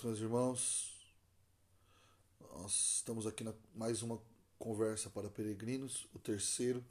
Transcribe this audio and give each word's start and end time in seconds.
paz, 0.00 0.02
meus 0.04 0.20
irmãos. 0.20 0.92
Nós 2.40 2.96
estamos 2.96 3.26
aqui 3.26 3.44
na 3.44 3.52
mais 3.74 4.02
uma 4.02 4.20
conversa 4.58 5.10
para 5.10 5.28
peregrinos, 5.28 6.06
o 6.14 6.18
terceiro. 6.18 6.82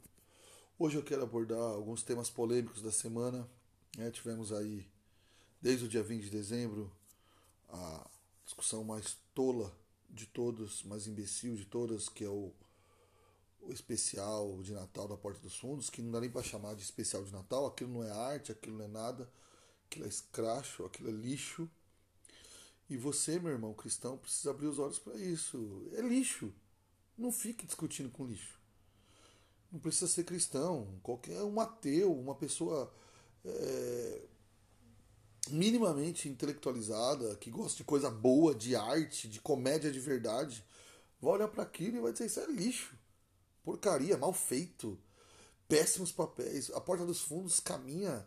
Hoje 0.78 0.96
eu 0.96 1.02
quero 1.02 1.22
abordar 1.22 1.58
alguns 1.58 2.02
temas 2.02 2.30
polêmicos 2.30 2.82
da 2.82 2.92
semana. 2.92 3.48
É, 3.98 4.10
tivemos 4.10 4.52
aí, 4.52 4.86
desde 5.60 5.86
o 5.86 5.88
dia 5.88 6.02
20 6.02 6.24
de 6.24 6.30
dezembro, 6.30 6.92
a 7.68 8.08
discussão 8.44 8.84
mais 8.84 9.16
tola 9.34 9.76
de 10.08 10.26
todos, 10.26 10.84
mais 10.84 11.06
imbecil 11.06 11.56
de 11.56 11.64
todas, 11.64 12.08
que 12.08 12.24
é 12.24 12.28
o, 12.28 12.52
o 13.60 13.72
especial 13.72 14.62
de 14.62 14.72
Natal 14.72 15.08
da 15.08 15.16
Porta 15.16 15.40
dos 15.40 15.56
Fundos, 15.56 15.90
que 15.90 16.02
não 16.02 16.12
dá 16.12 16.20
nem 16.20 16.30
para 16.30 16.42
chamar 16.42 16.74
de 16.74 16.82
especial 16.82 17.24
de 17.24 17.32
Natal, 17.32 17.66
aquilo 17.66 17.92
não 17.92 18.04
é 18.04 18.10
arte, 18.10 18.52
aquilo 18.52 18.78
não 18.78 18.84
é 18.84 18.88
nada, 18.88 19.28
aquilo 19.86 20.04
é 20.04 20.08
escracho, 20.08 20.84
aquilo 20.84 21.08
é 21.08 21.12
lixo 21.12 21.68
e 22.90 22.96
você, 22.96 23.38
meu 23.38 23.52
irmão 23.52 23.72
cristão, 23.72 24.18
precisa 24.18 24.50
abrir 24.50 24.66
os 24.66 24.80
olhos 24.80 24.98
para 24.98 25.16
isso. 25.16 25.88
É 25.92 26.00
lixo. 26.00 26.52
Não 27.16 27.30
fique 27.30 27.64
discutindo 27.64 28.10
com 28.10 28.26
lixo. 28.26 28.58
Não 29.70 29.78
precisa 29.78 30.08
ser 30.08 30.24
cristão. 30.24 30.98
Qualquer 31.00 31.40
um 31.42 31.60
ateu, 31.60 32.12
uma 32.12 32.34
pessoa 32.34 32.92
é, 33.44 34.22
minimamente 35.50 36.28
intelectualizada, 36.28 37.36
que 37.36 37.48
gosta 37.48 37.76
de 37.76 37.84
coisa 37.84 38.10
boa, 38.10 38.54
de 38.54 38.74
arte, 38.74 39.28
de 39.28 39.40
comédia 39.40 39.92
de 39.92 40.00
verdade, 40.00 40.64
vai 41.20 41.34
olhar 41.34 41.48
para 41.48 41.62
aquilo 41.62 41.98
e 41.98 42.00
vai 42.00 42.12
dizer: 42.12 42.26
Isso 42.26 42.40
é 42.40 42.46
lixo. 42.46 42.98
Porcaria, 43.62 44.18
mal 44.18 44.32
feito. 44.32 44.98
Péssimos 45.68 46.10
papéis. 46.10 46.70
A 46.70 46.80
porta 46.80 47.06
dos 47.06 47.20
fundos 47.20 47.60
caminha 47.60 48.26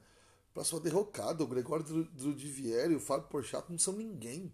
para 0.53 0.63
sua 0.63 0.79
derrocada. 0.79 1.43
O 1.43 1.47
Gregório 1.47 1.83
Drudivieri 1.83 2.93
e 2.93 2.95
o 2.95 3.01
Fábio 3.01 3.27
Porchat 3.27 3.69
não 3.69 3.77
são 3.77 3.93
ninguém. 3.93 4.53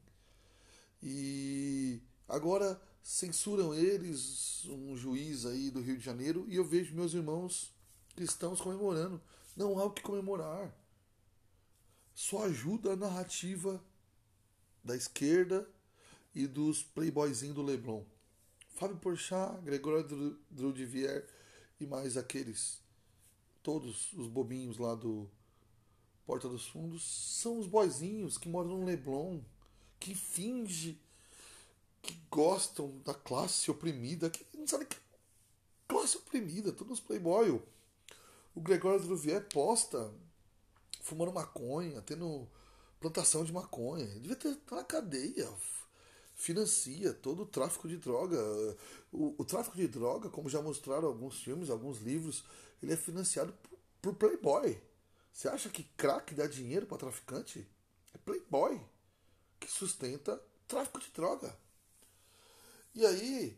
E 1.01 2.01
agora 2.27 2.81
censuram 3.01 3.73
eles, 3.73 4.65
um 4.65 4.95
juiz 4.95 5.45
aí 5.45 5.71
do 5.71 5.81
Rio 5.81 5.97
de 5.97 6.03
Janeiro, 6.03 6.45
e 6.47 6.55
eu 6.55 6.65
vejo 6.65 6.95
meus 6.95 7.13
irmãos 7.13 7.73
cristãos 8.15 8.59
comemorando. 8.59 9.21
Não 9.55 9.79
há 9.79 9.85
o 9.85 9.91
que 9.91 10.01
comemorar. 10.01 10.73
Só 12.13 12.43
ajuda 12.43 12.93
a 12.93 12.95
narrativa 12.95 13.83
da 14.83 14.95
esquerda 14.95 15.67
e 16.35 16.45
dos 16.45 16.83
playboyzinhos 16.83 17.55
do 17.55 17.61
Leblon. 17.61 18.03
Fábio 18.75 18.97
Porchat, 18.97 19.61
Gregório 19.61 20.37
Drudivier 20.49 21.27
e 21.79 21.85
mais 21.85 22.17
aqueles, 22.17 22.81
todos 23.63 24.11
os 24.13 24.27
bobinhos 24.27 24.77
lá 24.77 24.95
do 24.95 25.29
Porta 26.25 26.47
dos 26.47 26.67
Fundos, 26.67 27.03
são 27.03 27.57
os 27.57 27.67
boizinhos 27.67 28.37
que 28.37 28.47
moram 28.47 28.77
no 28.77 28.85
Leblon, 28.85 29.41
que 29.99 30.15
finge 30.15 30.99
que 32.01 32.17
gostam 32.31 32.97
da 33.05 33.13
classe 33.13 33.69
oprimida, 33.69 34.29
que 34.29 34.45
não 34.57 34.65
sabe 34.65 34.85
que 34.85 34.97
classe 35.87 36.17
oprimida, 36.17 36.71
todos 36.71 36.99
playboy. 36.99 37.61
O 38.55 38.61
Gregório 38.61 38.99
Druvier 39.01 39.47
posta 39.49 40.11
fumando 41.01 41.33
maconha, 41.33 42.01
tendo 42.01 42.47
plantação 42.99 43.43
de 43.43 43.51
maconha. 43.51 44.05
Devia 44.05 44.35
ter 44.35 44.55
tá 44.55 44.77
na 44.77 44.83
cadeia. 44.83 45.49
Financia 46.35 47.13
todo 47.13 47.43
o 47.43 47.45
tráfico 47.45 47.87
de 47.87 47.97
droga. 47.97 48.37
O, 49.11 49.35
o, 49.37 49.45
tráfico 49.45 49.75
de 49.75 49.87
droga, 49.87 50.29
como 50.29 50.49
já 50.49 50.61
mostraram 50.61 51.07
alguns 51.07 51.41
filmes, 51.41 51.69
alguns 51.69 51.99
livros, 51.99 52.45
ele 52.81 52.93
é 52.93 52.97
financiado 52.97 53.53
por, 53.53 53.77
por 54.01 54.15
Playboy. 54.15 54.81
Você 55.33 55.47
acha 55.47 55.69
que 55.69 55.83
crack 55.97 56.33
dá 56.33 56.47
dinheiro 56.47 56.85
para 56.85 56.97
traficante? 56.97 57.67
É 58.13 58.17
playboy 58.17 58.79
que 59.59 59.71
sustenta 59.71 60.41
tráfico 60.67 60.99
de 60.99 61.09
droga. 61.11 61.57
E 62.93 63.05
aí, 63.05 63.57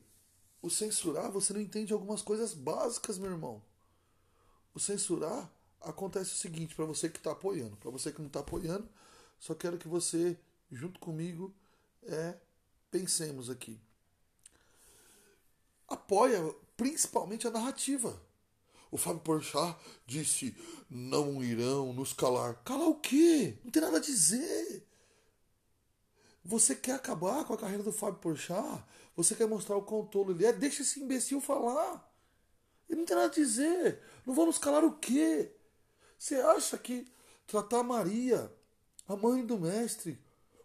o 0.61 0.69
censurar, 0.69 1.31
você 1.31 1.53
não 1.53 1.61
entende 1.61 1.93
algumas 1.93 2.21
coisas 2.21 2.53
básicas, 2.53 3.17
meu 3.17 3.31
irmão. 3.31 3.61
O 4.73 4.79
censurar 4.79 5.51
acontece 5.81 6.33
o 6.33 6.37
seguinte, 6.37 6.75
para 6.75 6.85
você 6.85 7.09
que 7.09 7.17
está 7.17 7.31
apoiando, 7.31 7.75
para 7.77 7.91
você 7.91 8.11
que 8.11 8.19
não 8.19 8.27
está 8.27 8.39
apoiando, 8.39 8.87
só 9.39 9.55
quero 9.55 9.77
que 9.77 9.87
você, 9.87 10.37
junto 10.71 10.99
comigo, 10.99 11.53
é, 12.03 12.37
pensemos 12.89 13.49
aqui. 13.49 13.79
Apoia 15.87 16.39
principalmente 16.77 17.47
a 17.47 17.51
narrativa. 17.51 18.21
O 18.91 18.97
Fábio 18.97 19.21
Porchat 19.21 19.77
disse: 20.05 20.55
não 20.89 21.43
irão 21.43 21.93
nos 21.93 22.13
calar. 22.13 22.61
Calar 22.63 22.87
o 22.87 22.99
quê? 22.99 23.57
Não 23.63 23.71
tem 23.71 23.81
nada 23.81 23.97
a 23.97 24.01
dizer. 24.01 24.85
Você 26.43 26.75
quer 26.75 26.93
acabar 26.93 27.45
com 27.45 27.53
a 27.53 27.57
carreira 27.57 27.83
do 27.83 27.91
Fábio 27.91 28.19
Porchat? 28.19 28.83
Você 29.15 29.35
quer 29.35 29.47
mostrar 29.47 29.77
o 29.77 30.09
ele 30.29 30.45
é? 30.45 30.53
Deixa 30.53 30.81
esse 30.81 30.99
imbecil 30.99 31.39
falar. 31.39 32.09
Ele 32.89 32.99
não 32.99 33.05
tem 33.05 33.15
nada 33.15 33.27
a 33.27 33.33
dizer. 33.33 34.01
Não 34.25 34.33
vão 34.33 34.47
nos 34.47 34.57
calar 34.57 34.83
o 34.83 34.97
quê? 34.97 35.51
Você 36.17 36.35
acha 36.35 36.77
que 36.77 37.07
tratar 37.45 37.83
Maria, 37.83 38.51
a 39.07 39.15
mãe 39.15 39.45
do 39.45 39.59
mestre, 39.59 40.19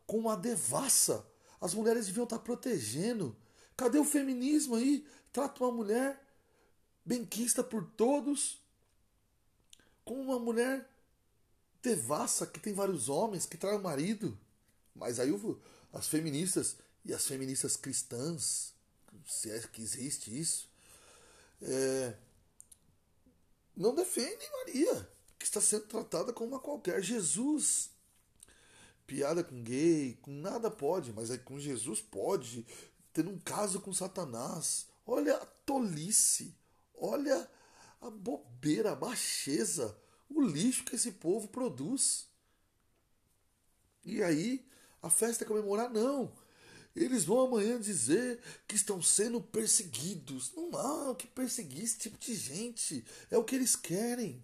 com 0.06 0.19
uma 0.19 0.37
devassa, 0.37 1.26
as 1.60 1.75
mulheres 1.75 2.06
deviam 2.06 2.25
estar 2.25 2.38
protegendo? 2.38 3.37
Cadê 3.76 3.98
o 3.98 4.04
feminismo 4.04 4.76
aí? 4.76 5.06
Trata 5.32 5.62
uma 5.62 5.72
mulher 5.72 6.22
benquista 7.04 7.62
por 7.62 7.84
todos, 7.84 8.62
com 10.04 10.20
uma 10.20 10.38
mulher 10.38 10.88
devassa 11.82 12.47
que 12.47 12.58
tem 12.58 12.72
vários 12.72 13.08
homens, 13.08 13.47
que 13.47 13.56
trai 13.56 13.76
o 13.76 13.82
marido. 13.82 14.38
Mas 14.96 15.20
aí 15.20 15.30
as 15.92 16.08
feministas 16.08 16.76
e 17.04 17.14
as 17.14 17.26
feministas 17.26 17.76
cristãs, 17.76 18.74
se 19.26 19.50
é 19.50 19.60
que 19.60 19.80
existe 19.80 20.36
isso, 20.36 20.68
é, 21.62 22.14
não 23.76 23.94
defendem 23.94 24.50
Maria, 24.52 25.08
que 25.38 25.44
está 25.44 25.60
sendo 25.60 25.86
tratada 25.86 26.32
como 26.32 26.48
uma 26.48 26.60
qualquer. 26.60 27.02
Jesus, 27.02 27.90
piada 29.06 29.44
com 29.44 29.62
gay, 29.62 30.18
com 30.22 30.32
nada 30.32 30.70
pode, 30.70 31.12
mas 31.12 31.30
é 31.30 31.38
com 31.38 31.60
Jesus 31.60 32.00
pode, 32.00 32.66
tendo 33.12 33.30
um 33.30 33.38
caso 33.38 33.80
com 33.80 33.92
Satanás. 33.92 34.86
Olha 35.06 35.36
a 35.36 35.46
tolice. 35.46 36.54
Olha 36.98 37.48
a 38.00 38.10
bobeira, 38.10 38.92
a 38.92 38.96
baixeza, 38.96 39.96
o 40.28 40.40
lixo 40.40 40.84
que 40.84 40.96
esse 40.96 41.12
povo 41.12 41.48
produz. 41.48 42.26
E 44.04 44.22
aí, 44.22 44.66
a 45.06 45.11
festa 45.11 45.44
é 45.44 45.47
comemorar? 45.47 45.91
Não. 45.91 46.33
Eles 46.94 47.25
vão 47.25 47.41
amanhã 47.41 47.81
dizer 47.81 48.41
que 48.67 48.75
estão 48.75 49.03
sendo 49.03 49.41
perseguidos. 49.41 50.53
Não 50.56 50.75
há 50.77 51.11
o 51.11 51.15
que 51.15 51.27
perseguir 51.27 51.84
esse 51.84 51.99
tipo 51.99 52.19
de 52.19 52.34
gente. 52.34 53.05
É 53.31 53.37
o 53.37 53.44
que 53.44 53.55
eles 53.55 53.77
querem. 53.77 54.43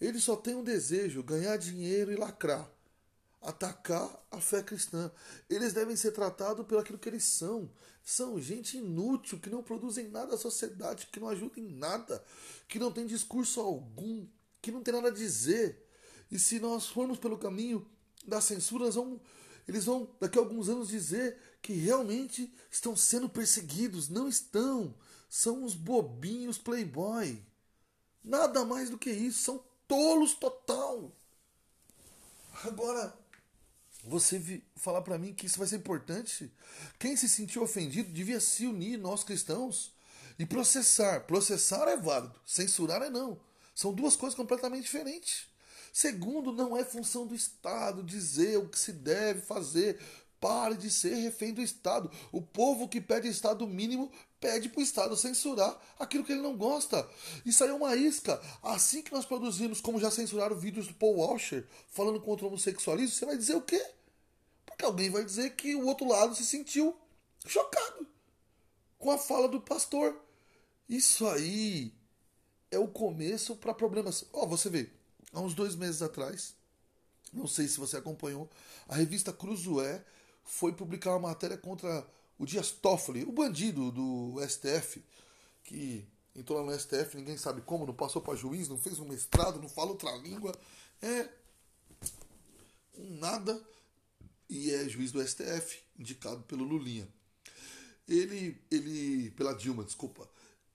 Eles 0.00 0.24
só 0.24 0.36
têm 0.36 0.54
um 0.54 0.64
desejo: 0.64 1.22
ganhar 1.22 1.56
dinheiro 1.56 2.12
e 2.12 2.16
lacrar 2.16 2.70
atacar 3.42 4.24
a 4.30 4.40
fé 4.40 4.62
cristã. 4.62 5.10
Eles 5.50 5.72
devem 5.72 5.96
ser 5.96 6.12
tratados 6.12 6.64
pelo 6.66 6.80
aquilo 6.80 6.98
que 6.98 7.08
eles 7.08 7.24
são. 7.24 7.70
São 8.04 8.40
gente 8.40 8.78
inútil, 8.78 9.38
que 9.38 9.50
não 9.50 9.62
produzem 9.62 10.08
nada 10.08 10.34
à 10.34 10.38
sociedade, 10.38 11.08
que 11.10 11.20
não 11.20 11.28
ajudam 11.28 11.62
em 11.62 11.68
nada, 11.68 12.24
que 12.68 12.78
não 12.78 12.92
tem 12.92 13.06
discurso 13.06 13.60
algum, 13.60 14.26
que 14.60 14.70
não 14.70 14.82
tem 14.82 14.94
nada 14.94 15.08
a 15.08 15.12
dizer. 15.12 15.84
E 16.30 16.38
se 16.38 16.58
nós 16.60 16.86
formos 16.86 17.18
pelo 17.18 17.36
caminho 17.36 17.86
da 18.26 18.40
censura, 18.40 18.84
eles 18.84 18.94
vão, 18.94 19.20
eles 19.66 19.84
vão 19.84 20.08
daqui 20.20 20.38
a 20.38 20.40
alguns 20.40 20.68
anos 20.68 20.88
dizer 20.88 21.38
que 21.60 21.72
realmente 21.72 22.52
estão 22.70 22.96
sendo 22.96 23.28
perseguidos. 23.28 24.08
Não 24.08 24.28
estão. 24.28 24.94
São 25.28 25.64
os 25.64 25.74
bobinhos 25.74 26.58
playboy. 26.58 27.40
Nada 28.22 28.64
mais 28.64 28.90
do 28.90 28.98
que 28.98 29.10
isso. 29.10 29.42
São 29.42 29.64
tolos 29.86 30.34
total. 30.34 31.12
Agora, 32.64 33.16
você 34.04 34.62
falar 34.76 35.02
para 35.02 35.18
mim 35.18 35.32
que 35.32 35.46
isso 35.46 35.58
vai 35.58 35.68
ser 35.68 35.76
importante. 35.76 36.52
Quem 36.98 37.16
se 37.16 37.28
sentiu 37.28 37.62
ofendido 37.62 38.12
devia 38.12 38.40
se 38.40 38.66
unir, 38.66 38.98
nós 38.98 39.22
cristãos, 39.22 39.92
e 40.38 40.44
processar. 40.44 41.20
Processar 41.20 41.86
é 41.88 41.96
válido, 41.96 42.38
censurar 42.44 43.02
é 43.02 43.10
não. 43.10 43.40
São 43.74 43.92
duas 43.92 44.16
coisas 44.16 44.36
completamente 44.36 44.84
diferentes. 44.84 45.46
Segundo, 45.92 46.52
não 46.52 46.74
é 46.74 46.82
função 46.82 47.26
do 47.26 47.34
Estado 47.34 48.02
dizer 48.02 48.56
o 48.56 48.68
que 48.68 48.78
se 48.78 48.92
deve 48.92 49.42
fazer. 49.42 50.00
Pare 50.40 50.74
de 50.74 50.90
ser 50.90 51.14
refém 51.16 51.52
do 51.52 51.60
Estado. 51.60 52.10
O 52.32 52.40
povo 52.40 52.88
que 52.88 53.00
pede 53.00 53.28
Estado 53.28 53.66
mínimo 53.68 54.10
pede 54.40 54.68
para 54.68 54.80
o 54.80 54.82
Estado 54.82 55.16
censurar 55.16 55.78
aquilo 55.98 56.24
que 56.24 56.32
ele 56.32 56.40
não 56.40 56.56
gosta. 56.56 57.08
Isso 57.46 57.62
aí 57.62 57.70
é 57.70 57.74
uma 57.74 57.94
isca. 57.94 58.40
Assim 58.62 59.02
que 59.02 59.12
nós 59.12 59.24
produzimos, 59.24 59.80
como 59.80 60.00
já 60.00 60.10
censuraram 60.10 60.56
vídeos 60.56 60.88
do 60.88 60.94
Paul 60.94 61.18
Washer 61.18 61.64
falando 61.90 62.20
contra 62.20 62.44
o 62.44 62.48
homossexualismo, 62.48 63.14
você 63.14 63.26
vai 63.26 63.36
dizer 63.36 63.54
o 63.54 63.62
quê? 63.62 63.84
Porque 64.66 64.84
alguém 64.84 65.10
vai 65.10 65.24
dizer 65.24 65.54
que 65.54 65.76
o 65.76 65.86
outro 65.86 66.08
lado 66.08 66.34
se 66.34 66.44
sentiu 66.44 66.96
chocado 67.46 68.06
com 68.98 69.10
a 69.10 69.18
fala 69.18 69.46
do 69.46 69.60
pastor. 69.60 70.16
Isso 70.88 71.26
aí 71.28 71.92
é 72.70 72.78
o 72.78 72.88
começo 72.88 73.54
para 73.54 73.74
problemas. 73.74 74.24
Ó, 74.32 74.42
oh, 74.42 74.46
você 74.48 74.68
vê, 74.68 74.90
há 75.32 75.40
uns 75.40 75.54
dois 75.54 75.74
meses 75.74 76.02
atrás, 76.02 76.54
não 77.32 77.46
sei 77.46 77.66
se 77.66 77.78
você 77.78 77.96
acompanhou, 77.96 78.50
a 78.88 78.94
revista 78.94 79.32
Cruzoé 79.32 80.04
foi 80.44 80.72
publicar 80.72 81.12
uma 81.12 81.28
matéria 81.28 81.56
contra 81.56 82.06
o 82.38 82.44
Dias 82.44 82.70
Toffoli, 82.70 83.24
o 83.24 83.32
bandido 83.32 83.90
do 83.90 84.36
STF, 84.46 85.02
que 85.64 86.06
entrou 86.34 86.58
lá 86.58 86.70
no 86.70 86.78
STF, 86.78 87.16
ninguém 87.16 87.36
sabe 87.36 87.62
como, 87.62 87.86
não 87.86 87.94
passou 87.94 88.20
para 88.20 88.34
juiz, 88.34 88.68
não 88.68 88.78
fez 88.78 88.98
um 88.98 89.06
mestrado, 89.06 89.60
não 89.60 89.68
fala 89.68 89.90
outra 89.90 90.14
língua, 90.16 90.52
é 91.00 91.28
um 92.98 93.16
nada 93.18 93.62
e 94.48 94.70
é 94.70 94.88
juiz 94.88 95.12
do 95.12 95.26
STF, 95.26 95.78
indicado 95.98 96.42
pelo 96.42 96.64
Lulinha. 96.64 97.08
Ele, 98.08 98.60
ele, 98.70 99.30
pela 99.30 99.54
Dilma, 99.54 99.84
desculpa, 99.84 100.28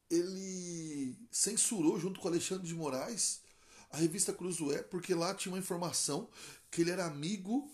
ele 0.09 1.15
censurou 1.29 1.99
junto 1.99 2.19
com 2.19 2.27
Alexandre 2.27 2.65
de 2.65 2.73
Moraes 2.73 3.41
a 3.89 3.97
revista 3.97 4.33
Cruzoé, 4.33 4.81
porque 4.83 5.13
lá 5.13 5.33
tinha 5.33 5.53
uma 5.53 5.59
informação 5.59 6.29
que 6.69 6.81
ele 6.81 6.91
era 6.91 7.05
amigo, 7.05 7.71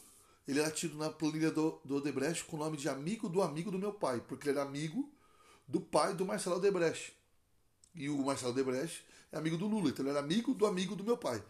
ele 0.48 0.60
era 0.60 0.70
tido 0.70 0.98
na 0.98 1.10
planilha 1.10 1.52
do, 1.52 1.82
do 1.84 1.96
Odebrecht 1.96 2.46
com 2.46 2.56
o 2.56 2.60
nome 2.60 2.78
de 2.78 2.88
amigo 2.88 3.28
do 3.28 3.42
amigo 3.42 3.72
do 3.72 3.80
meu 3.80 3.94
pai, 3.94 4.22
porque 4.22 4.50
ele 4.50 4.58
era 4.58 4.68
amigo 4.68 5.12
do 5.68 5.82
pai 5.82 6.14
do 6.14 6.26
Marcelo 6.26 6.58
Odebrecht. 6.58 7.14
E 7.96 8.10
o 8.10 8.24
Marcelo 8.24 8.52
Odebrecht 8.52 9.04
é 9.32 9.38
amigo 9.38 9.58
do 9.58 9.68
Lula, 9.68 9.90
então 9.90 10.04
ele 10.04 10.12
era 10.12 10.20
amigo 10.20 10.54
do 10.54 10.66
amigo 10.66 10.96
do 10.96 11.04
meu 11.04 11.18
pai. 11.18 11.44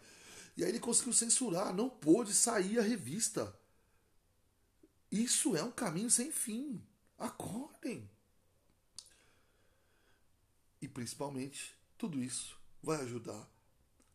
E 0.56 0.62
aí 0.62 0.70
ele 0.70 0.80
conseguiu 0.80 1.12
censurar, 1.12 1.74
não 1.74 1.90
pôde 1.90 2.32
sair 2.32 2.78
a 2.78 2.82
revista. 2.82 3.54
Isso 5.10 5.56
é 5.56 5.62
um 5.62 5.70
caminho 5.70 6.10
sem 6.10 6.30
fim. 6.30 6.82
Acordem. 7.18 8.10
E 10.80 10.88
principalmente, 10.88 11.76
tudo 11.96 12.22
isso 12.22 12.58
vai 12.82 13.00
ajudar 13.02 13.53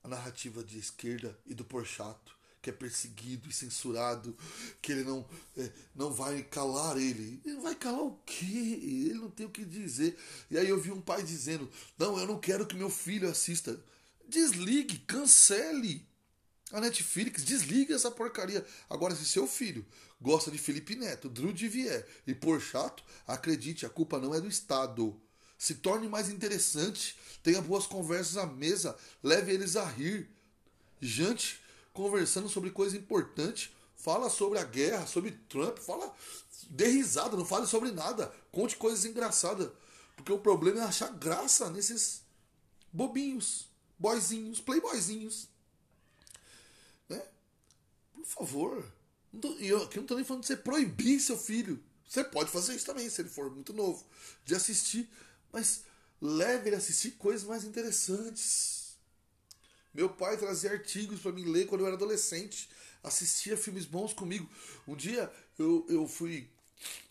a 0.04 0.08
narrativa 0.08 0.64
de 0.64 0.78
esquerda 0.78 1.38
e 1.46 1.54
do 1.54 1.66
Porchato, 1.66 2.38
que 2.62 2.70
é 2.70 2.74
perseguido 2.74 3.50
e 3.50 3.54
censurado, 3.54 4.36
que 4.82 4.92
ele 4.92 5.04
não, 5.04 5.26
é, 5.58 5.72
não 5.96 6.12
vai 6.12 6.44
calar 6.44 6.98
ele. 6.98 7.42
Ele 7.46 7.60
vai 7.62 7.76
calar 7.76 8.04
o 8.04 8.20
quê? 8.26 8.46
Ele 8.46 9.14
não 9.16 9.30
tem 9.30 9.46
o 9.46 9.50
que 9.52 9.64
dizer. 9.64 10.18
E 10.52 10.58
aí 10.58 10.68
eu 10.68 10.80
vi 10.80 10.92
um 10.92 11.02
pai 11.02 11.24
dizendo: 11.24 11.70
Não, 11.98 12.18
eu 12.20 12.28
não 12.28 12.40
quero 12.40 12.66
que 12.66 12.76
meu 12.76 12.90
filho 12.90 13.30
assista. 13.30 13.80
Desligue, 14.28 15.00
cancele 15.00 16.08
a 16.72 16.80
Netflix, 16.80 17.44
desliga 17.44 17.96
essa 17.96 18.12
porcaria. 18.12 18.66
Agora, 18.90 19.16
se 19.16 19.26
seu 19.26 19.48
filho 19.48 19.86
gosta 20.22 20.52
de 20.52 20.58
Felipe 20.58 20.96
Neto, 20.96 21.30
Drew 21.30 21.52
Divier 21.52 22.08
e 22.28 22.36
Porchato, 22.36 23.04
acredite, 23.26 23.86
a 23.86 23.90
culpa 23.90 24.20
não 24.20 24.36
é 24.36 24.42
do 24.42 24.48
Estado. 24.48 25.20
Se 25.60 25.76
torne 25.76 26.08
mais 26.08 26.30
interessante, 26.30 27.18
tenha 27.44 27.62
boas 27.62 27.86
conversas 27.86 28.38
à 28.38 28.46
mesa, 28.46 28.98
leve 29.22 29.52
eles 29.52 29.76
a 29.76 29.84
rir. 29.84 30.30
Jante 31.02 31.60
conversando 31.92 32.48
sobre 32.48 32.72
coisa 32.72 32.96
importante, 32.96 33.76
fala 33.98 34.30
sobre 34.30 34.58
a 34.58 34.64
guerra, 34.64 35.06
sobre 35.06 35.32
Trump, 35.50 35.78
fala 35.78 36.16
dê 36.70 36.88
risada, 36.88 37.36
não 37.36 37.46
fale 37.46 37.68
sobre 37.68 37.92
nada, 37.92 38.34
conte 38.54 38.78
coisas 38.78 39.04
engraçadas, 39.04 39.70
porque 40.16 40.32
o 40.32 40.40
problema 40.40 40.80
é 40.80 40.84
achar 40.84 41.12
graça 41.12 41.70
nesses 41.70 42.22
bobinhos, 42.94 43.68
boyzinhos, 43.98 44.62
playboyzinhos. 44.62 45.50
Né? 47.10 47.22
Por 48.14 48.26
favor. 48.26 48.86
E 49.60 49.68
eu 49.68 49.84
aqui 49.84 49.98
não 49.98 50.04
estou 50.04 50.16
nem 50.16 50.26
falando 50.26 50.42
de 50.42 50.48
você 50.48 50.56
proibir 50.58 51.20
seu 51.20 51.38
filho. 51.38 51.84
Você 52.08 52.24
pode 52.24 52.50
fazer 52.50 52.76
isso 52.76 52.86
também, 52.86 53.10
se 53.10 53.22
ele 53.22 53.30
for 53.30 53.52
muito 53.52 53.74
novo, 53.74 54.06
de 54.46 54.56
assistir. 54.56 55.10
Mas 55.52 55.84
leve 56.22 56.70
ele 56.70 56.76
a 56.76 56.80
assistir 56.80 57.12
coisas 57.12 57.48
mais 57.48 57.64
interessantes. 57.64 58.98
Meu 59.94 60.10
pai 60.10 60.38
trazia 60.38 60.72
artigos 60.72 61.20
para 61.20 61.32
mim 61.32 61.46
ler 61.46 61.68
quando 61.68 61.82
eu 61.82 61.88
era 61.88 61.96
adolescente. 61.96 62.70
Assistia 63.04 63.58
filmes 63.58 63.86
bons 63.86 64.14
comigo. 64.14 64.50
Um 64.88 64.96
dia 64.96 65.32
eu, 65.58 65.86
eu 65.90 66.08
fui 66.08 66.50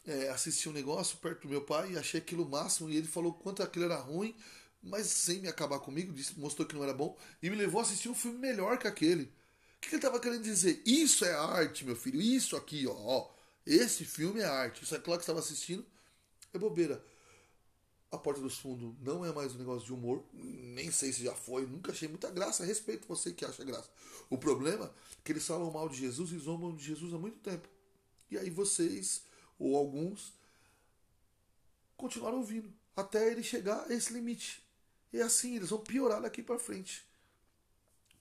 é, 0.06 0.29
assistir 0.29 0.69
um 0.69 0.73
negócio 0.73 1.19
perto 1.19 1.43
do 1.43 1.49
meu 1.49 1.62
pai 1.62 1.93
e 1.93 1.99
achei 1.99 2.20
aquilo 2.20 2.49
máximo. 2.49 2.90
E 2.90 2.96
ele 2.96 3.08
falou 3.08 3.32
quanto 3.32 3.62
aquilo 3.62 3.85
era 3.85 3.96
ruim, 3.96 4.35
mas 4.82 5.06
sem 5.06 5.40
me 5.40 5.49
acabar 5.49 5.81
comigo, 5.81 6.12
disse, 6.12 6.38
mostrou 6.38 6.67
que 6.67 6.75
não 6.75 6.85
era 6.85 6.94
bom. 6.94 7.17
E 7.43 7.50
me 7.50 7.56
levou 7.56 7.81
a 7.81 7.85
assistir 7.85 8.08
um 8.08 8.14
filme 8.14 8.38
melhor 8.38 8.79
que 8.79 8.87
aquele. 8.87 9.25
O 9.25 9.81
que 9.81 9.88
ele 9.88 9.96
estava 9.96 10.20
querendo 10.20 10.43
dizer? 10.43 10.82
Isso 10.85 11.25
é 11.25 11.32
arte, 11.32 11.85
meu 11.85 11.96
filho. 11.96 12.20
Isso 12.20 12.56
aqui, 12.56 12.87
ó, 12.87 12.93
ó. 12.93 13.31
Esse 13.67 14.05
filme 14.05 14.40
é 14.40 14.44
arte. 14.44 14.82
Isso 14.82 14.94
é 14.94 14.99
claro 14.99 15.19
que 15.19 15.25
estava 15.25 15.40
assistindo. 15.40 15.85
É 16.52 16.58
bobeira. 16.58 17.05
A 18.10 18.16
Porta 18.16 18.40
dos 18.40 18.58
Fundos 18.58 18.94
não 19.00 19.25
é 19.25 19.32
mais 19.32 19.55
um 19.55 19.58
negócio 19.58 19.87
de 19.87 19.93
humor. 19.93 20.25
Nem 20.32 20.90
sei 20.90 21.12
se 21.12 21.25
já 21.25 21.34
foi. 21.34 21.66
Nunca 21.66 21.93
achei 21.93 22.08
muita 22.08 22.31
graça. 22.31 22.64
Respeito 22.64 23.06
você 23.06 23.32
que 23.32 23.44
acha 23.44 23.64
graça. 23.64 23.90
O 24.31 24.38
problema 24.38 24.87
é 24.87 24.90
que 25.22 25.32
eles 25.32 25.46
falam 25.46 25.70
mal 25.70 25.88
de 25.88 25.96
Jesus 25.96 26.32
e 26.32 26.38
zombam 26.38 26.75
de 26.75 26.82
Jesus 26.82 27.12
há 27.12 27.19
muito 27.19 27.38
tempo. 27.38 27.69
E 28.31 28.38
aí 28.38 28.49
vocês, 28.49 29.22
ou 29.58 29.76
alguns, 29.76 30.32
continuaram 31.96 32.38
ouvindo. 32.38 32.72
Até 32.96 33.31
ele 33.31 33.43
chegar 33.43 33.87
a 33.88 33.93
esse 33.93 34.12
limite. 34.12 34.62
E 35.12 35.20
assim, 35.20 35.56
eles 35.56 35.70
vão 35.70 35.81
piorar 35.81 36.22
daqui 36.22 36.43
para 36.43 36.58
frente. 36.58 37.06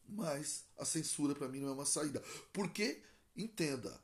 Mas 0.08 0.64
a 0.78 0.86
censura 0.86 1.34
para 1.34 1.48
mim 1.48 1.60
não 1.60 1.70
é 1.70 1.74
uma 1.74 1.86
saída. 1.86 2.22
Porque, 2.52 3.02
entenda, 3.36 4.00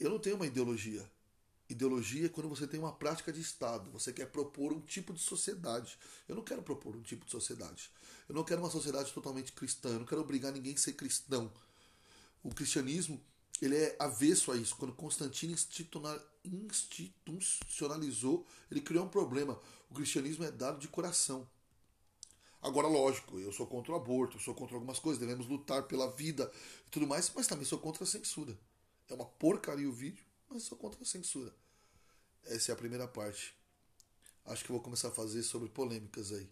eu 0.00 0.10
não 0.10 0.18
tenho 0.18 0.36
uma 0.36 0.46
ideologia. 0.46 1.08
Ideologia 1.72 2.26
é 2.26 2.28
quando 2.28 2.50
você 2.50 2.66
tem 2.66 2.78
uma 2.78 2.92
prática 2.92 3.32
de 3.32 3.40
Estado, 3.40 3.90
você 3.90 4.12
quer 4.12 4.26
propor 4.26 4.74
um 4.74 4.80
tipo 4.80 5.14
de 5.14 5.20
sociedade. 5.20 5.98
Eu 6.28 6.36
não 6.36 6.44
quero 6.44 6.62
propor 6.62 6.94
um 6.94 7.00
tipo 7.00 7.24
de 7.24 7.30
sociedade. 7.30 7.90
Eu 8.28 8.34
não 8.34 8.44
quero 8.44 8.60
uma 8.60 8.70
sociedade 8.70 9.10
totalmente 9.10 9.52
cristã, 9.52 9.88
eu 9.88 10.00
não 10.00 10.04
quero 10.04 10.20
obrigar 10.20 10.52
ninguém 10.52 10.74
a 10.74 10.76
ser 10.76 10.92
cristão. 10.92 11.50
O 12.42 12.54
cristianismo 12.54 13.18
ele 13.60 13.76
é 13.76 13.96
avesso 13.98 14.52
a 14.52 14.56
isso. 14.56 14.76
Quando 14.76 14.92
Constantino 14.92 15.56
institucionalizou, 16.44 18.46
ele 18.70 18.82
criou 18.82 19.06
um 19.06 19.08
problema. 19.08 19.58
O 19.88 19.94
cristianismo 19.94 20.44
é 20.44 20.50
dado 20.50 20.78
de 20.78 20.88
coração. 20.88 21.48
Agora, 22.60 22.86
lógico, 22.86 23.38
eu 23.38 23.50
sou 23.50 23.66
contra 23.66 23.92
o 23.92 23.96
aborto, 23.96 24.36
eu 24.36 24.40
sou 24.40 24.54
contra 24.54 24.76
algumas 24.76 24.98
coisas, 24.98 25.18
devemos 25.18 25.46
lutar 25.46 25.84
pela 25.84 26.12
vida 26.12 26.52
e 26.86 26.90
tudo 26.90 27.06
mais, 27.06 27.32
mas 27.34 27.46
também 27.46 27.64
sou 27.64 27.78
contra 27.78 28.04
a 28.04 28.06
censura. 28.06 28.58
É 29.08 29.14
uma 29.14 29.24
porcaria 29.24 29.88
o 29.88 29.92
vídeo, 29.92 30.22
mas 30.50 30.64
sou 30.64 30.76
contra 30.76 31.00
a 31.00 31.06
censura. 31.06 31.61
Essa 32.46 32.72
é 32.72 32.74
a 32.74 32.76
primeira 32.76 33.06
parte. 33.06 33.54
Acho 34.46 34.64
que 34.64 34.72
vou 34.72 34.80
começar 34.80 35.08
a 35.08 35.12
fazer 35.12 35.42
sobre 35.42 35.68
polêmicas 35.68 36.32
aí. 36.32 36.48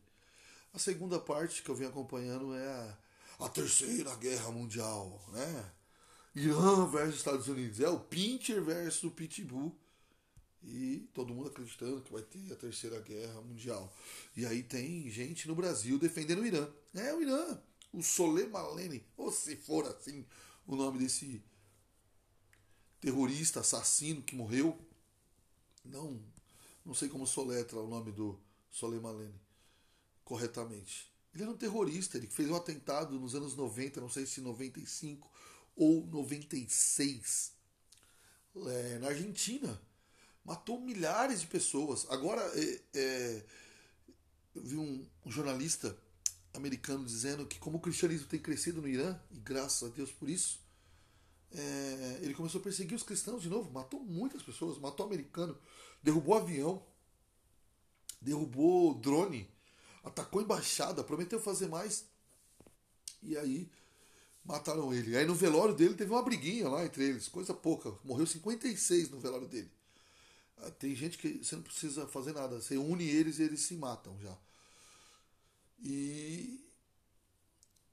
A 0.73 0.79
segunda 0.79 1.19
parte 1.19 1.63
que 1.63 1.69
eu 1.69 1.75
venho 1.75 1.91
acompanhando 1.91 2.55
é 2.55 2.67
a, 2.67 2.99
a 3.41 3.49
Terceira 3.49 4.15
Guerra 4.17 4.51
Mundial, 4.53 5.21
né? 5.33 5.73
Irã 6.35 6.87
versus 6.87 7.17
Estados 7.17 7.49
Unidos. 7.49 7.81
É 7.81 7.89
o 7.89 7.99
Pincher 7.99 8.63
versus 8.63 9.03
o 9.05 9.11
Pitbull 9.11 9.77
e 10.63 11.09
todo 11.15 11.35
mundo 11.35 11.49
acreditando 11.49 12.03
que 12.03 12.13
vai 12.13 12.23
ter 12.23 12.53
a 12.53 12.57
terceira 12.57 13.01
guerra 13.01 13.41
mundial. 13.41 13.93
E 14.37 14.45
aí 14.45 14.63
tem 14.63 15.09
gente 15.11 15.49
no 15.49 15.55
Brasil 15.55 15.99
defendendo 15.99 16.41
o 16.41 16.47
Irã. 16.47 16.69
É 16.95 17.15
o 17.15 17.23
Irã, 17.23 17.59
o 17.93 18.03
Soleimani, 18.03 19.05
ou 19.17 19.33
se 19.33 19.57
for 19.57 19.87
assim 19.87 20.25
o 20.67 20.77
nome 20.77 20.99
desse 20.99 21.43
terrorista, 23.01 23.61
assassino 23.61 24.23
que 24.23 24.37
morreu. 24.37 24.79
Não, 25.85 26.23
não 26.85 26.95
sei 26.95 27.09
como 27.09 27.27
soletra 27.27 27.79
o 27.79 27.89
nome 27.89 28.13
do 28.13 28.39
Soleimani 28.71 29.33
corretamente. 30.25 31.11
Ele 31.35 31.45
era 31.45 31.53
um 31.53 31.57
terrorista, 31.57 32.17
ele 32.17 32.27
fez 32.27 32.49
um 32.51 32.57
atentado 32.57 33.19
nos 33.19 33.35
anos 33.35 33.55
90, 33.55 34.01
não 34.01 34.11
sei 34.11 34.27
se 34.27 34.41
95 34.41 35.31
ou 35.77 36.07
96, 36.07 37.53
é, 38.67 38.99
na 38.99 39.09
Argentina 39.09 39.81
matou 40.45 40.81
milhares 40.81 41.41
de 41.41 41.47
pessoas. 41.47 42.07
Agora, 42.11 42.43
é, 42.59 42.81
é, 42.95 43.45
eu 44.55 44.63
vi 44.63 44.77
um, 44.77 45.07
um, 45.25 45.31
jornalista 45.31 45.97
americano 46.53 47.05
dizendo 47.05 47.47
que, 47.47 47.59
como 47.59 47.79
o 47.79 47.81
cristianismo 47.81 48.27
tem 48.27 48.41
crescido 48.41 48.83
no 48.83 48.89
Irã, 48.89 49.19
e 49.31 49.39
graças 49.39 49.89
a 49.89 49.95
Deus 49.95 50.11
por 50.11 50.29
isso, 50.29 50.61
é, 51.53 52.21
ele 52.23 52.35
começou 52.35 52.61
a 52.61 52.65
perseguir 52.65 52.97
os 52.97 53.03
cristãos 53.03 53.43
de 53.43 53.49
novo. 53.49 53.71
Matou 53.73 54.01
muitas 54.01 54.43
pessoas, 54.43 54.79
matou 54.79 55.07
americano, 55.07 55.57
derrubou 56.03 56.35
avião, 56.35 56.83
derrubou 58.21 58.95
drone, 58.95 59.49
atacou 60.05 60.41
embaixada, 60.43 61.03
prometeu 61.03 61.41
fazer 61.41 61.69
mais. 61.69 62.07
E 63.23 63.37
aí 63.37 63.71
mataram 64.45 64.93
ele. 64.95 65.17
Aí 65.17 65.27
no 65.27 65.35
velório 65.35 65.75
dele 65.75 65.95
teve 65.95 66.11
uma 66.13 66.23
briguinha 66.23 66.69
lá 66.69 66.85
entre 66.85 67.05
eles, 67.05 67.29
coisa 67.29 67.53
pouca. 67.53 67.93
Morreu 68.05 68.27
56 68.27 69.11
no 69.11 69.21
velório 69.21 69.49
dele. 69.49 69.71
Tem 70.79 70.95
gente 70.95 71.17
que 71.17 71.43
você 71.43 71.57
não 71.57 71.63
precisa 71.63 72.07
fazer 72.07 72.35
nada, 72.35 72.61
você 72.61 72.77
une 72.77 73.05
eles 73.05 73.39
e 73.39 73.43
eles 73.43 73.61
se 73.61 73.75
matam 73.75 74.19
já. 74.21 74.37
E 75.83 76.10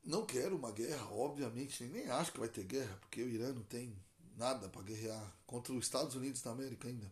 não 0.08 0.26
quero 0.26 0.56
uma 0.56 0.72
guerra, 0.72 1.06
obviamente, 1.12 1.84
nem 1.84 2.10
acho 2.10 2.32
que 2.32 2.40
vai 2.40 2.48
ter 2.48 2.64
guerra, 2.64 2.96
porque 3.02 3.22
o 3.22 3.30
Irã 3.30 3.52
não 3.52 3.64
tem 3.64 3.94
nada 4.38 4.70
para 4.70 4.82
guerrear 4.82 5.38
contra 5.46 5.74
os 5.74 5.86
Estados 5.86 6.16
Unidos 6.16 6.42
da 6.42 6.52
América 6.52 6.88
ainda. 6.88 7.12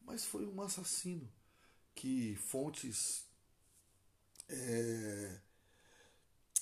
Mas 0.00 0.24
foi 0.24 0.46
um 0.46 0.62
assassino 0.62 1.30
que 1.94 2.34
fontes 2.36 3.26
é, 4.48 5.38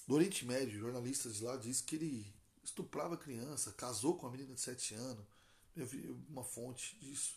do 0.05 0.17
Oriente 0.17 0.45
Médio, 0.45 0.81
jornalistas 0.81 1.41
lá, 1.41 1.57
diz 1.57 1.81
que 1.81 1.95
ele 1.95 2.35
estuprava 2.65 3.17
criança, 3.17 3.73
casou 3.73 4.17
com 4.17 4.27
uma 4.27 4.33
menina 4.33 4.53
de 4.53 4.61
7 4.61 4.95
anos, 4.95 5.25
eu 5.77 5.87
vi 5.87 6.11
uma 6.29 6.43
fonte 6.43 6.99
disso. 6.99 7.37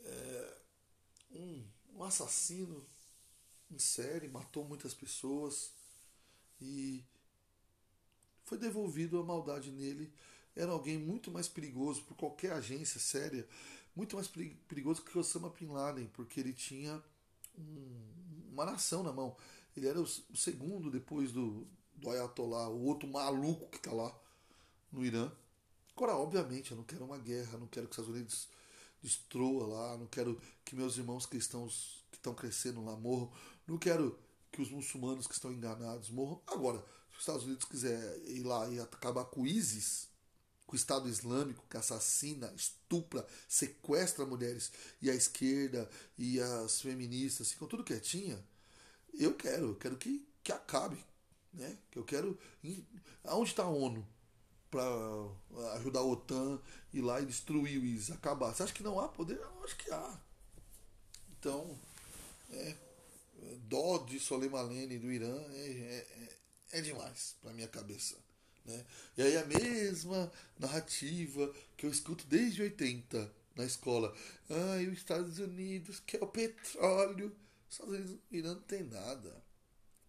É, 0.00 0.58
um, 1.30 1.64
um 1.94 2.02
assassino 2.02 2.84
em 3.70 3.78
série, 3.78 4.26
matou 4.26 4.64
muitas 4.64 4.92
pessoas 4.92 5.72
e 6.64 7.04
foi 8.44 8.58
devolvido 8.58 9.18
a 9.18 9.24
maldade 9.24 9.70
nele. 9.70 10.12
Era 10.56 10.72
alguém 10.72 10.98
muito 10.98 11.30
mais 11.30 11.48
perigoso 11.48 12.02
por 12.04 12.16
qualquer 12.16 12.52
agência 12.52 13.00
séria, 13.00 13.46
muito 13.94 14.16
mais 14.16 14.28
perigoso 14.68 15.02
que 15.02 15.18
Osama 15.18 15.50
Bin 15.50 15.66
Laden, 15.66 16.06
porque 16.12 16.40
ele 16.40 16.52
tinha 16.52 17.02
um, 17.58 18.50
uma 18.52 18.64
nação 18.64 19.02
na 19.02 19.12
mão. 19.12 19.36
Ele 19.76 19.88
era 19.88 20.00
o, 20.00 20.06
segundo 20.06 20.90
depois 20.90 21.32
do, 21.32 21.66
do 21.96 22.10
Ayatollah, 22.10 22.68
o 22.68 22.84
outro 22.84 23.08
maluco 23.08 23.68
que 23.70 23.76
está 23.78 23.92
lá 23.92 24.16
no 24.92 25.04
Irã. 25.04 25.30
Agora, 25.96 26.16
obviamente, 26.16 26.70
eu 26.70 26.76
não 26.76 26.84
quero 26.84 27.04
uma 27.04 27.18
guerra, 27.18 27.58
não 27.58 27.66
quero 27.66 27.86
que 27.86 27.92
os 27.92 27.98
Estados 27.98 28.14
Unidos 28.14 28.48
destrua 29.02 29.66
lá, 29.66 29.98
não 29.98 30.06
quero 30.06 30.40
que 30.64 30.74
meus 30.74 30.96
irmãos 30.96 31.26
cristãos 31.26 32.04
que 32.10 32.16
estão 32.16 32.34
crescendo 32.34 32.84
lá 32.84 32.96
morram, 32.96 33.30
não 33.66 33.76
quero 33.76 34.18
que 34.54 34.62
os 34.62 34.70
muçulmanos 34.70 35.26
que 35.26 35.34
estão 35.34 35.52
enganados 35.52 36.10
morram. 36.10 36.40
Agora, 36.46 36.78
se 37.10 37.14
os 37.14 37.18
Estados 37.18 37.42
Unidos 37.42 37.64
quiser 37.64 38.22
ir 38.24 38.44
lá 38.44 38.68
e 38.70 38.78
acabar 38.78 39.24
com 39.24 39.42
o 39.42 39.46
ISIS, 39.46 40.08
com 40.64 40.74
o 40.74 40.76
Estado 40.76 41.08
Islâmico 41.08 41.66
que 41.68 41.76
assassina, 41.76 42.52
estupra, 42.54 43.26
sequestra 43.48 44.24
mulheres 44.24 44.70
e 45.02 45.10
a 45.10 45.14
esquerda 45.14 45.90
e 46.16 46.40
as 46.40 46.80
feministas 46.80 47.50
ficam 47.50 47.66
tudo 47.66 47.82
quietinha, 47.82 48.40
eu 49.12 49.34
quero, 49.34 49.70
eu 49.70 49.74
quero 49.74 49.96
que, 49.96 50.24
que 50.40 50.52
acabe, 50.52 51.04
né? 51.52 51.76
Eu 51.92 52.04
quero, 52.04 52.38
aonde 53.24 53.50
está 53.50 53.64
a 53.64 53.68
ONU 53.68 54.06
para 54.70 54.84
ajudar 55.74 56.00
a 56.00 56.04
OTAN 56.04 56.60
ir 56.92 57.00
lá 57.00 57.20
e 57.20 57.26
destruir 57.26 57.80
o 57.80 57.84
ISIS, 57.84 58.12
acabar? 58.12 58.54
Você 58.54 58.62
acha 58.62 58.72
que 58.72 58.84
não 58.84 59.00
há 59.00 59.08
poder? 59.08 59.36
Eu 59.36 59.64
acho 59.64 59.76
que 59.76 59.90
há. 59.90 60.20
Então, 61.38 61.76
é, 62.50 62.76
dó 63.62 63.98
de 63.98 64.18
Soleimaneni 64.18 64.98
do 64.98 65.10
Irã 65.10 65.34
é, 65.52 66.06
é, 66.72 66.78
é 66.78 66.80
demais 66.80 67.36
para 67.40 67.52
minha 67.52 67.68
cabeça. 67.68 68.16
Né? 68.64 68.84
E 69.16 69.22
aí 69.22 69.36
a 69.36 69.44
mesma 69.44 70.32
narrativa 70.58 71.52
que 71.76 71.86
eu 71.86 71.90
escuto 71.90 72.26
desde 72.26 72.62
80 72.62 73.32
na 73.54 73.64
escola. 73.64 74.14
Ah, 74.50 74.80
e 74.80 74.88
os 74.88 74.98
Estados 74.98 75.38
Unidos 75.38 76.00
quer 76.00 76.22
o 76.22 76.26
petróleo. 76.26 77.34
Os 77.68 77.74
Estados 77.74 77.94
Unidos, 77.94 78.18
o 78.30 78.34
Irã 78.34 78.54
não 78.54 78.62
tem 78.62 78.82
nada 78.84 79.42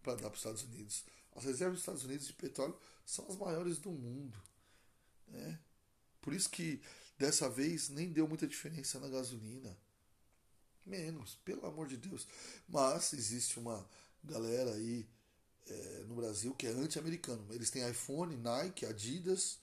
para 0.02 0.14
dar 0.14 0.22
para 0.22 0.32
os 0.32 0.38
Estados 0.38 0.62
Unidos. 0.62 1.04
As 1.34 1.44
reservas 1.44 1.74
dos 1.74 1.82
Estados 1.82 2.04
Unidos 2.04 2.26
de 2.26 2.32
petróleo 2.32 2.78
são 3.04 3.26
as 3.28 3.36
maiores 3.36 3.78
do 3.78 3.90
mundo. 3.90 4.40
Né? 5.28 5.58
Por 6.20 6.32
isso 6.32 6.50
que 6.50 6.80
dessa 7.18 7.48
vez 7.48 7.88
nem 7.88 8.12
deu 8.12 8.26
muita 8.26 8.46
diferença 8.46 8.98
na 8.98 9.08
gasolina. 9.08 9.76
Menos, 10.86 11.34
pelo 11.44 11.66
amor 11.66 11.88
de 11.88 11.96
Deus. 11.96 12.26
Mas 12.68 13.12
existe 13.12 13.58
uma 13.58 13.84
galera 14.22 14.72
aí 14.74 15.06
é, 15.66 16.04
no 16.06 16.14
Brasil 16.14 16.54
que 16.54 16.66
é 16.66 16.70
anti-americano. 16.70 17.44
Eles 17.52 17.70
têm 17.70 17.88
iPhone, 17.90 18.36
Nike, 18.36 18.86
Adidas, 18.86 19.58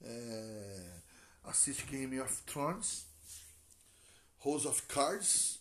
é, 0.00 1.00
assiste 1.42 1.84
Game 1.86 2.18
of 2.20 2.42
Thrones, 2.44 3.04
House 4.44 4.64
of 4.64 4.82
Cards, 4.82 5.60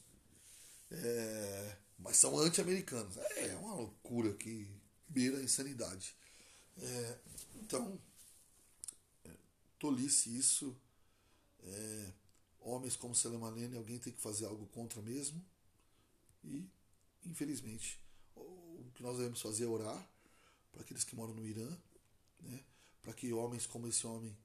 é, 0.92 1.78
mas 1.98 2.18
são 2.18 2.38
anti-americanos. 2.38 3.18
É 3.18 3.56
uma 3.56 3.76
loucura 3.76 4.34
que 4.34 4.68
beira 5.08 5.38
a 5.38 5.44
insanidade. 5.44 6.16
É, 6.78 7.18
então, 7.56 8.00
é, 9.26 9.32
tolice 9.80 10.36
isso. 10.38 10.76
É, 11.64 12.14
homens 12.62 12.96
como 12.96 13.16
Selemanene, 13.16 13.76
alguém 13.76 14.00
tem 14.00 14.14
que 14.14 14.22
fazer 14.22 14.46
algo 14.46 14.66
contra 14.68 15.02
mesmo. 15.02 15.44
E, 16.44 16.70
infelizmente, 17.26 18.00
o 18.36 18.92
que 18.94 19.04
nós 19.04 19.18
devemos 19.18 19.42
fazer 19.42 19.66
é 19.66 19.68
orar 19.68 20.10
para 20.72 20.82
aqueles 20.82 21.04
que 21.04 21.16
moram 21.16 21.34
no 21.34 21.46
Irã, 21.46 21.70
né? 22.40 22.64
para 23.02 23.14
que 23.14 23.34
homens 23.34 23.66
como 23.66 23.88
esse 23.88 24.06
homem 24.08 24.36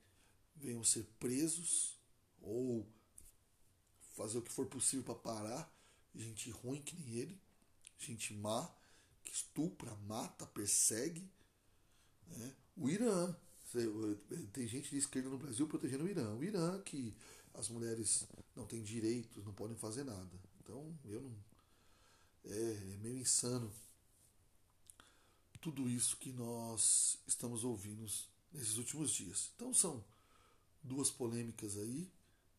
venham 0.56 0.82
ser 0.82 1.04
presos 1.20 1.96
ou 2.40 2.86
fazer 4.14 4.38
o 4.38 4.42
que 4.42 4.50
for 4.50 4.66
possível 4.66 5.04
para 5.04 5.14
parar 5.14 5.76
gente 6.14 6.50
ruim 6.50 6.80
que 6.80 6.96
nem 6.96 7.14
ele, 7.14 7.40
gente 7.98 8.32
má, 8.34 8.68
que 9.24 9.32
estupra, 9.32 9.94
mata, 10.06 10.46
persegue. 10.46 11.28
Né? 12.26 12.54
O 12.76 12.88
Irã, 12.88 13.34
tem 14.52 14.66
gente 14.66 14.90
de 14.90 14.98
esquerda 14.98 15.28
no 15.28 15.38
Brasil 15.38 15.66
protegendo 15.66 16.04
o 16.04 16.08
Irã. 16.08 16.34
O 16.34 16.44
Irã 16.44 16.80
que 16.82 17.14
as 17.56 17.68
mulheres 17.68 18.26
não 18.54 18.66
têm 18.66 18.82
direitos, 18.82 19.44
não 19.44 19.52
podem 19.52 19.76
fazer 19.76 20.04
nada. 20.04 20.30
Então, 20.60 20.96
eu 21.04 21.20
não. 21.22 21.36
É, 22.44 22.92
é 22.92 22.96
meio 22.98 23.18
insano 23.18 23.72
tudo 25.66 25.90
isso 25.90 26.16
que 26.18 26.32
nós 26.32 27.18
estamos 27.26 27.64
ouvindo 27.64 28.06
nesses 28.52 28.76
últimos 28.76 29.10
dias. 29.10 29.50
Então, 29.56 29.74
são 29.74 30.04
duas 30.80 31.10
polêmicas 31.10 31.76
aí, 31.76 32.08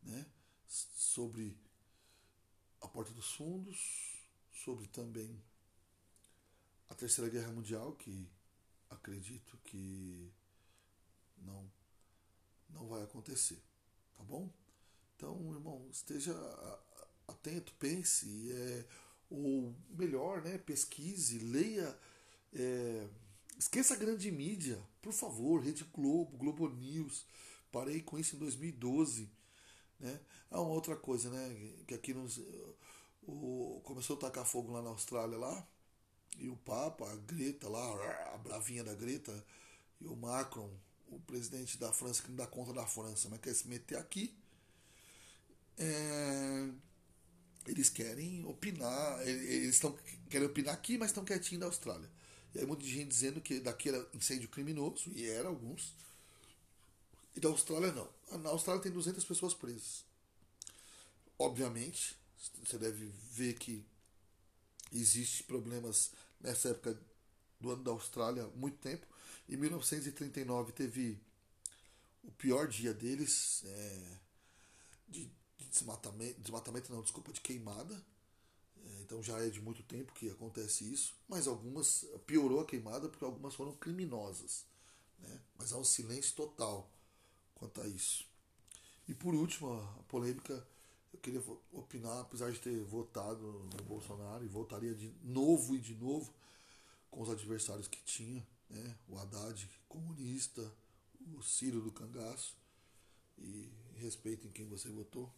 né? 0.03 0.25
Sobre 0.67 1.57
a 2.81 2.87
Porta 2.89 3.13
dos 3.13 3.31
Fundos, 3.31 4.19
sobre 4.51 4.87
também 4.87 5.41
a 6.89 6.95
Terceira 6.95 7.29
Guerra 7.29 7.53
Mundial, 7.53 7.93
que 7.93 8.29
acredito 8.89 9.57
que 9.63 10.29
não, 11.37 11.71
não 12.69 12.89
vai 12.89 13.03
acontecer, 13.03 13.61
tá 14.17 14.23
bom? 14.25 14.49
Então, 15.17 15.35
irmão, 15.51 15.83
esteja 15.91 16.31
atento, 17.27 17.73
pense, 17.79 18.51
é, 18.51 18.85
ou 19.31 19.73
melhor, 19.89 20.43
né, 20.43 20.59
pesquise, 20.59 21.39
leia, 21.39 21.97
é, 22.53 23.07
esqueça 23.57 23.95
a 23.95 23.97
grande 23.97 24.31
mídia, 24.31 24.79
por 25.01 25.11
favor, 25.11 25.59
Rede 25.63 25.83
Globo, 25.85 26.37
Globo 26.37 26.69
News, 26.69 27.25
parei 27.71 27.99
com 27.99 28.19
isso 28.19 28.35
em 28.35 28.39
2012, 28.39 29.27
né? 29.99 30.19
Ah, 30.51 30.61
uma 30.61 30.73
outra 30.73 30.95
coisa, 30.95 31.31
né, 31.31 31.75
que 31.87 31.95
aqui 31.95 32.13
nos, 32.13 32.39
o, 33.23 33.81
começou 33.83 34.17
a 34.17 34.19
tacar 34.19 34.45
fogo 34.45 34.71
lá 34.71 34.83
na 34.83 34.89
Austrália, 34.91 35.35
lá, 35.35 35.67
e 36.37 36.47
o 36.47 36.55
Papa, 36.57 37.11
a 37.11 37.15
Greta 37.15 37.67
lá, 37.67 38.33
a 38.35 38.37
bravinha 38.37 38.83
da 38.83 38.93
Greta, 38.93 39.43
e 39.99 40.05
o 40.05 40.15
Macron, 40.15 40.69
o 41.07 41.19
presidente 41.21 41.79
da 41.79 41.91
França, 41.91 42.21
que 42.21 42.29
não 42.29 42.37
dá 42.37 42.45
conta 42.45 42.71
da 42.71 42.85
França, 42.85 43.27
mas 43.29 43.41
quer 43.41 43.55
se 43.55 43.67
meter 43.67 43.97
aqui, 43.97 44.37
é, 45.77 46.69
eles 47.67 47.89
querem 47.89 48.45
opinar, 48.45 49.21
eles 49.27 49.75
estão 49.75 49.97
querem 50.29 50.47
opinar 50.47 50.73
aqui, 50.73 50.97
mas 50.97 51.09
estão 51.09 51.25
quietinhos 51.25 51.59
da 51.59 51.67
Austrália. 51.67 52.09
E 52.55 52.59
aí 52.59 52.65
muita 52.65 52.85
gente 52.85 53.09
dizendo 53.09 53.41
que 53.41 53.59
daqui 53.59 53.89
era 53.89 54.07
incêndio 54.13 54.49
criminoso, 54.49 55.11
e 55.13 55.27
era 55.27 55.47
alguns. 55.47 55.93
E 57.35 57.39
da 57.39 57.49
Austrália 57.49 57.91
não. 57.91 58.09
Na 58.39 58.49
Austrália 58.49 58.81
tem 58.81 58.91
200 58.91 59.23
pessoas 59.23 59.53
presas. 59.53 60.03
Obviamente, 61.37 62.15
você 62.65 62.77
deve 62.77 63.11
ver 63.31 63.53
que 63.53 63.85
existe 64.91 65.43
problemas 65.43 66.11
nessa 66.39 66.69
época 66.69 66.99
do 67.59 67.71
ano 67.71 67.83
da 67.83 67.91
Austrália 67.91 68.43
há 68.43 68.47
muito 68.57 68.77
tempo. 68.77 69.05
Em 69.47 69.55
1939 69.55 70.71
teve 70.71 71.19
o 72.23 72.31
pior 72.31 72.67
dia 72.67 72.93
deles 72.93 73.63
é, 73.65 74.17
de 75.07 75.29
desmatamento, 75.69 76.39
desmatamento 76.41 76.91
não, 76.91 77.01
desculpa, 77.01 77.31
de 77.31 77.41
queimada. 77.41 78.03
É, 78.85 79.01
então 79.01 79.21
já 79.21 79.39
é 79.39 79.49
de 79.49 79.61
muito 79.61 79.83
tempo 79.83 80.13
que 80.13 80.29
acontece 80.29 80.91
isso, 80.91 81.15
mas 81.27 81.47
algumas 81.47 82.05
piorou 82.25 82.59
a 82.59 82.65
queimada 82.65 83.09
porque 83.09 83.25
algumas 83.25 83.55
foram 83.55 83.73
criminosas. 83.75 84.65
Né? 85.19 85.41
Mas 85.57 85.73
há 85.73 85.77
um 85.77 85.83
silêncio 85.83 86.35
total 86.35 86.89
quanto 87.55 87.81
a 87.81 87.87
isso. 87.87 88.25
E 89.07 89.13
por 89.13 89.33
último, 89.33 89.73
a 89.73 90.03
polêmica, 90.03 90.65
eu 91.13 91.19
queria 91.19 91.43
opinar, 91.71 92.19
apesar 92.19 92.51
de 92.51 92.59
ter 92.59 92.83
votado 92.83 93.41
no 93.41 93.83
Bolsonaro 93.83 94.43
e 94.43 94.47
votaria 94.47 94.93
de 94.93 95.13
novo 95.23 95.75
e 95.75 95.79
de 95.79 95.95
novo 95.95 96.33
com 97.09 97.21
os 97.21 97.29
adversários 97.29 97.87
que 97.87 98.01
tinha, 98.03 98.45
né? 98.69 98.97
o 99.07 99.17
Haddad 99.17 99.69
comunista, 99.87 100.71
o 101.35 101.41
Ciro 101.41 101.81
do 101.81 101.91
cangaço, 101.91 102.55
e 103.37 103.69
respeitem 103.95 104.51
quem 104.51 104.67
você 104.67 104.89
votou. 104.89 105.31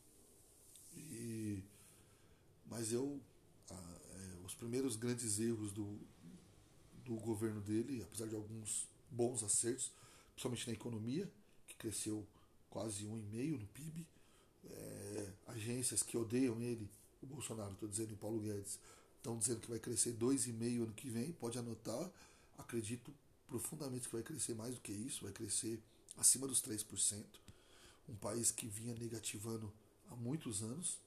E, 0.96 1.64
mas 2.66 2.92
eu, 2.92 3.20
é, 3.70 3.76
os 4.46 4.54
primeiros 4.54 4.96
grandes 4.96 5.40
erros 5.40 5.72
do, 5.72 6.00
do 7.06 7.16
governo 7.16 7.62
dele, 7.62 8.04
apesar 8.04 8.28
de 8.28 8.36
alguns 8.36 8.88
bons 9.10 9.44
acertos, 9.44 9.92
principalmente 10.32 10.68
na 10.68 10.74
economia, 10.74 11.32
que 11.68 11.76
cresceu 11.76 12.26
quase 12.70 13.06
um 13.06 13.18
e 13.18 13.22
meio 13.24 13.58
no 13.58 13.68
PIB, 13.68 14.06
é, 14.66 15.34
agências 15.48 16.04
que 16.04 16.18
odeiam 16.18 16.62
ele, 16.62 16.90
o 17.22 17.26
Bolsonaro, 17.26 17.74
estou 17.74 17.90
dizendo, 17.90 18.14
o 18.14 18.18
Paulo 18.18 18.40
Guedes, 18.40 18.80
estão 19.18 19.38
dizendo 19.38 19.60
que 19.60 19.70
vai 19.70 19.80
crescer 19.80 20.14
2,5% 20.14 20.84
ano 20.84 20.94
que 20.94 21.10
vem, 21.10 21.32
pode 21.34 21.58
anotar, 21.58 22.10
acredito 22.58 23.14
profundamente 23.48 24.08
que 24.08 24.14
vai 24.14 24.24
crescer 24.24 24.54
mais 24.54 24.76
do 24.76 24.82
que 24.82 24.92
isso, 24.92 25.24
vai 25.24 25.34
crescer 25.34 25.82
acima 26.18 26.48
dos 26.48 26.62
3%. 26.62 27.26
um 28.08 28.16
país 28.16 28.52
que 28.52 28.68
vinha 28.68 28.96
negativando 28.96 29.72
há 30.10 30.16
muitos 30.16 30.62
anos. 30.62 30.98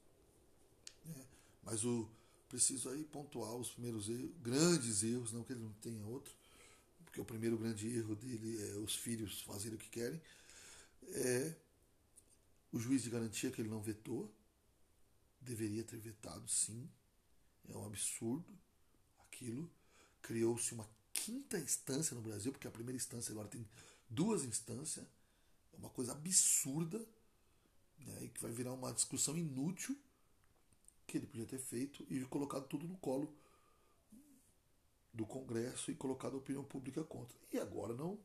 Né? 1.04 1.24
Mas 1.62 1.84
o 1.84 2.08
preciso 2.48 2.90
aí 2.90 3.04
pontuar 3.04 3.54
os 3.54 3.70
primeiros 3.70 4.08
erros, 4.08 4.30
grandes 4.42 5.02
erros, 5.02 5.32
não 5.32 5.42
que 5.42 5.52
ele 5.52 5.62
não 5.62 5.72
tenha 5.74 6.04
outro, 6.06 6.34
porque 7.04 7.20
o 7.20 7.24
primeiro 7.24 7.56
grande 7.56 7.88
erro 7.96 8.14
dele 8.14 8.62
é 8.70 8.76
os 8.76 8.94
filhos 8.94 9.40
fazerem 9.42 9.76
o 9.76 9.78
que 9.78 9.88
querem, 9.88 10.20
é 11.08 11.54
o 12.72 12.78
juiz 12.78 13.02
de 13.02 13.10
garantia 13.10 13.50
que 13.50 13.60
ele 13.60 13.68
não 13.68 13.80
vetou, 13.80 14.30
deveria 15.40 15.84
ter 15.84 15.98
vetado 15.98 16.48
sim, 16.48 16.88
é 17.68 17.76
um 17.76 17.86
absurdo 17.86 18.52
aquilo. 19.26 19.70
Criou-se 20.20 20.72
uma 20.72 20.88
quinta 21.12 21.58
instância 21.58 22.14
no 22.14 22.22
Brasil, 22.22 22.52
porque 22.52 22.68
a 22.68 22.70
primeira 22.70 22.96
instância 22.96 23.32
agora 23.32 23.48
tem 23.48 23.66
duas 24.08 24.44
instâncias, 24.44 25.04
é 25.72 25.76
uma 25.76 25.90
coisa 25.90 26.12
absurda, 26.12 27.04
né, 28.04 28.24
e 28.24 28.28
que 28.28 28.40
vai 28.40 28.50
virar 28.50 28.72
uma 28.72 28.92
discussão 28.92 29.36
inútil 29.36 29.96
que 31.06 31.18
ele 31.18 31.26
podia 31.26 31.46
ter 31.46 31.58
feito 31.58 32.06
e 32.08 32.24
colocado 32.26 32.66
tudo 32.66 32.86
no 32.86 32.96
colo 32.96 33.34
do 35.12 35.26
Congresso 35.26 35.90
e 35.90 35.94
colocado 35.94 36.34
a 36.34 36.38
opinião 36.38 36.64
pública 36.64 37.04
contra. 37.04 37.36
E 37.52 37.58
agora 37.58 37.94
não 37.94 38.18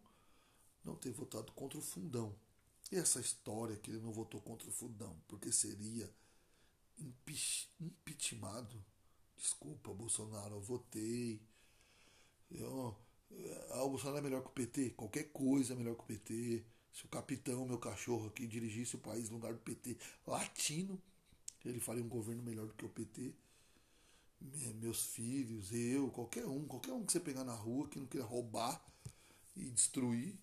não 0.83 0.95
ter 0.95 1.11
votado 1.11 1.51
contra 1.51 1.77
o 1.77 1.81
fundão. 1.81 2.33
E 2.91 2.95
essa 2.95 3.19
história 3.19 3.75
que 3.75 3.91
ele 3.91 3.99
não 3.99 4.13
votou 4.13 4.39
contra 4.39 4.69
o 4.69 4.71
fundão, 4.71 5.19
porque 5.27 5.51
seria 5.51 6.09
impeachmentado. 7.79 8.83
Desculpa, 9.35 9.93
Bolsonaro, 9.93 10.55
eu 10.55 10.61
votei. 10.61 11.41
Eu, 12.49 12.97
ah, 13.71 13.83
o 13.83 13.89
Bolsonaro 13.89 14.19
é 14.19 14.21
melhor 14.21 14.41
que 14.41 14.47
o 14.47 14.53
PT. 14.53 14.91
Qualquer 14.91 15.25
coisa 15.25 15.73
é 15.73 15.75
melhor 15.75 15.95
que 15.95 16.03
o 16.03 16.07
PT. 16.07 16.65
Se 16.97 17.05
o 17.05 17.09
capitão, 17.09 17.63
meu 17.67 17.77
cachorro 17.77 18.25
aqui, 18.25 18.47
dirigisse 18.47 18.95
o 18.95 18.99
país 18.99 19.29
no 19.29 19.35
lugar 19.35 19.53
do 19.53 19.59
PT 19.59 19.95
latino, 20.25 20.99
ele 21.63 21.79
faria 21.79 22.03
um 22.03 22.07
governo 22.07 22.41
melhor 22.41 22.65
do 22.65 22.73
que 22.73 22.85
o 22.85 22.89
PT. 22.89 23.35
Meus 24.79 25.05
filhos, 25.05 25.71
eu, 25.71 26.09
qualquer 26.09 26.47
um, 26.47 26.65
qualquer 26.65 26.93
um 26.93 27.05
que 27.05 27.11
você 27.11 27.19
pegar 27.19 27.43
na 27.43 27.53
rua 27.53 27.87
que 27.87 27.99
não 27.99 28.07
queira 28.07 28.25
roubar 28.25 28.83
e 29.55 29.69
destruir, 29.69 30.35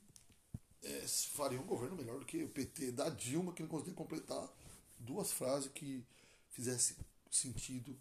é, 0.81 1.05
faria 1.09 1.61
um 1.61 1.67
governo 1.67 1.97
melhor 1.97 2.21
do 2.21 2.25
que 2.25 2.45
o 2.45 2.49
PT 2.49 2.93
da 2.93 3.09
Dilma, 3.09 3.53
que 3.53 3.63
não 3.63 3.69
conseguia 3.69 3.95
completar 3.95 4.49
duas 4.97 5.33
frases 5.33 5.73
que 5.73 6.05
fizesse 6.51 6.95
sentido 7.33 7.99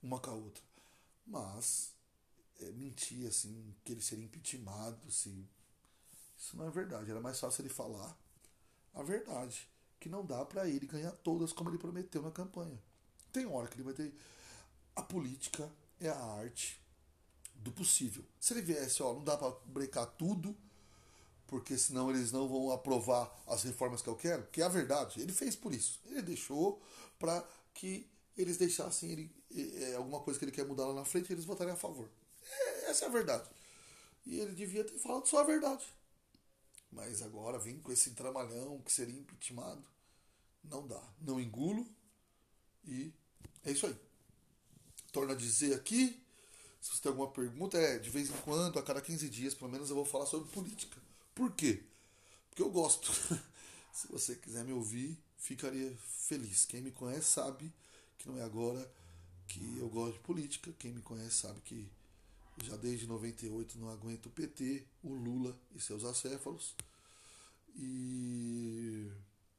uma 0.00 0.20
com 0.20 0.30
a 0.30 0.34
outra. 0.34 0.62
Mas 1.26 1.92
é, 2.60 2.70
mentir 2.70 3.26
assim, 3.26 3.74
que 3.84 3.90
ele 3.90 4.02
seria 4.02 4.24
impeachmentado, 4.24 5.10
se 5.10 5.44
isso 6.38 6.56
não 6.56 6.66
é 6.66 6.70
verdade. 6.70 7.10
Era 7.10 7.20
mais 7.20 7.38
fácil 7.38 7.62
ele 7.62 7.68
falar 7.68 8.16
a 8.94 9.02
verdade, 9.02 9.68
que 9.98 10.08
não 10.08 10.24
dá 10.24 10.44
para 10.44 10.68
ele 10.68 10.86
ganhar 10.86 11.12
todas 11.12 11.52
como 11.52 11.70
ele 11.70 11.78
prometeu 11.78 12.22
na 12.22 12.30
campanha. 12.30 12.78
Tem 13.32 13.46
hora 13.46 13.68
que 13.68 13.76
ele 13.76 13.84
vai 13.84 13.94
ter 13.94 14.14
a 14.96 15.02
política 15.02 15.70
é 16.00 16.08
a 16.08 16.16
arte 16.16 16.80
do 17.54 17.70
possível. 17.72 18.24
Se 18.40 18.52
ele 18.52 18.62
viesse, 18.62 19.02
ó, 19.02 19.14
não 19.14 19.24
dá 19.24 19.36
para 19.36 19.50
brecar 19.66 20.06
tudo, 20.06 20.56
porque 21.46 21.78
senão 21.78 22.10
eles 22.10 22.32
não 22.32 22.48
vão 22.48 22.70
aprovar 22.72 23.32
as 23.46 23.62
reformas 23.62 24.02
que 24.02 24.08
eu 24.08 24.16
quero, 24.16 24.46
que 24.48 24.60
é 24.60 24.64
a 24.64 24.68
verdade. 24.68 25.20
Ele 25.20 25.32
fez 25.32 25.56
por 25.56 25.72
isso. 25.72 26.00
Ele 26.06 26.22
deixou 26.22 26.82
para 27.18 27.44
que 27.74 28.08
eles 28.36 28.56
deixassem 28.56 29.10
ele, 29.10 29.30
é, 29.54 29.94
alguma 29.94 30.20
coisa 30.20 30.38
que 30.38 30.44
ele 30.44 30.52
quer 30.52 30.66
mudar 30.66 30.86
lá 30.86 30.94
na 30.94 31.04
frente 31.04 31.30
e 31.30 31.32
eles 31.32 31.44
votariam 31.44 31.74
a 31.74 31.78
favor. 31.78 32.08
É, 32.50 32.90
essa 32.90 33.04
é 33.04 33.08
a 33.08 33.10
verdade. 33.10 33.48
E 34.26 34.38
ele 34.38 34.52
devia 34.52 34.84
ter 34.84 34.98
falado 34.98 35.26
só 35.26 35.40
a 35.40 35.44
verdade. 35.44 35.84
Mas 36.90 37.22
agora 37.22 37.58
vem 37.58 37.78
com 37.78 37.92
esse 37.92 38.12
tramalhão 38.12 38.80
que 38.80 38.92
seria 38.92 39.18
impeachmentado. 39.18 39.84
Não 40.64 40.86
dá. 40.86 41.02
Não 41.20 41.40
engulo. 41.40 41.86
E 42.86 43.12
é 43.64 43.70
isso 43.70 43.86
aí. 43.86 43.96
Torno 45.12 45.32
a 45.32 45.36
dizer 45.36 45.74
aqui. 45.74 46.22
Se 46.80 46.90
você 46.90 47.02
tem 47.02 47.10
alguma 47.10 47.30
pergunta, 47.30 47.76
é 47.76 47.98
de 47.98 48.08
vez 48.08 48.30
em 48.30 48.36
quando, 48.42 48.78
a 48.78 48.82
cada 48.82 49.00
15 49.00 49.28
dias, 49.28 49.54
pelo 49.54 49.70
menos, 49.70 49.90
eu 49.90 49.96
vou 49.96 50.04
falar 50.04 50.26
sobre 50.26 50.50
política. 50.50 50.96
Por 51.34 51.52
quê? 51.52 51.82
Porque 52.48 52.62
eu 52.62 52.70
gosto. 52.70 53.12
Se 53.92 54.06
você 54.08 54.36
quiser 54.36 54.64
me 54.64 54.72
ouvir, 54.72 55.18
ficaria 55.36 55.96
feliz. 55.98 56.64
Quem 56.64 56.80
me 56.80 56.92
conhece 56.92 57.26
sabe 57.26 57.72
que 58.16 58.28
não 58.28 58.38
é 58.38 58.42
agora 58.42 58.90
que 59.48 59.78
eu 59.78 59.88
gosto 59.88 60.14
de 60.14 60.20
política. 60.20 60.72
Quem 60.78 60.92
me 60.92 61.02
conhece 61.02 61.36
sabe 61.36 61.60
que 61.62 61.90
já 62.64 62.76
desde 62.76 63.06
98 63.06 63.78
não 63.78 63.88
aguento 63.88 64.26
o 64.26 64.30
PT, 64.30 64.84
o 65.02 65.12
Lula 65.12 65.58
e 65.74 65.80
seus 65.80 66.04
acéfalos. 66.04 66.74
E 67.76 69.06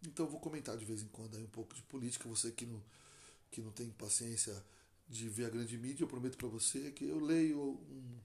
então 0.07 0.27
vou 0.27 0.39
comentar 0.39 0.77
de 0.77 0.85
vez 0.85 1.01
em 1.01 1.07
quando 1.07 1.35
aí 1.35 1.43
um 1.43 1.49
pouco 1.49 1.73
de 1.75 1.81
política. 1.83 2.27
Você 2.29 2.51
que 2.51 2.65
não, 2.65 2.81
que 3.51 3.61
não 3.61 3.71
tem 3.71 3.89
paciência 3.91 4.63
de 5.07 5.27
ver 5.27 5.45
a 5.45 5.49
grande 5.49 5.77
mídia, 5.77 6.03
eu 6.03 6.07
prometo 6.07 6.37
para 6.37 6.47
você 6.47 6.91
que 6.91 7.05
eu 7.05 7.19
leio 7.19 7.59
um, 7.59 8.19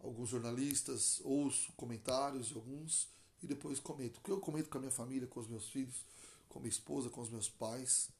alguns 0.00 0.30
jornalistas, 0.30 1.20
ouço 1.22 1.72
comentários 1.76 2.48
de 2.48 2.54
alguns 2.54 3.08
e 3.42 3.46
depois 3.46 3.78
comento. 3.78 4.18
O 4.18 4.22
que 4.22 4.30
eu 4.30 4.40
comento 4.40 4.68
com 4.68 4.78
a 4.78 4.80
minha 4.80 4.92
família, 4.92 5.28
com 5.28 5.40
os 5.40 5.48
meus 5.48 5.68
filhos, 5.68 6.04
com 6.48 6.58
minha 6.58 6.70
esposa, 6.70 7.10
com 7.10 7.20
os 7.20 7.30
meus 7.30 7.48
pais 7.48 8.10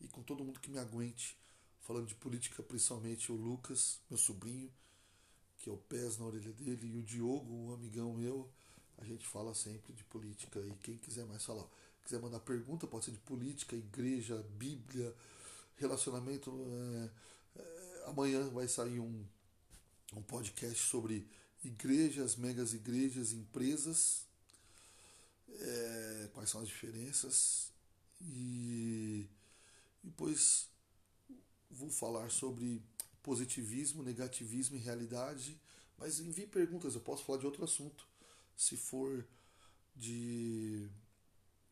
e 0.00 0.08
com 0.08 0.22
todo 0.22 0.44
mundo 0.44 0.60
que 0.60 0.70
me 0.70 0.78
aguente. 0.78 1.36
Falando 1.80 2.06
de 2.06 2.14
política, 2.14 2.62
principalmente 2.62 3.30
o 3.30 3.36
Lucas, 3.36 4.00
meu 4.10 4.18
sobrinho, 4.18 4.72
que 5.66 5.70
é 5.70 5.72
o 5.72 5.76
pés 5.76 6.16
na 6.16 6.26
orelha 6.26 6.52
dele, 6.52 6.92
e 6.94 6.96
o 6.96 7.02
Diogo, 7.02 7.52
um 7.52 7.74
amigão 7.74 8.14
meu. 8.14 8.48
A 8.98 9.04
gente 9.04 9.26
fala 9.26 9.52
sempre 9.52 9.92
de 9.92 10.04
política 10.04 10.60
e 10.60 10.72
quem 10.80 10.96
quiser 10.96 11.26
mais 11.26 11.44
falar, 11.44 11.66
quiser 12.04 12.20
mandar 12.20 12.38
pergunta, 12.38 12.86
pode 12.86 13.06
ser 13.06 13.10
de 13.10 13.18
política, 13.18 13.74
igreja, 13.74 14.40
Bíblia, 14.56 15.12
relacionamento. 15.76 16.52
É, 17.56 17.60
é, 17.60 18.04
amanhã 18.06 18.48
vai 18.50 18.68
sair 18.68 19.00
um, 19.00 19.26
um 20.14 20.22
podcast 20.22 20.78
sobre 20.78 21.28
igrejas, 21.64 22.36
megas 22.36 22.72
igrejas, 22.72 23.32
empresas, 23.32 24.24
é, 25.50 26.30
quais 26.32 26.48
são 26.48 26.60
as 26.60 26.68
diferenças. 26.68 27.72
E 28.20 29.28
depois 30.00 30.68
vou 31.68 31.90
falar 31.90 32.30
sobre 32.30 32.80
positivismo, 33.26 34.04
negativismo 34.04 34.76
e 34.76 34.78
realidade. 34.78 35.60
Mas 35.98 36.20
envie 36.20 36.46
perguntas, 36.46 36.94
eu 36.94 37.00
posso 37.00 37.24
falar 37.24 37.40
de 37.40 37.46
outro 37.46 37.64
assunto, 37.64 38.06
se 38.56 38.76
for 38.76 39.26
de 39.96 40.88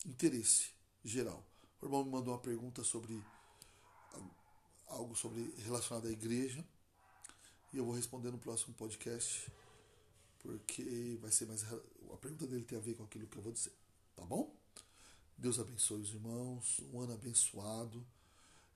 interesse 0.05 0.71
geral. 1.05 1.47
O 1.81 1.87
irmão 1.87 2.05
me 2.05 2.11
mandou 2.11 2.35
uma 2.35 2.41
pergunta 2.41 2.83
sobre 2.83 3.23
algo 4.89 5.15
sobre 5.15 5.55
relacionado 5.65 6.09
à 6.09 6.11
igreja 6.11 6.65
e 7.73 7.79
eu 7.79 7.85
vou 7.85 7.95
responder 7.95 8.31
no 8.31 8.39
próximo 8.39 8.75
podcast 8.75 9.51
porque 10.41 11.19
vai 11.21 11.31
ser 11.31 11.47
mais 11.47 11.65
a 11.65 12.17
pergunta 12.21 12.47
dele 12.47 12.65
tem 12.65 12.79
a 12.79 12.81
ver 12.81 12.95
com 12.95 13.05
aquilo 13.05 13.27
que 13.27 13.39
eu 13.39 13.43
vou 13.43 13.53
dizer, 13.53 13.73
tá 14.15 14.25
bom? 14.25 14.55
Deus 15.37 15.59
abençoe 15.59 16.01
os 16.01 16.11
irmãos, 16.11 16.81
um 16.93 17.01
ano 17.01 17.15
abençoado. 17.15 18.05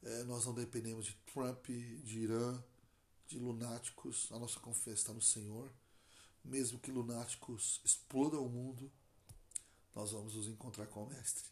É, 0.02 0.24
nós 0.24 0.46
não 0.46 0.54
dependemos 0.54 1.06
de 1.06 1.14
Trump, 1.32 1.66
de 1.66 2.18
Irã, 2.20 2.62
de 3.26 3.38
lunáticos. 3.38 4.28
A 4.32 4.38
nossa 4.38 4.58
confiança 4.61 5.00
está 5.00 5.12
no 5.12 5.22
Senhor. 5.22 5.70
Mesmo 6.44 6.78
que 6.78 6.90
lunáticos 6.90 7.80
explodam 7.84 8.44
o 8.44 8.48
mundo, 8.48 8.90
nós 9.94 10.12
vamos 10.12 10.34
nos 10.34 10.46
encontrar 10.46 10.87
com 10.87 11.04
o 11.04 11.08
Mestre. 11.08 11.44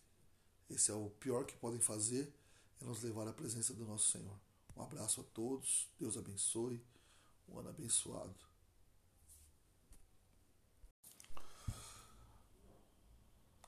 Esse 0.71 0.91
é 0.91 0.95
o 0.95 1.11
pior 1.11 1.45
que 1.45 1.57
podem 1.57 1.81
fazer, 1.81 2.33
é 2.81 2.85
nos 2.85 3.03
levar 3.03 3.29
à 3.29 3.33
presença 3.33 3.75
do 3.75 3.85
nosso 3.85 4.11
Senhor. 4.11 4.37
Um 4.77 4.83
abraço 4.83 5.21
a 5.21 5.25
todos, 5.25 5.89
Deus 5.99 6.17
abençoe, 6.17 6.83
um 7.49 7.59
ano 7.59 7.71
abençoado. 7.71 8.35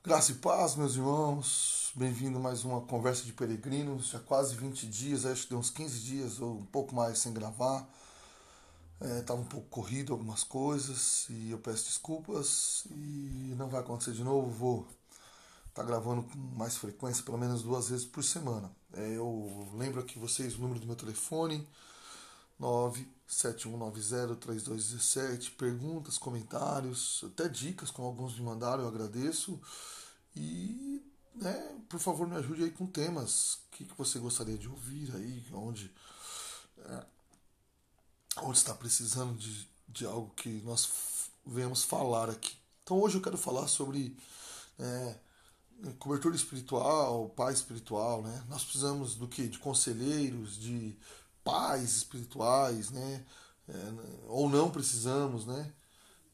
Graça 0.00 0.30
e 0.30 0.36
paz, 0.36 0.76
meus 0.76 0.94
irmãos. 0.94 1.90
Bem-vindo 1.96 2.38
a 2.38 2.40
mais 2.40 2.64
uma 2.64 2.80
conversa 2.80 3.24
de 3.24 3.32
peregrinos. 3.32 4.10
Já 4.10 4.20
quase 4.20 4.54
20 4.54 4.86
dias, 4.86 5.26
acho 5.26 5.42
que 5.42 5.50
deu 5.50 5.58
uns 5.58 5.70
15 5.70 5.98
dias 5.98 6.40
ou 6.40 6.58
um 6.58 6.64
pouco 6.66 6.94
mais 6.94 7.18
sem 7.18 7.32
gravar. 7.32 7.86
Estava 9.00 9.40
é, 9.40 9.42
um 9.42 9.46
pouco 9.46 9.66
corrido 9.68 10.12
algumas 10.12 10.44
coisas 10.44 11.26
e 11.28 11.50
eu 11.50 11.58
peço 11.58 11.86
desculpas 11.86 12.84
e 12.92 13.54
não 13.58 13.68
vai 13.68 13.80
acontecer 13.80 14.12
de 14.12 14.22
novo. 14.22 14.48
Vou 14.48 14.86
estar 15.68 15.82
tá 15.82 15.84
gravando 15.84 16.22
com 16.22 16.38
mais 16.56 16.76
frequência, 16.76 17.24
pelo 17.24 17.36
menos 17.36 17.62
duas 17.64 17.88
vezes 17.88 18.06
por 18.06 18.22
semana. 18.22 18.70
É, 18.94 19.16
eu 19.16 19.68
lembro 19.74 20.00
aqui 20.00 20.16
vocês 20.16 20.54
o 20.54 20.60
número 20.60 20.78
do 20.78 20.86
meu 20.86 20.96
telefone: 20.96 21.66
971903217. 22.60 25.52
Perguntas, 25.56 26.18
comentários, 26.18 27.24
até 27.26 27.48
dicas, 27.48 27.90
como 27.90 28.08
alguns 28.08 28.38
me 28.38 28.44
mandaram, 28.44 28.82
eu 28.82 28.88
agradeço. 28.88 29.58
E, 30.34 31.02
né, 31.34 31.76
por 31.88 32.00
favor, 32.00 32.26
me 32.26 32.36
ajude 32.36 32.64
aí 32.64 32.70
com 32.70 32.86
temas. 32.86 33.54
O 33.54 33.58
que, 33.72 33.84
que 33.84 33.96
você 33.96 34.18
gostaria 34.18 34.58
de 34.58 34.68
ouvir 34.68 35.14
aí? 35.14 35.46
Onde, 35.52 35.92
é, 36.78 37.06
onde 38.42 38.58
está 38.58 38.74
precisando 38.74 39.38
de, 39.38 39.68
de 39.88 40.04
algo 40.06 40.30
que 40.34 40.60
nós 40.64 40.88
venhamos 41.46 41.84
falar 41.84 42.30
aqui. 42.30 42.56
Então, 42.82 43.00
hoje 43.00 43.16
eu 43.16 43.22
quero 43.22 43.36
falar 43.36 43.68
sobre 43.68 44.16
é, 44.78 45.18
cobertura 45.98 46.34
espiritual, 46.34 47.28
pai 47.30 47.52
espiritual, 47.52 48.22
né? 48.22 48.44
Nós 48.48 48.64
precisamos 48.64 49.14
do 49.14 49.28
que? 49.28 49.48
De 49.48 49.58
conselheiros, 49.58 50.58
de 50.58 50.96
pais 51.48 51.96
espirituais, 51.96 52.90
né? 52.90 53.24
É, 53.66 53.74
ou 54.26 54.50
não 54.50 54.70
precisamos, 54.70 55.46
né? 55.46 55.72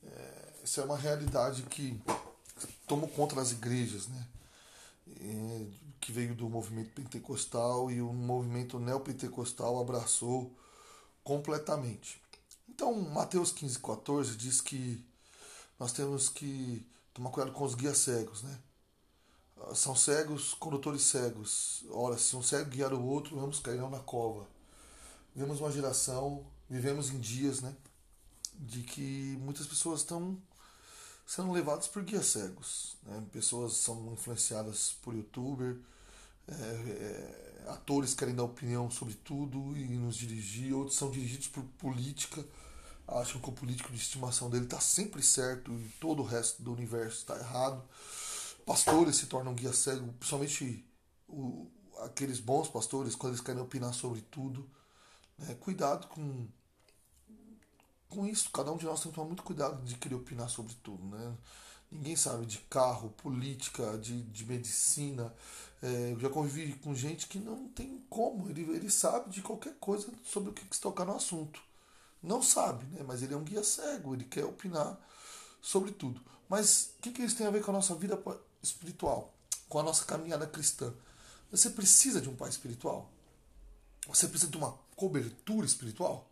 É, 0.03 0.65
é 0.77 0.85
uma 0.85 0.97
realidade 0.97 1.63
que 1.63 2.03
tomou 2.85 3.09
conta 3.09 3.37
das 3.37 3.53
igrejas, 3.53 4.09
né? 4.09 4.27
É, 5.09 5.67
que 6.01 6.11
veio 6.11 6.35
do 6.35 6.49
movimento 6.49 6.91
pentecostal 6.95 7.93
e 7.93 8.03
o 8.03 8.13
movimento 8.13 8.81
neopentecostal 8.81 9.81
abraçou 9.81 10.53
completamente. 11.23 12.21
Então, 12.69 12.93
Mateus 13.01 13.53
15, 13.53 13.79
14 13.79 14.37
diz 14.37 14.61
que 14.61 15.05
nós 15.79 15.93
temos 15.93 16.29
que 16.29 16.85
tomar 17.13 17.31
cuidado 17.31 17.55
com 17.55 17.65
os 17.65 17.77
guias 17.77 17.99
cegos, 17.99 18.43
né? 18.43 18.59
São 19.75 19.95
cegos, 19.95 20.55
condutores 20.55 21.03
cegos. 21.03 21.85
Ora, 21.91 22.19
se 22.19 22.35
um 22.35 22.43
cego 22.43 22.71
guiar 22.71 22.93
o 22.93 23.03
outro, 23.03 23.39
ambos 23.39 23.61
cairão 23.61 23.89
na 23.89 24.01
cova. 24.01 24.54
Vivemos 25.35 25.61
uma 25.61 25.73
geração, 25.73 26.47
vivemos 26.69 27.11
em 27.11 27.19
dias, 27.19 27.61
né? 27.61 27.75
De 28.55 28.83
que 28.83 29.37
muitas 29.41 29.67
pessoas 29.67 30.01
estão 30.01 30.39
sendo 31.27 31.53
levadas 31.53 31.89
por 31.89 32.03
guias 32.03 32.27
cegos. 32.27 32.97
Né? 33.03 33.23
Pessoas 33.33 33.75
são 33.75 34.13
influenciadas 34.13 34.95
por 35.03 35.15
youtuber, 35.15 35.77
é, 36.47 36.53
é, 36.53 37.65
atores 37.69 38.15
querem 38.15 38.35
dar 38.35 38.45
opinião 38.45 38.91
sobre 38.91 39.15
tudo 39.15 39.77
e 39.77 39.85
nos 39.97 40.17
dirigir, 40.17 40.75
outros 40.75 40.97
são 40.97 41.11
dirigidos 41.11 41.49
por 41.49 41.65
política, 41.79 42.45
acham 43.09 43.41
que 43.41 43.49
o 43.49 43.53
político 43.53 43.91
de 43.91 43.99
estimação 43.99 44.51
dele 44.51 44.65
está 44.65 44.81
sempre 44.81 45.23
certo 45.23 45.73
e 45.73 45.89
todo 46.01 46.23
o 46.23 46.27
resto 46.27 46.63
do 46.63 46.73
universo 46.73 47.19
está 47.19 47.37
errado. 47.39 47.83
Pastores 48.67 49.17
se 49.17 49.27
tornam 49.27 49.55
guia 49.55 49.73
cego, 49.73 50.13
principalmente 50.15 50.85
o, 51.29 51.71
aqueles 52.03 52.41
bons 52.41 52.69
pastores, 52.69 53.15
quando 53.15 53.33
eles 53.33 53.45
querem 53.45 53.61
opinar 53.61 53.93
sobre 53.93 54.21
tudo. 54.23 54.69
Né? 55.39 55.55
Cuidado 55.57 56.07
com, 56.09 56.47
com 58.09 58.27
isso, 58.27 58.51
cada 58.51 58.73
um 58.73 58.77
de 58.77 58.87
nós 58.87 59.01
tem 59.01 59.11
que 59.11 59.15
tomar 59.15 59.27
muito 59.27 59.43
cuidado 59.43 59.83
de 59.85 59.97
querer 59.97 60.15
opinar 60.15 60.49
sobre 60.49 60.75
tudo. 60.83 61.05
Né? 61.05 61.37
Ninguém 61.91 62.17
sabe 62.17 62.47
de 62.47 62.59
carro, 62.59 63.11
política, 63.11 63.97
de, 63.99 64.23
de 64.23 64.45
medicina. 64.45 65.33
É, 65.83 66.13
eu 66.13 66.19
já 66.19 66.29
convivi 66.29 66.73
com 66.75 66.95
gente 66.95 67.29
que 67.29 67.39
não 67.39 67.69
tem 67.69 68.05
como. 68.09 68.51
Ele, 68.51 68.63
ele 68.63 68.91
sabe 68.91 69.31
de 69.31 69.43
qualquer 69.43 69.75
coisa 69.79 70.13
sobre 70.25 70.51
o 70.51 70.53
que, 70.53 70.63
se 70.75 70.81
tocar 70.81 71.05
no 71.05 71.15
assunto. 71.15 71.61
Não 72.23 72.43
sabe, 72.43 72.85
né? 72.87 73.05
mas 73.07 73.23
ele 73.23 73.35
é 73.35 73.37
um 73.37 73.45
guia 73.45 73.63
cego, 73.63 74.15
ele 74.15 74.25
quer 74.25 74.45
opinar 74.45 74.99
sobre 75.61 75.93
tudo. 75.93 76.21
Mas 76.49 76.95
o 76.99 77.03
que, 77.03 77.13
que 77.13 77.23
isso 77.23 77.37
tem 77.37 77.47
a 77.47 77.51
ver 77.51 77.63
com 77.63 77.71
a 77.71 77.75
nossa 77.75 77.95
vida 77.95 78.21
espiritual? 78.63 79.33
Com 79.69 79.79
a 79.79 79.83
nossa 79.83 80.05
caminhada 80.05 80.47
cristã? 80.47 80.93
Você 81.51 81.71
precisa 81.71 82.21
de 82.21 82.29
um 82.29 82.35
pai 82.35 82.49
espiritual? 82.49 83.11
Você 84.09 84.29
precisa 84.29 84.51
de 84.51 84.57
uma 84.57 84.73
cobertura 84.97 85.67
espiritual? 85.67 86.31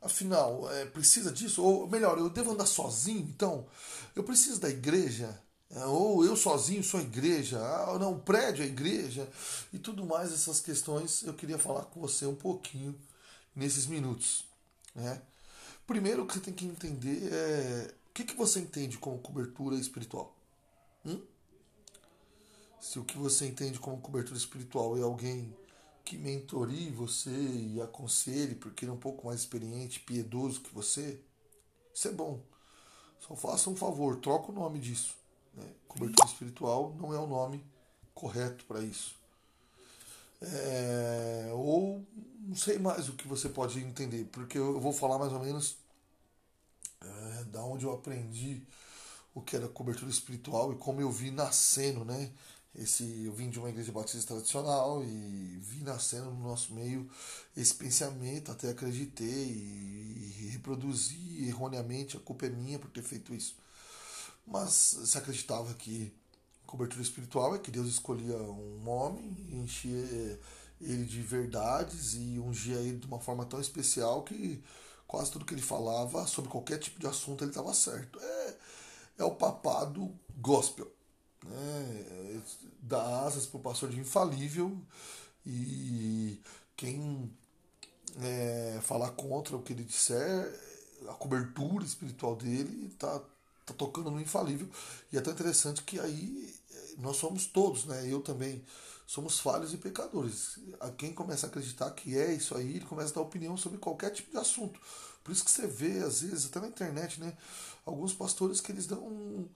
Afinal, 0.00 0.70
é, 0.72 0.84
precisa 0.84 1.30
disso? 1.30 1.62
Ou 1.62 1.86
melhor, 1.88 2.18
eu 2.18 2.28
devo 2.28 2.52
andar 2.52 2.66
sozinho? 2.66 3.20
Então, 3.20 3.66
eu 4.16 4.24
preciso 4.24 4.60
da 4.60 4.68
igreja? 4.68 5.40
É, 5.70 5.84
ou 5.86 6.24
eu 6.24 6.36
sozinho 6.36 6.82
sou 6.82 7.00
a 7.00 7.02
igreja? 7.02 7.58
Ah, 7.58 7.98
não, 7.98 8.14
o 8.14 8.20
prédio 8.20 8.62
é 8.62 8.66
a 8.66 8.68
igreja? 8.68 9.28
E 9.72 9.78
tudo 9.78 10.04
mais, 10.04 10.32
essas 10.32 10.60
questões 10.60 11.22
eu 11.22 11.34
queria 11.34 11.58
falar 11.58 11.84
com 11.84 12.00
você 12.00 12.26
um 12.26 12.34
pouquinho 12.34 12.98
nesses 13.54 13.86
minutos. 13.86 14.44
Né? 14.94 15.22
Primeiro, 15.86 16.24
o 16.24 16.26
que 16.26 16.34
você 16.34 16.40
tem 16.40 16.54
que 16.54 16.66
entender 16.66 17.32
é 17.32 17.94
o 18.08 18.12
que, 18.12 18.24
que 18.24 18.36
você 18.36 18.60
entende 18.60 18.98
como 18.98 19.18
cobertura 19.18 19.76
espiritual. 19.76 20.36
Hum? 21.06 21.20
Se 22.80 22.98
o 22.98 23.04
que 23.04 23.16
você 23.16 23.46
entende 23.46 23.78
como 23.78 24.00
cobertura 24.00 24.36
espiritual 24.36 24.98
é 24.98 25.02
alguém 25.02 25.56
que 26.04 26.16
mentorie 26.16 26.90
você 26.90 27.30
e 27.30 27.80
aconselhe, 27.80 28.54
porque 28.54 28.84
ele 28.84 28.90
é 28.92 28.94
um 28.94 28.98
pouco 28.98 29.26
mais 29.26 29.40
experiente, 29.40 30.00
piedoso 30.00 30.60
que 30.60 30.74
você, 30.74 31.20
isso 31.94 32.08
é 32.08 32.12
bom. 32.12 32.40
Só 33.20 33.36
faça 33.36 33.70
um 33.70 33.76
favor, 33.76 34.16
troca 34.16 34.50
o 34.50 34.54
nome 34.54 34.78
disso. 34.78 35.14
Né? 35.54 35.64
Cobertura 35.86 36.28
espiritual 36.28 36.94
não 36.98 37.14
é 37.14 37.18
o 37.18 37.26
nome 37.26 37.64
correto 38.14 38.64
para 38.64 38.82
isso. 38.82 39.14
É, 40.40 41.50
ou 41.54 42.04
não 42.40 42.56
sei 42.56 42.78
mais 42.78 43.08
o 43.08 43.12
que 43.12 43.28
você 43.28 43.48
pode 43.48 43.78
entender, 43.78 44.24
porque 44.32 44.58
eu 44.58 44.80
vou 44.80 44.92
falar 44.92 45.18
mais 45.18 45.32
ou 45.32 45.38
menos 45.38 45.76
é, 47.00 47.44
da 47.44 47.62
onde 47.62 47.84
eu 47.84 47.92
aprendi 47.92 48.62
o 49.34 49.40
que 49.40 49.56
era 49.56 49.68
cobertura 49.68 50.10
espiritual 50.10 50.72
e 50.72 50.76
como 50.76 51.00
eu 51.00 51.10
vi 51.10 51.30
nascendo, 51.30 52.04
né? 52.04 52.30
Esse 52.74 53.24
eu 53.24 53.32
vim 53.32 53.50
de 53.50 53.58
uma 53.58 53.68
igreja 53.68 53.92
batista 53.92 54.34
tradicional 54.34 55.04
e 55.04 55.58
vi 55.60 55.82
nascendo 55.82 56.30
no 56.30 56.48
nosso 56.48 56.72
meio 56.72 57.08
esse 57.56 57.74
pensamento, 57.74 58.50
até 58.50 58.70
acreditei 58.70 59.26
e 59.28 60.48
reproduzi 60.52 61.46
erroneamente, 61.46 62.16
a 62.16 62.20
culpa 62.20 62.46
é 62.46 62.50
minha 62.50 62.78
por 62.78 62.90
ter 62.90 63.02
feito 63.02 63.34
isso. 63.34 63.56
Mas 64.46 64.72
se 65.04 65.18
acreditava 65.18 65.74
que 65.74 66.12
cobertura 66.66 67.02
espiritual 67.02 67.54
é 67.54 67.58
que 67.58 67.70
Deus 67.70 67.88
escolhia 67.88 68.36
um 68.36 68.88
homem, 68.88 69.36
enchia 69.50 70.40
ele 70.80 71.04
de 71.04 71.20
verdades 71.20 72.14
e 72.14 72.38
ungia 72.40 72.76
ele 72.76 72.98
de 72.98 73.06
uma 73.06 73.20
forma 73.20 73.44
tão 73.44 73.60
especial 73.60 74.22
que 74.22 74.62
quase 75.06 75.30
tudo 75.30 75.44
que 75.44 75.52
ele 75.52 75.62
falava 75.62 76.26
sobre 76.26 76.50
qualquer 76.50 76.78
tipo 76.78 76.98
de 76.98 77.06
assunto 77.06 77.44
ele 77.44 77.50
estava 77.50 77.74
certo. 77.74 78.18
É, 78.18 78.56
é 79.18 79.24
o 79.24 79.32
papado 79.32 80.18
gospel 80.38 80.90
né, 81.44 82.42
dá 82.80 83.24
asas 83.24 83.46
para 83.46 83.58
o 83.58 83.62
pastor 83.62 83.90
de 83.90 83.98
infalível 83.98 84.76
e 85.46 86.40
quem 86.76 87.30
é, 88.20 88.80
falar 88.82 89.10
contra 89.10 89.56
o 89.56 89.62
que 89.62 89.72
ele 89.72 89.84
disser, 89.84 90.60
a 91.08 91.14
cobertura 91.14 91.84
espiritual 91.84 92.36
dele 92.36 92.88
está 92.92 93.20
tá 93.66 93.74
tocando 93.74 94.10
no 94.10 94.20
infalível. 94.20 94.68
E 95.12 95.18
é 95.18 95.20
tão 95.20 95.32
interessante 95.32 95.82
que 95.82 95.98
aí 95.98 96.54
nós 96.98 97.16
somos 97.16 97.46
todos, 97.46 97.84
né? 97.86 98.06
Eu 98.10 98.20
também 98.20 98.62
somos 99.06 99.40
falhos 99.40 99.72
e 99.72 99.76
pecadores. 99.76 100.58
A 100.80 100.90
quem 100.90 101.12
começa 101.12 101.46
a 101.46 101.48
acreditar 101.48 101.90
que 101.90 102.16
é 102.16 102.32
isso 102.32 102.56
aí, 102.56 102.76
ele 102.76 102.86
começa 102.86 103.10
a 103.10 103.14
dar 103.14 103.20
opinião 103.22 103.56
sobre 103.56 103.78
qualquer 103.78 104.10
tipo 104.10 104.30
de 104.30 104.38
assunto. 104.38 104.80
Por 105.22 105.32
isso 105.32 105.44
que 105.44 105.50
você 105.50 105.66
vê, 105.66 105.98
às 105.98 106.22
vezes, 106.22 106.46
até 106.46 106.60
na 106.60 106.68
internet, 106.68 107.20
né? 107.20 107.36
Alguns 107.84 108.12
pastores 108.12 108.60
que 108.60 108.72
eles 108.72 108.86
dão 108.86 109.48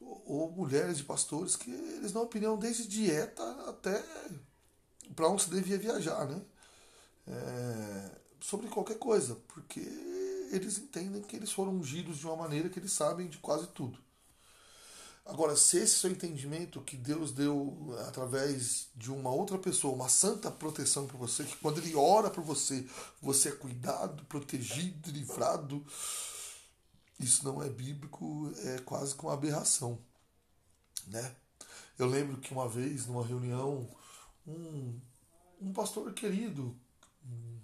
ou 0.00 0.50
mulheres 0.50 0.98
de 0.98 1.04
pastores 1.04 1.56
que 1.56 1.70
eles 1.70 2.12
dão 2.12 2.22
opinião 2.22 2.56
desde 2.56 2.86
dieta 2.86 3.42
até 3.68 4.02
para 5.14 5.28
onde 5.28 5.42
se 5.42 5.50
devia 5.50 5.78
viajar, 5.78 6.26
né? 6.26 6.40
É, 7.26 8.10
sobre 8.40 8.68
qualquer 8.68 8.98
coisa, 8.98 9.36
porque 9.48 9.80
eles 10.50 10.78
entendem 10.78 11.22
que 11.22 11.36
eles 11.36 11.52
foram 11.52 11.72
ungidos 11.72 12.18
de 12.18 12.26
uma 12.26 12.36
maneira 12.36 12.68
que 12.68 12.78
eles 12.78 12.92
sabem 12.92 13.28
de 13.28 13.38
quase 13.38 13.66
tudo. 13.68 13.98
Agora, 15.24 15.54
se 15.54 15.76
esse 15.76 15.96
seu 15.96 16.10
entendimento 16.10 16.80
que 16.80 16.96
Deus 16.96 17.30
deu 17.30 17.94
através 18.08 18.88
de 18.96 19.12
uma 19.12 19.30
outra 19.30 19.58
pessoa, 19.58 19.94
uma 19.94 20.08
santa 20.08 20.50
proteção 20.50 21.06
para 21.06 21.16
você, 21.18 21.44
que 21.44 21.56
quando 21.56 21.78
Ele 21.78 21.94
ora 21.94 22.30
por 22.30 22.42
você, 22.42 22.84
você 23.22 23.50
é 23.50 23.52
cuidado, 23.52 24.24
protegido, 24.24 25.10
livrado, 25.10 25.84
isso 27.20 27.44
não 27.44 27.62
é 27.62 27.68
bíblico, 27.68 28.50
é 28.64 28.78
quase 28.78 29.14
com 29.14 29.26
uma 29.26 29.34
aberração. 29.34 29.98
Né? 31.06 31.36
Eu 31.98 32.06
lembro 32.06 32.38
que 32.38 32.52
uma 32.52 32.68
vez, 32.68 33.06
numa 33.06 33.24
reunião, 33.24 33.88
um, 34.46 34.98
um 35.60 35.72
pastor 35.72 36.12
querido, 36.12 36.74
um 37.24 37.60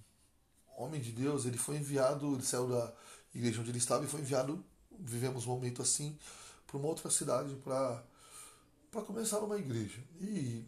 homem 0.77 1.01
de 1.01 1.11
Deus, 1.11 1.47
ele 1.47 1.57
foi 1.57 1.77
enviado, 1.79 2.35
ele 2.35 2.43
saiu 2.43 2.69
da 2.69 2.93
igreja 3.35 3.61
onde 3.61 3.71
ele 3.71 3.79
estava 3.79 4.05
e 4.05 4.09
foi 4.09 4.21
enviado, 4.21 4.65
vivemos 4.99 5.47
um 5.47 5.51
momento 5.51 5.81
assim, 5.81 6.19
para 6.67 6.77
uma 6.77 6.89
outra 6.89 7.11
cidade 7.11 7.55
para 7.57 8.05
começar 9.07 9.39
uma 9.41 9.57
igreja. 9.57 10.03
E 10.21 10.65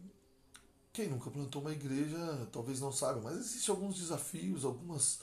quem 0.92 1.08
nunca 1.08 1.30
plantou 1.30 1.60
uma 1.60 1.72
igreja 1.72 2.48
talvez 2.50 2.80
não 2.80 2.90
saiba, 2.90 3.20
mas 3.20 3.36
existem 3.36 3.74
alguns 3.74 3.96
desafios, 3.96 4.64
algumas 4.64 5.18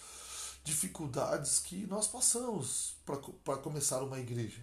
dificuldades 0.65 1.59
que 1.59 1.85
nós 1.85 2.07
passamos 2.07 2.95
para 3.05 3.57
começar 3.57 4.03
uma 4.03 4.19
igreja. 4.19 4.61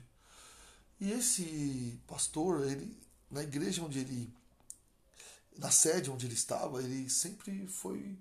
E 1.00 1.12
esse 1.12 1.98
pastor, 2.06 2.66
ele 2.66 3.00
na 3.30 3.42
igreja 3.42 3.82
onde 3.82 4.00
ele 4.00 4.30
na 5.56 5.70
sede 5.70 6.10
onde 6.10 6.26
ele 6.26 6.34
estava, 6.34 6.82
ele 6.82 7.08
sempre 7.08 7.66
foi 7.68 8.18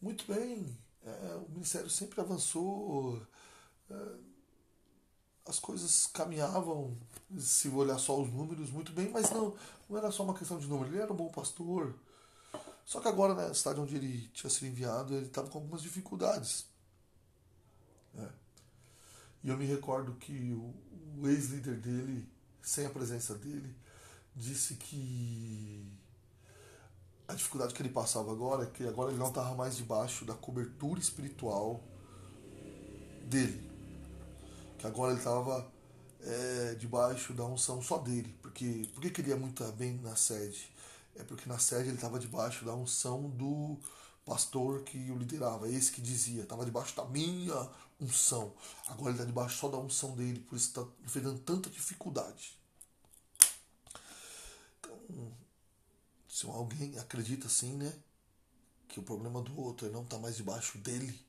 muito 0.00 0.24
bem. 0.32 0.76
É, 1.04 1.36
o 1.36 1.48
ministério 1.50 1.88
sempre 1.88 2.20
avançou, 2.20 3.22
é, 3.90 3.94
as 5.46 5.58
coisas 5.58 6.06
caminhavam, 6.08 6.96
se 7.38 7.68
olhar 7.68 7.98
só 7.98 8.20
os 8.20 8.28
números, 8.30 8.70
muito 8.70 8.92
bem, 8.92 9.08
mas 9.08 9.30
não, 9.30 9.56
não 9.88 9.96
era 9.96 10.10
só 10.10 10.22
uma 10.24 10.34
questão 10.34 10.58
de 10.58 10.66
número. 10.66 10.90
Ele 10.92 11.02
era 11.02 11.12
um 11.12 11.16
bom 11.16 11.30
pastor. 11.30 11.94
Só 12.84 13.00
que 13.00 13.08
agora, 13.08 13.34
na 13.34 13.54
cidade 13.54 13.80
onde 13.80 13.96
ele 13.96 14.28
tinha 14.28 14.50
sido 14.50 14.66
enviado, 14.66 15.14
ele 15.14 15.26
estava 15.26 15.48
com 15.48 15.58
algumas 15.58 15.82
dificuldades. 15.82 16.66
É. 18.18 18.28
E 19.44 19.48
eu 19.48 19.56
me 19.56 19.66
recordo 19.66 20.14
que 20.14 20.52
o, 20.52 20.74
o 21.20 21.28
ex-líder 21.28 21.76
dele, 21.76 22.28
sem 22.62 22.86
a 22.86 22.90
presença 22.90 23.34
dele, 23.34 23.74
disse 24.34 24.74
que 24.74 25.86
a 27.28 27.34
dificuldade 27.34 27.74
que 27.74 27.82
ele 27.82 27.88
passava 27.88 28.30
agora 28.30 28.64
é 28.64 28.66
que 28.66 28.86
agora 28.86 29.10
ele 29.10 29.18
não 29.18 29.28
estava 29.28 29.54
mais 29.54 29.76
debaixo 29.76 30.24
da 30.24 30.34
cobertura 30.34 31.00
espiritual 31.00 31.82
dele. 33.24 33.70
Que 34.78 34.86
agora 34.86 35.12
ele 35.12 35.20
estava 35.20 35.66
é, 36.20 36.74
debaixo 36.74 37.32
da 37.32 37.44
unção 37.44 37.82
só 37.82 37.98
dele. 37.98 38.34
Porque, 38.40 38.88
por 38.94 39.00
que 39.00 39.20
ele 39.20 39.30
ia 39.30 39.36
muito 39.36 39.64
bem 39.72 39.98
na 40.02 40.14
sede? 40.14 40.70
É 41.16 41.24
porque 41.24 41.48
na 41.48 41.58
sede 41.58 41.88
ele 41.88 41.96
estava 41.96 42.18
debaixo 42.18 42.64
da 42.64 42.74
unção 42.74 43.28
do 43.30 43.78
pastor 44.26 44.82
que 44.82 44.98
o 45.10 45.16
liderava, 45.16 45.70
esse 45.70 45.92
que 45.92 46.02
dizia, 46.02 46.42
estava 46.42 46.64
debaixo 46.64 46.96
da 46.96 47.04
minha 47.04 47.70
unção. 48.00 48.52
Agora 48.88 49.10
ele 49.10 49.14
está 49.14 49.24
debaixo 49.24 49.56
só 49.56 49.68
da 49.68 49.78
unção 49.78 50.16
dele, 50.16 50.40
por 50.40 50.56
isso 50.56 50.66
está 50.66 50.84
enfrentando 51.04 51.38
tanta 51.38 51.70
dificuldade. 51.70 52.58
Então, 54.80 55.32
se 56.28 56.44
alguém 56.46 56.98
acredita 56.98 57.46
assim, 57.46 57.74
né? 57.76 57.96
Que 58.88 58.98
o 58.98 59.02
problema 59.02 59.40
do 59.40 59.58
outro 59.58 59.86
é 59.86 59.90
não 59.90 60.02
estar 60.02 60.16
tá 60.16 60.22
mais 60.22 60.36
debaixo 60.36 60.76
dele. 60.78 61.24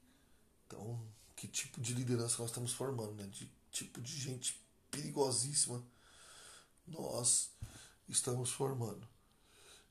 Então, 0.66 1.00
que 1.36 1.48
tipo 1.48 1.80
de 1.80 1.94
liderança 1.94 2.38
nós 2.40 2.50
estamos 2.50 2.74
formando, 2.74 3.14
né? 3.14 3.28
De 3.28 3.50
tipo 3.72 4.02
de 4.02 4.20
gente 4.20 4.60
perigosíssima 4.90 5.84
nós 6.88 7.52
estamos 8.10 8.50
formando. 8.50 9.08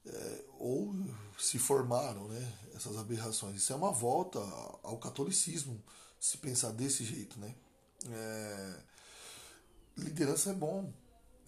É, 0.07 0.45
ou 0.59 0.95
se 1.38 1.59
formaram, 1.59 2.29
né? 2.29 2.53
Essas 2.75 2.97
aberrações. 2.97 3.57
Isso 3.57 3.73
é 3.73 3.77
uma 3.77 3.92
volta 3.92 4.38
ao 4.83 4.99
catolicismo, 4.99 5.83
se 6.21 6.38
pensar 6.38 6.73
desse 6.73 7.05
jeito, 7.05 7.38
né? 7.38 7.55
É, 8.09 8.81
liderança 9.97 10.51
é 10.51 10.55
bom, 10.55 10.92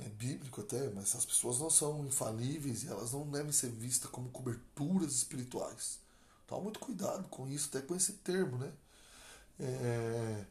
é 0.00 0.08
bíblico 0.08 0.60
até, 0.60 0.90
mas 0.90 1.14
as 1.14 1.24
pessoas 1.24 1.58
não 1.58 1.70
são 1.70 2.06
infalíveis 2.06 2.82
e 2.82 2.88
elas 2.88 3.12
não 3.12 3.28
devem 3.30 3.52
ser 3.52 3.70
vistas 3.70 4.10
como 4.10 4.30
coberturas 4.30 5.12
espirituais. 5.12 6.00
Toma 6.46 6.62
muito 6.62 6.80
cuidado 6.80 7.28
com 7.28 7.46
isso, 7.48 7.68
até 7.68 7.86
com 7.86 7.94
esse 7.94 8.14
termo, 8.14 8.58
né? 8.58 8.72
É, 9.60 10.46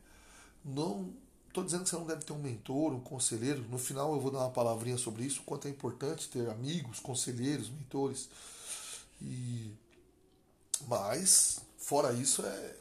não 0.63 1.13
estou 1.57 1.63
dizendo 1.63 1.83
que 1.83 1.89
você 1.89 1.95
não 1.95 2.05
deve 2.05 2.23
ter 2.23 2.33
um 2.33 2.39
mentor, 2.39 2.93
um 2.93 2.99
conselheiro. 2.99 3.65
No 3.69 3.79
final 3.79 4.13
eu 4.13 4.19
vou 4.19 4.31
dar 4.31 4.39
uma 4.39 4.51
palavrinha 4.51 4.97
sobre 4.97 5.23
isso, 5.23 5.41
quanto 5.43 5.67
é 5.67 5.71
importante 5.71 6.29
ter 6.29 6.47
amigos, 6.49 6.99
conselheiros, 6.99 7.69
mentores. 7.69 8.29
E 9.21 9.71
mas 10.87 11.59
fora 11.77 12.13
isso 12.13 12.45
é 12.45 12.75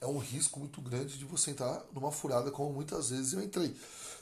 é 0.00 0.06
um 0.06 0.18
risco 0.18 0.60
muito 0.60 0.80
grande 0.80 1.18
de 1.18 1.24
você 1.24 1.50
entrar 1.50 1.84
numa 1.92 2.12
furada 2.12 2.52
como 2.52 2.72
muitas 2.72 3.10
vezes 3.10 3.32
eu 3.32 3.42
entrei. 3.42 3.74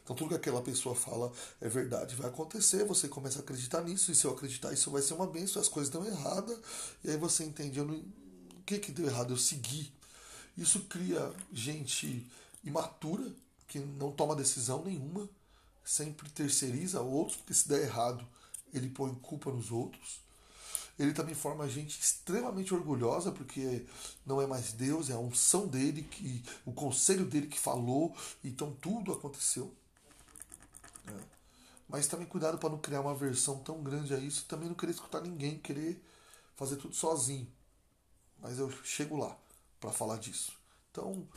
Então 0.02 0.16
tudo 0.16 0.28
que 0.28 0.34
aquela 0.34 0.62
pessoa 0.62 0.94
fala 0.94 1.30
é 1.60 1.68
verdade, 1.68 2.14
vai 2.14 2.28
acontecer, 2.28 2.84
você 2.84 3.08
começa 3.08 3.40
a 3.40 3.42
acreditar 3.42 3.82
nisso, 3.82 4.10
e 4.10 4.14
se 4.14 4.24
eu 4.24 4.30
acreditar 4.30 4.72
isso 4.72 4.90
vai 4.90 5.02
ser 5.02 5.14
uma 5.14 5.26
benção, 5.26 5.60
as 5.60 5.68
coisas 5.68 5.92
dão 5.92 6.06
errada, 6.06 6.58
e 7.04 7.10
aí 7.10 7.16
você 7.18 7.44
entende, 7.44 7.78
eu 7.78 7.84
não, 7.84 7.96
o 7.96 8.62
que 8.64 8.78
que 8.78 8.90
deu 8.90 9.06
errado? 9.06 9.32
Eu 9.32 9.36
segui. 9.36 9.92
Isso 10.56 10.80
cria 10.84 11.30
gente 11.52 12.26
imatura, 12.64 13.30
que 13.66 13.78
não 13.78 14.12
toma 14.12 14.36
decisão 14.36 14.84
nenhuma, 14.84 15.28
sempre 15.84 16.28
terceiriza 16.30 17.00
outros, 17.00 17.36
porque 17.36 17.54
se 17.54 17.68
der 17.68 17.82
errado, 17.82 18.26
ele 18.72 18.88
põe 18.90 19.14
culpa 19.14 19.50
nos 19.50 19.70
outros. 19.70 20.20
Ele 20.98 21.12
também 21.12 21.34
forma 21.34 21.68
gente 21.68 22.00
extremamente 22.00 22.72
orgulhosa, 22.72 23.30
porque 23.30 23.86
não 24.24 24.40
é 24.40 24.46
mais 24.46 24.72
Deus, 24.72 25.10
é 25.10 25.12
a 25.12 25.18
unção 25.18 25.66
dele, 25.66 26.02
que 26.02 26.42
o 26.64 26.72
conselho 26.72 27.26
dele 27.26 27.48
que 27.48 27.58
falou, 27.58 28.16
então 28.42 28.72
tudo 28.80 29.12
aconteceu. 29.12 29.74
É. 31.06 31.20
Mas 31.88 32.06
também 32.06 32.26
cuidado 32.26 32.58
para 32.58 32.70
não 32.70 32.78
criar 32.78 33.02
uma 33.02 33.14
versão 33.14 33.58
tão 33.58 33.82
grande 33.82 34.14
a 34.14 34.18
isso, 34.18 34.46
também 34.46 34.68
não 34.68 34.74
querer 34.74 34.92
escutar 34.92 35.20
ninguém, 35.20 35.58
querer 35.58 36.02
fazer 36.56 36.76
tudo 36.76 36.94
sozinho. 36.94 37.46
Mas 38.38 38.58
eu 38.58 38.70
chego 38.82 39.16
lá 39.16 39.36
para 39.78 39.92
falar 39.92 40.16
disso. 40.16 40.52
Então, 40.90 41.28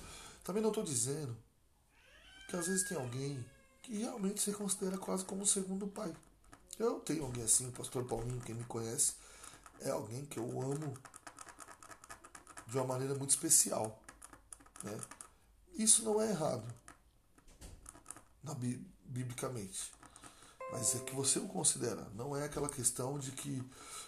também 0.43 0.63
não 0.63 0.69
estou 0.69 0.83
dizendo 0.83 1.37
que 2.49 2.55
às 2.55 2.67
vezes 2.67 2.83
tem 2.83 2.97
alguém 2.97 3.45
que 3.83 3.99
realmente 3.99 4.41
se 4.41 4.51
considera 4.51 4.97
quase 4.97 5.23
como 5.23 5.43
um 5.43 5.45
segundo 5.45 5.87
pai. 5.87 6.13
Eu 6.79 6.99
tenho 6.99 7.23
alguém 7.23 7.43
assim, 7.43 7.67
o 7.67 7.71
pastor 7.71 8.03
Paulinho, 8.05 8.41
quem 8.41 8.55
me 8.55 8.63
conhece, 8.63 9.13
é 9.81 9.91
alguém 9.91 10.25
que 10.25 10.39
eu 10.39 10.61
amo 10.61 10.97
de 12.65 12.77
uma 12.77 12.87
maneira 12.87 13.13
muito 13.13 13.29
especial. 13.29 14.01
Né? 14.83 14.99
Isso 15.75 16.03
não 16.03 16.19
é 16.19 16.31
errado 16.31 16.65
na 18.43 18.55
biblicamente. 19.05 19.91
Mas 20.71 20.95
é 20.95 20.99
que 20.99 21.15
você 21.15 21.39
o 21.39 21.47
considera. 21.47 22.07
Não 22.15 22.35
é 22.35 22.45
aquela 22.45 22.69
questão 22.69 23.17
de 23.17 23.31
que, 23.31 23.63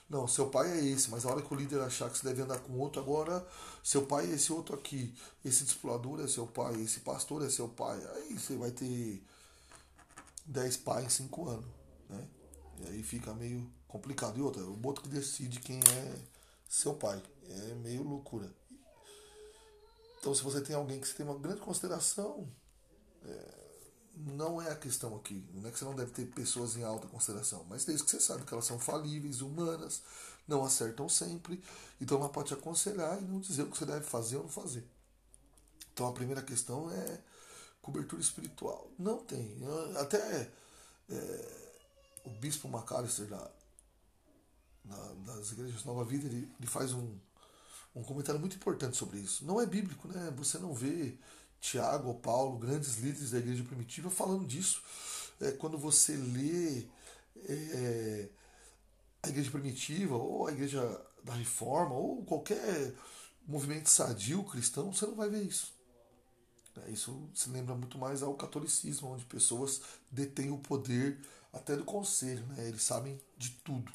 não, 0.10 0.28
seu 0.28 0.50
pai 0.50 0.70
é 0.72 0.86
esse, 0.86 1.10
mas 1.10 1.26
a 1.26 1.30
hora 1.30 1.42
que 1.42 1.54
o 1.54 1.58
líder 1.58 1.82
achar 1.82 2.10
que 2.10 2.18
você 2.18 2.28
deve 2.28 2.42
andar 2.42 2.60
com 2.60 2.78
outro, 2.78 3.02
agora 3.02 3.46
seu 3.84 4.06
pai 4.06 4.30
é 4.30 4.36
esse 4.36 4.54
outro 4.54 4.76
aqui. 4.76 5.14
Esse 5.44 5.64
discipulador 5.64 6.22
é 6.22 6.28
seu 6.28 6.46
pai, 6.46 6.76
esse 6.82 7.00
pastor 7.00 7.44
é 7.44 7.50
seu 7.50 7.68
pai. 7.68 8.00
Aí 8.16 8.38
você 8.38 8.56
vai 8.56 8.72
ter 8.72 9.24
10 10.46 10.78
pais 10.78 11.06
em 11.06 11.10
5 11.26 11.50
anos. 11.50 11.66
Né? 12.10 12.28
E 12.82 12.88
aí 12.90 13.04
fica 13.04 13.34
meio 13.34 13.68
complicado. 13.88 14.38
E 14.38 14.42
outra, 14.42 14.64
o 14.64 14.86
outro 14.86 15.04
que 15.04 15.10
decide 15.10 15.60
quem 15.60 15.80
é 15.80 16.16
seu 16.70 16.94
pai. 16.94 17.22
É 17.50 17.74
meio 17.76 18.04
loucura. 18.04 18.50
Então, 20.20 20.34
se 20.36 20.44
você 20.44 20.62
tem 20.62 20.76
alguém 20.76 21.02
que 21.02 21.08
você 21.08 21.16
tem 21.16 21.26
uma 21.26 21.38
grande 21.38 21.62
consideração, 21.62 22.48
é, 23.26 23.61
não 24.26 24.62
é 24.62 24.72
a 24.72 24.76
questão 24.76 25.16
aqui. 25.16 25.44
Não 25.54 25.68
é 25.68 25.72
que 25.72 25.80
você 25.80 25.86
não 25.86 25.96
deve 25.96 26.12
ter 26.12 26.26
pessoas 26.26 26.76
em 26.76 26.84
alta 26.84 27.08
consideração, 27.08 27.66
mas 27.70 27.86
desde 27.86 28.04
que 28.04 28.12
você 28.12 28.20
sabe 28.20 28.44
que 28.44 28.54
elas 28.54 28.66
são 28.66 28.80
falíveis, 28.80 29.42
humanas, 29.42 30.02
não 30.48 30.64
acertam 30.64 31.08
sempre, 31.08 31.62
então 32.00 32.18
ela 32.18 32.30
pode 32.30 32.50
te 32.50 32.54
aconselhar 32.54 33.22
e 33.22 33.26
não 33.26 33.40
dizer 33.40 33.64
o 33.64 33.72
que 33.72 33.78
você 33.78 33.86
deve 33.86 34.06
fazer 34.06 34.38
ou 34.38 34.44
não 34.44 34.50
fazer. 34.50 34.86
Então 35.94 36.08
a 36.08 36.14
primeira 36.14 36.42
questão 36.42 36.92
é 36.92 37.20
cobertura 37.82 38.22
espiritual. 38.22 38.90
Não 38.98 39.18
tem. 39.18 39.58
Até 39.98 40.52
é, 41.10 41.72
o 42.26 42.30
bispo 42.30 42.68
McAllister 42.68 43.28
da, 43.28 43.52
da, 44.84 45.14
das 45.26 45.52
igrejas 45.52 45.84
Nova 45.84 46.04
Vida 46.04 46.28
ele, 46.28 46.52
ele 46.60 46.68
faz 46.68 46.94
um, 46.94 47.18
um 47.96 48.04
comentário 48.04 48.40
muito 48.40 48.56
importante 48.56 48.98
sobre 48.98 49.20
isso. 49.20 49.46
Não 49.46 49.60
é 49.60 49.66
bíblico, 49.66 50.08
né? 50.08 50.34
Você 50.38 50.58
não 50.58 50.74
vê 50.74 51.18
Tiago 51.62 52.10
ou 52.10 52.16
Paulo, 52.16 52.58
grandes 52.58 52.98
líderes 52.98 53.32
da 53.32 53.38
igreja 53.38 53.64
primitiva, 53.64 54.10
falando 54.10 54.46
disso. 54.46 54.84
É, 55.40 55.52
quando 55.52 55.78
você 55.78 56.16
lê 56.18 56.86
é, 57.48 58.30
a 59.24 59.30
igreja 59.30 59.52
primitiva, 59.52 60.16
ou 60.16 60.48
a 60.48 60.52
igreja 60.52 60.82
da 61.24 61.34
reforma, 61.34 61.94
ou 61.94 62.26
qualquer 62.26 62.94
movimento 63.48 63.90
sadio 63.90 64.44
cristão, 64.44 64.92
você 64.92 65.06
não 65.06 65.16
vai 65.16 65.30
ver 65.30 65.44
isso. 65.44 65.74
É, 66.84 66.90
isso 66.90 67.30
se 67.34 67.50
lembra 67.50 67.76
muito 67.76 67.98
mais 67.98 68.24
ao 68.24 68.34
catolicismo, 68.34 69.10
onde 69.10 69.24
pessoas 69.26 69.82
detêm 70.12 70.52
o 70.52 70.58
poder 70.58 71.20
até 71.54 71.76
do 71.76 71.86
conselho, 71.86 72.46
né? 72.48 72.68
eles 72.68 72.82
sabem 72.82 73.20
de 73.38 73.52
tudo. 73.64 73.92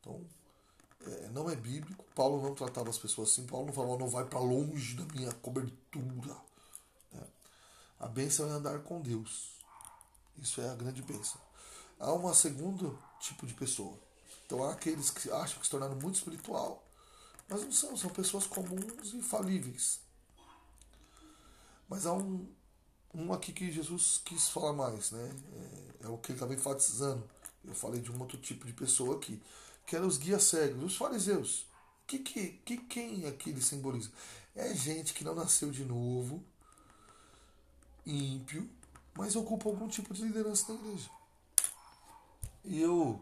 Então, 0.00 0.20
é, 1.06 1.28
não 1.28 1.48
é 1.48 1.54
bíblico. 1.54 2.04
Paulo 2.14 2.42
não 2.42 2.54
tratava 2.54 2.90
as 2.90 2.98
pessoas 2.98 3.30
assim. 3.30 3.46
Paulo 3.46 3.66
não 3.66 3.72
falava, 3.72 3.98
não 3.98 4.08
vai 4.08 4.24
para 4.24 4.40
longe 4.40 4.96
da 4.96 5.04
minha 5.14 5.32
cobertura. 5.34 6.34
A 7.98 8.06
bênção 8.06 8.48
é 8.48 8.52
andar 8.52 8.80
com 8.80 9.00
Deus. 9.00 9.56
Isso 10.38 10.60
é 10.60 10.68
a 10.68 10.74
grande 10.74 11.02
bênção. 11.02 11.40
Há 11.98 12.12
um 12.12 12.32
segundo 12.34 12.98
tipo 13.18 13.46
de 13.46 13.54
pessoa. 13.54 13.98
Então 14.44 14.62
há 14.62 14.72
aqueles 14.72 15.10
que 15.10 15.30
acham 15.30 15.58
que 15.58 15.64
se 15.64 15.70
tornaram 15.70 15.96
muito 15.96 16.16
espiritual, 16.16 16.86
mas 17.48 17.62
não 17.62 17.72
são, 17.72 17.96
são 17.96 18.10
pessoas 18.10 18.46
comuns 18.46 19.14
e 19.14 19.22
falíveis. 19.22 20.00
Mas 21.88 22.06
há 22.06 22.12
um, 22.12 22.46
um 23.14 23.32
aqui 23.32 23.52
que 23.52 23.72
Jesus 23.72 24.20
quis 24.24 24.48
falar 24.48 24.72
mais, 24.72 25.10
né? 25.10 25.30
É, 26.02 26.06
é 26.06 26.08
o 26.08 26.18
que 26.18 26.32
ele 26.32 26.36
estava 26.36 26.54
enfatizando. 26.54 27.28
Eu 27.64 27.74
falei 27.74 28.00
de 28.00 28.12
um 28.12 28.20
outro 28.20 28.38
tipo 28.38 28.66
de 28.66 28.72
pessoa 28.72 29.16
aqui, 29.16 29.42
que 29.86 29.96
eram 29.96 30.06
os 30.06 30.18
guias 30.18 30.44
cegos, 30.44 30.84
os 30.84 30.96
fariseus. 30.96 31.66
Que, 32.06 32.20
que, 32.20 32.48
que 32.64 32.76
quem 32.76 33.26
aqui 33.26 33.50
ele 33.50 33.60
simboliza? 33.60 34.10
É 34.54 34.72
gente 34.74 35.12
que 35.12 35.24
não 35.24 35.34
nasceu 35.34 35.70
de 35.70 35.84
novo, 35.84 36.44
ímpio, 38.06 38.68
mas 39.14 39.34
ocupa 39.34 39.68
algum 39.68 39.88
tipo 39.88 40.14
de 40.14 40.22
liderança 40.22 40.72
na 40.72 40.78
igreja. 40.78 41.10
E 42.64 42.80
eu, 42.80 43.20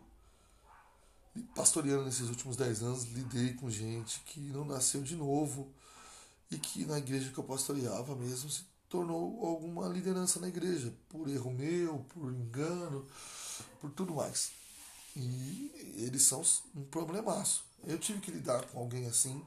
pastoreando 1.54 2.04
nesses 2.04 2.28
últimos 2.28 2.56
dez 2.56 2.82
anos, 2.82 3.04
lidei 3.04 3.54
com 3.54 3.70
gente 3.70 4.20
que 4.20 4.40
não 4.40 4.64
nasceu 4.64 5.02
de 5.02 5.16
novo 5.16 5.72
e 6.50 6.58
que 6.58 6.84
na 6.84 6.98
igreja 6.98 7.30
que 7.30 7.38
eu 7.38 7.44
pastoreava 7.44 8.14
mesmo 8.14 8.50
se 8.50 8.64
tornou 8.88 9.44
alguma 9.44 9.88
liderança 9.88 10.38
na 10.38 10.48
igreja, 10.48 10.94
por 11.08 11.28
erro 11.28 11.50
meu, 11.50 11.98
por 12.10 12.32
engano, 12.32 13.06
por 13.80 13.90
tudo 13.90 14.14
mais. 14.14 14.52
E 15.16 15.70
eles 15.96 16.22
são 16.22 16.42
um 16.74 16.84
problemaço. 16.84 17.64
Eu 17.84 17.98
tive 17.98 18.20
que 18.20 18.30
lidar 18.30 18.64
com 18.66 18.78
alguém 18.78 19.06
assim, 19.06 19.44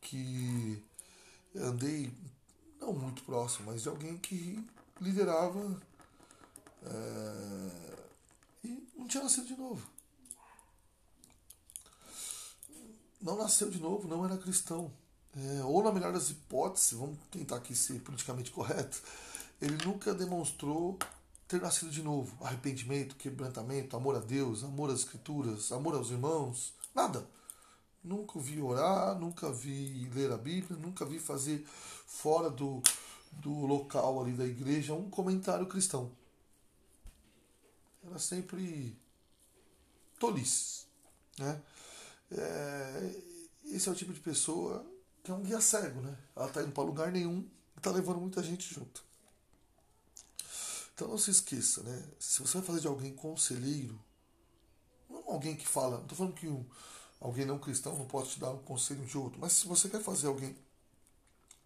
que 0.00 0.82
andei 1.56 2.12
não 2.84 2.92
muito 2.92 3.22
próximo, 3.24 3.70
mas 3.70 3.82
de 3.82 3.88
alguém 3.88 4.16
que 4.18 4.62
liderava 5.00 5.80
é, 6.84 8.06
e 8.62 8.88
não 8.96 9.06
tinha 9.08 9.22
nascido 9.22 9.46
de 9.46 9.56
novo. 9.56 9.86
Não 13.20 13.36
nasceu 13.36 13.70
de 13.70 13.80
novo, 13.80 14.06
não 14.06 14.24
era 14.24 14.36
cristão. 14.36 14.92
É, 15.36 15.64
ou 15.64 15.82
na 15.82 15.90
melhor 15.90 16.12
das 16.12 16.30
hipóteses, 16.30 16.92
vamos 16.92 17.18
tentar 17.30 17.56
aqui 17.56 17.74
ser 17.74 18.00
politicamente 18.00 18.50
correto, 18.50 19.02
ele 19.60 19.82
nunca 19.84 20.14
demonstrou 20.14 20.98
ter 21.48 21.60
nascido 21.60 21.90
de 21.90 22.02
novo. 22.02 22.36
Arrependimento, 22.44 23.16
quebrantamento, 23.16 23.96
amor 23.96 24.16
a 24.16 24.20
Deus, 24.20 24.62
amor 24.62 24.90
às 24.90 25.00
escrituras, 25.00 25.72
amor 25.72 25.94
aos 25.94 26.10
irmãos, 26.10 26.74
nada. 26.94 27.26
Nunca 28.02 28.38
vi 28.38 28.60
orar, 28.60 29.18
nunca 29.18 29.50
vi 29.50 30.08
ler 30.12 30.30
a 30.30 30.36
Bíblia, 30.36 30.78
nunca 30.78 31.06
vi 31.06 31.18
fazer 31.18 31.66
fora 32.06 32.50
do, 32.50 32.82
do 33.32 33.66
local 33.66 34.20
ali 34.22 34.32
da 34.32 34.44
igreja 34.44 34.94
um 34.94 35.10
comentário 35.10 35.66
cristão. 35.66 36.10
Era 38.06 38.18
sempre 38.18 38.96
tolice. 40.18 40.84
Né? 41.38 41.62
É, 42.30 43.20
esse 43.66 43.88
é 43.88 43.92
o 43.92 43.94
tipo 43.94 44.12
de 44.12 44.20
pessoa 44.20 44.84
que 45.22 45.30
é 45.30 45.34
um 45.34 45.42
guia 45.42 45.60
cego, 45.60 46.00
né? 46.02 46.16
Ela 46.36 46.48
está 46.48 46.62
indo 46.62 46.72
para 46.72 46.84
lugar 46.84 47.10
nenhum 47.10 47.40
e 47.74 47.78
está 47.78 47.90
levando 47.90 48.20
muita 48.20 48.42
gente 48.42 48.72
junto. 48.72 49.02
Então 50.94 51.08
não 51.08 51.18
se 51.18 51.30
esqueça, 51.30 51.82
né? 51.82 52.04
Se 52.20 52.40
você 52.42 52.58
vai 52.58 52.66
fazer 52.66 52.80
de 52.80 52.86
alguém 52.86 53.14
conselheiro, 53.14 53.98
não 55.08 55.24
alguém 55.32 55.56
que 55.56 55.66
fala, 55.66 55.96
não 55.96 56.02
estou 56.02 56.18
falando 56.18 56.34
que 56.34 56.46
um, 56.46 56.64
alguém 57.20 57.46
não 57.46 57.58
cristão 57.58 57.96
não 57.98 58.06
pode 58.06 58.30
te 58.30 58.40
dar 58.40 58.50
um 58.50 58.62
conselho 58.62 59.04
de 59.04 59.16
outro, 59.16 59.40
mas 59.40 59.54
se 59.54 59.66
você 59.66 59.88
quer 59.88 60.00
fazer 60.02 60.26
alguém, 60.26 60.56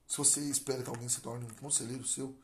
se 0.08 0.16
você 0.16 0.40
espera 0.40 0.82
que 0.82 0.88
alguém 0.88 1.08
se 1.08 1.20
torne 1.20 1.44
um 1.44 1.54
conselheiro 1.54 2.06
seu, 2.06 2.34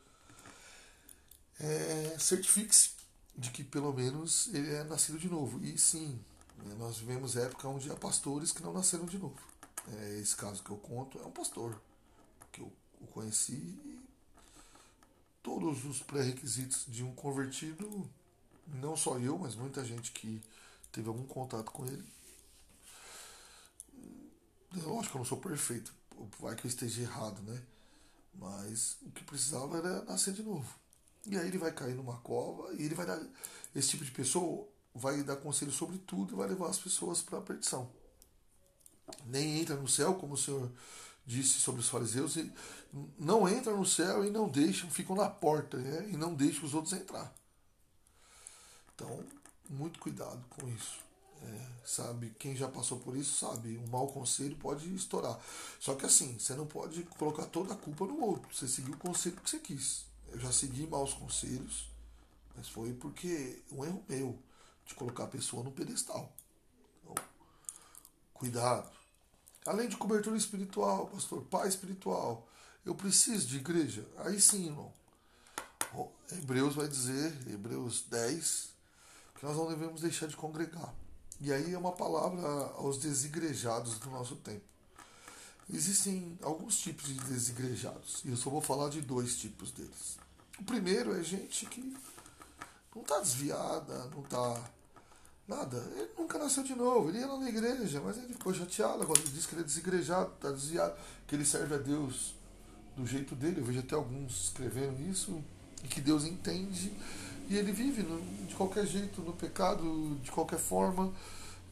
é, 1.58 2.16
certifique-se 2.18 2.90
de 3.36 3.50
que 3.50 3.64
pelo 3.64 3.92
menos 3.92 4.48
ele 4.52 4.72
é 4.72 4.84
nascido 4.84 5.18
de 5.18 5.28
novo. 5.28 5.64
E 5.64 5.78
sim, 5.78 6.20
né, 6.58 6.74
nós 6.78 6.98
vivemos 6.98 7.36
época 7.36 7.66
onde 7.66 7.90
há 7.90 7.96
pastores 7.96 8.52
que 8.52 8.62
não 8.62 8.72
nasceram 8.72 9.06
de 9.06 9.18
novo. 9.18 9.40
É, 9.92 10.18
esse 10.18 10.36
caso 10.36 10.62
que 10.62 10.70
eu 10.70 10.76
conto 10.76 11.18
é 11.18 11.26
um 11.26 11.30
pastor 11.30 11.80
que 12.52 12.60
eu, 12.60 12.72
eu 13.00 13.06
conheci 13.08 13.52
e 13.52 14.00
todos 15.42 15.84
os 15.84 16.02
pré-requisitos 16.02 16.86
de 16.88 17.02
um 17.02 17.14
convertido, 17.14 18.08
não 18.66 18.96
só 18.96 19.18
eu, 19.18 19.38
mas 19.38 19.54
muita 19.54 19.84
gente 19.84 20.10
que 20.12 20.40
teve 20.90 21.08
algum 21.08 21.26
contato 21.26 21.70
com 21.70 21.84
ele. 21.86 22.04
É 24.76 24.82
lógico 24.82 25.12
que 25.12 25.16
eu 25.16 25.20
não 25.20 25.24
sou 25.24 25.38
perfeito, 25.38 25.94
vai 26.38 26.54
que 26.56 26.66
eu 26.66 26.68
esteja 26.68 27.02
errado, 27.02 27.42
né? 27.42 27.62
Mas 28.34 28.96
o 29.02 29.10
que 29.10 29.24
precisava 29.24 29.78
era 29.78 30.04
nascer 30.04 30.34
de 30.34 30.42
novo. 30.42 30.74
E 31.26 31.38
aí 31.38 31.46
ele 31.46 31.58
vai 31.58 31.72
cair 31.72 31.94
numa 31.94 32.18
cova 32.18 32.72
e 32.74 32.82
ele 32.82 32.94
vai 32.94 33.06
dar. 33.06 33.20
Esse 33.74 33.90
tipo 33.90 34.04
de 34.04 34.10
pessoa 34.10 34.68
vai 34.94 35.22
dar 35.22 35.36
conselho 35.36 35.72
sobre 35.72 35.98
tudo 35.98 36.34
e 36.34 36.36
vai 36.36 36.48
levar 36.48 36.68
as 36.68 36.78
pessoas 36.78 37.22
para 37.22 37.38
a 37.38 37.42
perdição. 37.42 37.90
Nem 39.26 39.60
entra 39.60 39.76
no 39.76 39.88
céu, 39.88 40.14
como 40.14 40.34
o 40.34 40.38
Senhor 40.38 40.70
disse 41.26 41.60
sobre 41.60 41.80
os 41.80 41.88
fariseus, 41.88 42.36
e 42.36 42.52
não 43.18 43.48
entram 43.48 43.78
no 43.78 43.86
céu 43.86 44.24
e 44.24 44.30
não 44.30 44.48
deixam, 44.48 44.90
ficam 44.90 45.16
na 45.16 45.28
porta 45.28 45.78
né? 45.78 46.08
e 46.10 46.16
não 46.16 46.34
deixam 46.34 46.64
os 46.64 46.74
outros 46.74 46.92
entrar. 46.92 47.34
Então, 48.94 49.24
muito 49.68 49.98
cuidado 49.98 50.44
com 50.50 50.68
isso. 50.68 51.03
É, 51.44 51.66
sabe, 51.84 52.30
quem 52.38 52.56
já 52.56 52.68
passou 52.68 52.98
por 52.98 53.16
isso 53.16 53.38
sabe, 53.38 53.76
um 53.76 53.86
mau 53.88 54.06
conselho 54.08 54.56
pode 54.56 54.92
estourar. 54.94 55.38
Só 55.78 55.94
que 55.94 56.06
assim, 56.06 56.38
você 56.38 56.54
não 56.54 56.66
pode 56.66 57.02
colocar 57.18 57.46
toda 57.46 57.74
a 57.74 57.76
culpa 57.76 58.06
no 58.06 58.20
outro. 58.20 58.54
Você 58.54 58.66
seguiu 58.66 58.94
o 58.94 58.98
conselho 58.98 59.36
que 59.36 59.50
você 59.50 59.58
quis. 59.58 60.06
Eu 60.28 60.40
já 60.40 60.50
segui 60.50 60.86
maus 60.86 61.12
conselhos, 61.12 61.90
mas 62.56 62.68
foi 62.68 62.92
porque 62.94 63.62
um 63.70 63.84
erro 63.84 64.02
meu 64.08 64.38
de 64.86 64.94
colocar 64.94 65.24
a 65.24 65.28
pessoa 65.28 65.62
no 65.62 65.70
pedestal. 65.70 66.32
Então, 67.02 67.14
cuidado. 68.32 68.90
Além 69.66 69.88
de 69.88 69.96
cobertura 69.96 70.36
espiritual, 70.36 71.06
pastor, 71.06 71.42
pai 71.44 71.68
espiritual, 71.68 72.48
eu 72.84 72.94
preciso 72.94 73.46
de 73.46 73.56
igreja. 73.56 74.06
Aí 74.18 74.40
sim, 74.40 74.66
irmão. 74.66 74.92
Hebreus 76.32 76.74
vai 76.74 76.88
dizer, 76.88 77.32
Hebreus 77.48 78.02
10, 78.08 78.70
que 79.36 79.44
nós 79.44 79.56
não 79.56 79.68
devemos 79.68 80.00
deixar 80.00 80.26
de 80.26 80.36
congregar. 80.36 80.92
E 81.44 81.52
aí 81.52 81.74
é 81.74 81.78
uma 81.78 81.92
palavra 81.92 82.48
aos 82.78 82.96
desigrejados 82.96 83.98
do 83.98 84.08
nosso 84.08 84.34
tempo. 84.36 84.64
Existem 85.70 86.38
alguns 86.40 86.78
tipos 86.78 87.06
de 87.08 87.20
desigrejados, 87.20 88.22
e 88.24 88.30
eu 88.30 88.36
só 88.36 88.48
vou 88.48 88.62
falar 88.62 88.88
de 88.88 89.02
dois 89.02 89.36
tipos 89.36 89.70
deles. 89.70 90.16
O 90.58 90.64
primeiro 90.64 91.14
é 91.14 91.22
gente 91.22 91.66
que 91.66 91.94
não 92.96 93.02
está 93.02 93.20
desviada, 93.20 94.06
não 94.06 94.22
está 94.22 94.70
nada. 95.46 95.76
Ele 95.96 96.12
nunca 96.16 96.38
nasceu 96.38 96.62
de 96.62 96.74
novo, 96.74 97.10
ele 97.10 97.18
ia 97.18 97.26
lá 97.26 97.38
na 97.38 97.50
igreja, 97.50 98.00
mas 98.00 98.16
ele 98.16 98.32
ficou 98.32 98.54
chateado 98.54 99.02
agora. 99.02 99.20
Ele 99.20 99.28
disse 99.28 99.46
que 99.46 99.54
ele 99.54 99.62
é 99.62 99.66
desigrejado, 99.66 100.32
está 100.32 100.50
desviado, 100.50 100.98
que 101.26 101.34
ele 101.34 101.44
serve 101.44 101.74
a 101.74 101.78
Deus 101.78 102.34
do 102.96 103.06
jeito 103.06 103.34
dele. 103.34 103.60
Eu 103.60 103.66
vejo 103.66 103.80
até 103.80 103.94
alguns 103.94 104.44
escrevendo 104.44 104.98
isso, 105.10 105.44
e 105.82 105.88
que 105.88 106.00
Deus 106.00 106.24
entende, 106.24 106.90
e 107.48 107.56
ele 107.56 107.72
vive 107.72 108.02
no, 108.02 108.20
de 108.46 108.54
qualquer 108.54 108.86
jeito, 108.86 109.20
no 109.20 109.32
pecado, 109.32 110.18
de 110.22 110.30
qualquer 110.30 110.58
forma, 110.58 111.12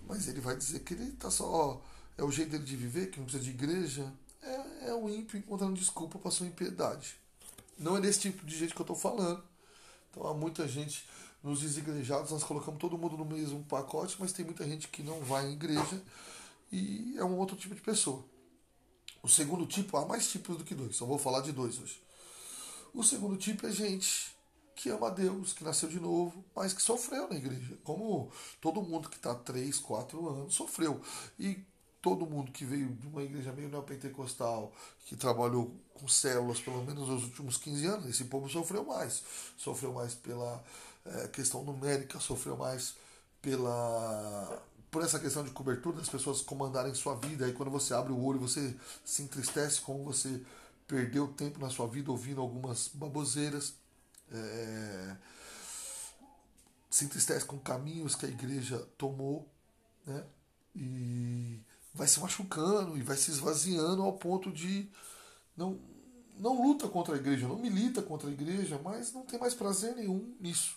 mas 0.07 0.29
ele 0.29 0.41
vai 0.41 0.57
dizer 0.57 0.81
que 0.81 0.95
ele 0.95 1.11
está 1.11 1.31
só. 1.31 1.81
É 2.17 2.23
o 2.23 2.31
jeito 2.31 2.51
dele 2.51 2.65
de 2.65 2.77
viver, 2.77 3.11
que 3.11 3.19
não 3.19 3.25
precisa 3.25 3.43
de 3.43 3.51
igreja. 3.51 4.13
É, 4.43 4.89
é 4.89 4.95
um 4.95 5.09
ímpio 5.09 5.39
encontrando 5.39 5.75
desculpa 5.75 6.19
para 6.19 6.31
sua 6.31 6.47
impiedade. 6.47 7.17
Não 7.79 7.97
é 7.97 8.01
desse 8.01 8.21
tipo 8.21 8.45
de 8.45 8.57
gente 8.57 8.75
que 8.75 8.81
eu 8.81 8.85
estou 8.85 8.97
falando. 8.97 9.43
Então 10.11 10.27
há 10.27 10.35
muita 10.35 10.69
gente 10.69 11.07
nos 11.43 11.61
desigrejados, 11.61 12.31
nós 12.31 12.45
colocamos 12.45 12.79
todo 12.81 12.97
mundo 12.97 13.17
no 13.17 13.25
mesmo 13.25 13.65
pacote, 13.65 14.17
mas 14.21 14.33
tem 14.33 14.45
muita 14.45 14.65
gente 14.65 14.87
que 14.89 15.03
não 15.03 15.21
vai 15.21 15.49
em 15.49 15.55
igreja 15.55 16.01
e 16.71 17.17
é 17.19 17.25
um 17.25 17.37
outro 17.37 17.57
tipo 17.57 17.75
de 17.75 17.81
pessoa. 17.81 18.25
O 19.23 19.29
segundo 19.29 19.67
tipo, 19.67 19.97
há 19.97 20.07
mais 20.07 20.31
tipos 20.31 20.57
do 20.57 20.65
que 20.65 20.75
dois, 20.75 20.95
só 20.95 21.05
vou 21.05 21.19
falar 21.19 21.41
de 21.41 21.51
dois 21.51 21.81
hoje. 21.81 22.01
O 22.95 23.03
segundo 23.03 23.37
tipo 23.37 23.67
é 23.67 23.73
gente 23.73 24.32
que 24.83 24.91
ama 24.91 25.07
a 25.07 25.11
Deus, 25.11 25.53
que 25.53 25.63
nasceu 25.63 25.89
de 25.89 26.01
novo, 26.01 26.45
mas 26.57 26.73
que 26.73 26.83
sofreu 26.83 27.29
na 27.29 27.37
igreja. 27.37 27.79
Como 27.85 28.33
todo 28.61 28.83
mundo 28.83 29.09
que 29.09 29.15
está 29.15 29.33
3, 29.33 29.79
4 29.79 30.29
anos 30.29 30.55
sofreu. 30.55 31.01
E 31.39 31.65
todo 32.01 32.27
mundo 32.27 32.51
que 32.51 32.65
veio 32.65 32.89
de 32.89 33.07
uma 33.07 33.23
igreja 33.23 33.53
meio 33.53 33.69
neopentecostal, 33.69 34.73
que 35.07 35.15
trabalhou 35.15 35.73
com 35.95 36.09
células 36.09 36.59
pelo 36.59 36.85
menos 36.85 37.09
nos 37.09 37.23
últimos 37.23 37.57
15 37.59 37.87
anos, 37.87 38.07
esse 38.07 38.25
povo 38.25 38.49
sofreu 38.49 38.85
mais. 38.85 39.23
Sofreu 39.57 39.93
mais 39.93 40.17
pela 40.17 40.61
é, 41.05 41.29
questão 41.29 41.63
numérica, 41.63 42.19
sofreu 42.19 42.57
mais 42.57 42.97
pela 43.41 44.65
por 44.91 45.03
essa 45.03 45.19
questão 45.19 45.45
de 45.45 45.51
cobertura 45.53 45.97
das 45.97 46.09
pessoas 46.09 46.43
comandarem 46.43 46.93
sua 46.93 47.15
vida. 47.15 47.47
Aí 47.47 47.53
quando 47.53 47.71
você 47.71 47.95
abre 47.95 48.13
o 48.13 48.21
olho, 48.21 48.41
você 48.41 48.77
se 49.05 49.23
entristece 49.23 49.81
como 49.81 50.05
você 50.05 50.43
perdeu 50.89 51.29
tempo 51.29 51.61
na 51.61 51.71
sua 51.71 51.87
vida 51.87 52.11
ouvindo 52.11 52.41
algumas 52.41 52.89
baboseiras. 52.89 53.81
É, 54.33 55.17
se 56.91 57.05
entristece 57.05 57.45
com 57.45 57.59
caminhos 57.59 58.15
que 58.15 58.27
a 58.27 58.29
igreja 58.29 58.79
tomou, 58.99 59.49
né? 60.07 60.25
E 60.75 61.61
vai 61.95 62.07
se 62.07 62.21
machucando 62.21 62.97
e 62.97 63.03
vai 63.03 63.17
se 63.17 63.31
esvaziando 63.31 64.03
ao 64.03 64.15
ponto 64.15 64.51
de 64.51 64.89
não 65.57 65.79
não 66.39 66.61
luta 66.63 66.89
contra 66.89 67.15
a 67.15 67.19
igreja, 67.19 67.47
não 67.47 67.59
milita 67.59 68.03
contra 68.03 68.29
a 68.29 68.33
igreja, 68.33 68.81
mas 68.83 69.13
não 69.13 69.23
tem 69.23 69.39
mais 69.39 69.55
prazer 69.55 69.95
nenhum 69.95 70.35
nisso. 70.41 70.77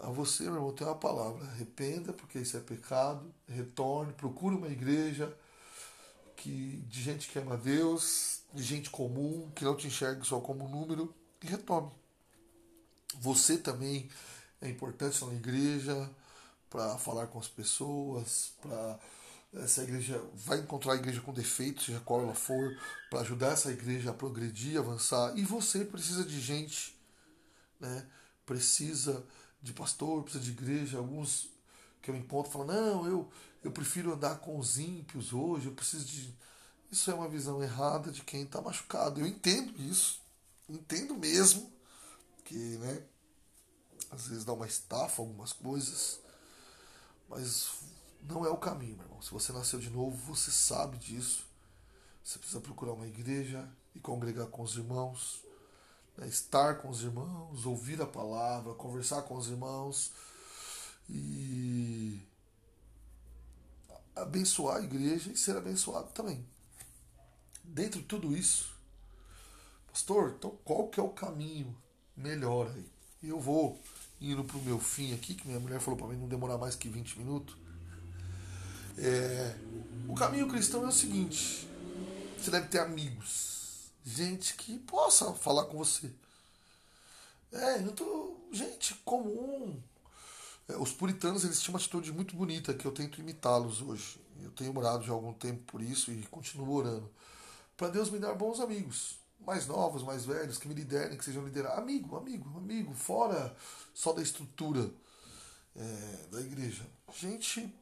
A 0.00 0.10
você, 0.10 0.44
meu 0.44 0.54
irmão, 0.54 0.72
tem 0.72 0.86
uma 0.86 0.96
palavra: 0.96 1.44
arrependa, 1.46 2.12
porque 2.12 2.38
isso 2.40 2.56
é 2.56 2.60
pecado, 2.60 3.32
retorne, 3.48 4.12
procure 4.12 4.56
uma 4.56 4.68
igreja 4.68 5.34
que 6.36 6.84
de 6.88 7.02
gente 7.02 7.28
que 7.28 7.38
ama 7.38 7.56
Deus, 7.56 8.40
de 8.52 8.62
gente 8.62 8.90
comum, 8.90 9.50
que 9.54 9.64
não 9.64 9.76
te 9.76 9.86
enxergue 9.86 10.26
só 10.26 10.40
como 10.40 10.68
número, 10.68 11.14
e 11.42 11.46
retorne. 11.46 11.90
Você 13.20 13.58
também 13.58 14.08
é 14.60 14.68
importante 14.68 15.24
na 15.24 15.34
igreja 15.34 16.10
para 16.70 16.98
falar 16.98 17.28
com 17.28 17.38
as 17.38 17.48
pessoas, 17.48 18.52
para 18.60 18.98
essa 19.56 19.82
igreja 19.82 20.20
vai 20.34 20.58
encontrar 20.58 20.94
a 20.94 20.96
igreja 20.96 21.20
com 21.20 21.32
defeitos, 21.32 21.86
seja 21.86 22.00
qual 22.00 22.22
ela 22.22 22.34
for, 22.34 22.76
para 23.08 23.20
ajudar 23.20 23.52
essa 23.52 23.70
igreja 23.70 24.10
a 24.10 24.14
progredir, 24.14 24.78
avançar. 24.78 25.36
E 25.38 25.44
você 25.44 25.84
precisa 25.84 26.24
de 26.24 26.40
gente, 26.40 26.96
né? 27.78 28.06
Precisa 28.44 29.24
de 29.62 29.72
pastor, 29.72 30.22
precisa 30.22 30.42
de 30.42 30.50
igreja. 30.50 30.98
Alguns 30.98 31.48
que 32.02 32.10
eu 32.10 32.16
encontro 32.16 32.50
falam: 32.50 32.66
não, 32.66 33.06
eu, 33.06 33.30
eu 33.62 33.70
prefiro 33.70 34.12
andar 34.12 34.38
com 34.38 34.58
os 34.58 34.78
ímpios 34.78 35.32
hoje, 35.32 35.66
eu 35.66 35.72
preciso 35.72 36.04
de. 36.04 36.34
Isso 36.90 37.10
é 37.10 37.14
uma 37.14 37.28
visão 37.28 37.62
errada 37.62 38.10
de 38.10 38.22
quem 38.22 38.42
está 38.42 38.60
machucado. 38.60 39.20
Eu 39.20 39.26
entendo 39.26 39.72
isso, 39.80 40.20
entendo 40.68 41.16
mesmo 41.16 41.73
que, 42.44 42.54
né? 42.78 43.02
Às 44.10 44.28
vezes 44.28 44.44
dá 44.44 44.52
uma 44.52 44.66
estafa 44.66 45.22
algumas 45.22 45.52
coisas, 45.52 46.20
mas 47.28 47.70
não 48.22 48.44
é 48.46 48.50
o 48.50 48.56
caminho, 48.56 48.96
meu 48.96 49.06
irmão. 49.06 49.22
Se 49.22 49.30
você 49.30 49.52
nasceu 49.52 49.80
de 49.80 49.90
novo, 49.90 50.16
você 50.16 50.50
sabe 50.50 50.98
disso. 50.98 51.46
Você 52.22 52.38
precisa 52.38 52.60
procurar 52.60 52.92
uma 52.92 53.06
igreja 53.06 53.68
e 53.94 54.00
congregar 54.00 54.46
com 54.46 54.62
os 54.62 54.76
irmãos 54.76 55.44
né, 56.16 56.28
estar 56.28 56.78
com 56.78 56.88
os 56.88 57.02
irmãos, 57.02 57.66
ouvir 57.66 58.00
a 58.00 58.06
palavra, 58.06 58.74
conversar 58.74 59.22
com 59.22 59.36
os 59.36 59.48
irmãos, 59.48 60.12
e 61.08 62.20
abençoar 64.16 64.76
a 64.76 64.84
igreja 64.84 65.30
e 65.30 65.36
ser 65.36 65.56
abençoado 65.56 66.10
também. 66.12 66.46
Dentro 67.62 68.00
de 68.00 68.06
tudo 68.06 68.36
isso, 68.36 68.74
pastor, 69.88 70.34
então 70.38 70.56
qual 70.64 70.88
que 70.88 71.00
é 71.00 71.02
o 71.02 71.10
caminho 71.10 71.76
melhor 72.16 72.70
aí? 72.74 72.86
Eu 73.22 73.40
vou 73.40 73.80
indo 74.20 74.44
para 74.44 74.56
o 74.56 74.62
meu 74.62 74.78
fim 74.78 75.14
aqui, 75.14 75.34
que 75.34 75.46
minha 75.46 75.60
mulher 75.60 75.80
falou 75.80 75.98
para 75.98 76.08
mim 76.08 76.16
não 76.16 76.28
demorar 76.28 76.58
mais 76.58 76.74
que 76.74 76.88
20 76.88 77.18
minutos. 77.18 77.56
É, 78.96 79.56
o 80.08 80.14
caminho 80.14 80.48
cristão 80.48 80.84
é 80.84 80.88
o 80.88 80.92
seguinte: 80.92 81.68
você 82.38 82.50
deve 82.50 82.68
ter 82.68 82.78
amigos, 82.78 83.90
gente 84.04 84.54
que 84.54 84.78
possa 84.78 85.32
falar 85.34 85.64
com 85.64 85.78
você. 85.78 86.10
É, 87.52 87.78
eu 87.78 87.92
tô, 87.92 88.36
gente 88.52 88.94
comum. 89.04 89.80
É, 90.68 90.76
os 90.76 90.92
puritanos 90.92 91.44
eles 91.44 91.60
tinham 91.60 91.74
uma 91.74 91.78
atitude 91.78 92.12
muito 92.12 92.34
bonita 92.34 92.74
que 92.74 92.86
eu 92.86 92.92
tento 92.92 93.20
imitá-los 93.20 93.82
hoje. 93.82 94.20
Eu 94.42 94.50
tenho 94.50 94.76
orado 94.76 95.04
já 95.04 95.12
há 95.12 95.14
algum 95.14 95.32
tempo 95.32 95.62
por 95.66 95.80
isso 95.80 96.10
e 96.10 96.22
continuo 96.24 96.74
orando. 96.74 97.10
Para 97.76 97.88
Deus 97.88 98.10
me 98.10 98.18
dar 98.18 98.34
bons 98.34 98.60
amigos, 98.60 99.18
mais 99.40 99.66
novos, 99.66 100.02
mais 100.02 100.24
velhos, 100.24 100.58
que 100.58 100.68
me 100.68 100.74
liderem, 100.74 101.16
que 101.16 101.24
sejam 101.24 101.44
liderados. 101.44 101.78
Amigo, 101.78 102.16
amigo, 102.16 102.58
amigo, 102.58 102.94
fora 102.94 103.54
só 103.92 104.12
da 104.12 104.22
estrutura 104.22 104.90
é, 105.76 106.26
da 106.30 106.40
igreja. 106.40 106.86
Gente 107.14 107.72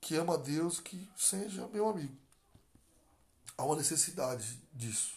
que 0.00 0.16
ama 0.16 0.36
Deus, 0.36 0.80
que 0.80 1.08
seja 1.16 1.68
meu 1.68 1.88
amigo. 1.88 2.14
Há 3.56 3.64
uma 3.64 3.76
necessidade 3.76 4.60
disso. 4.72 5.14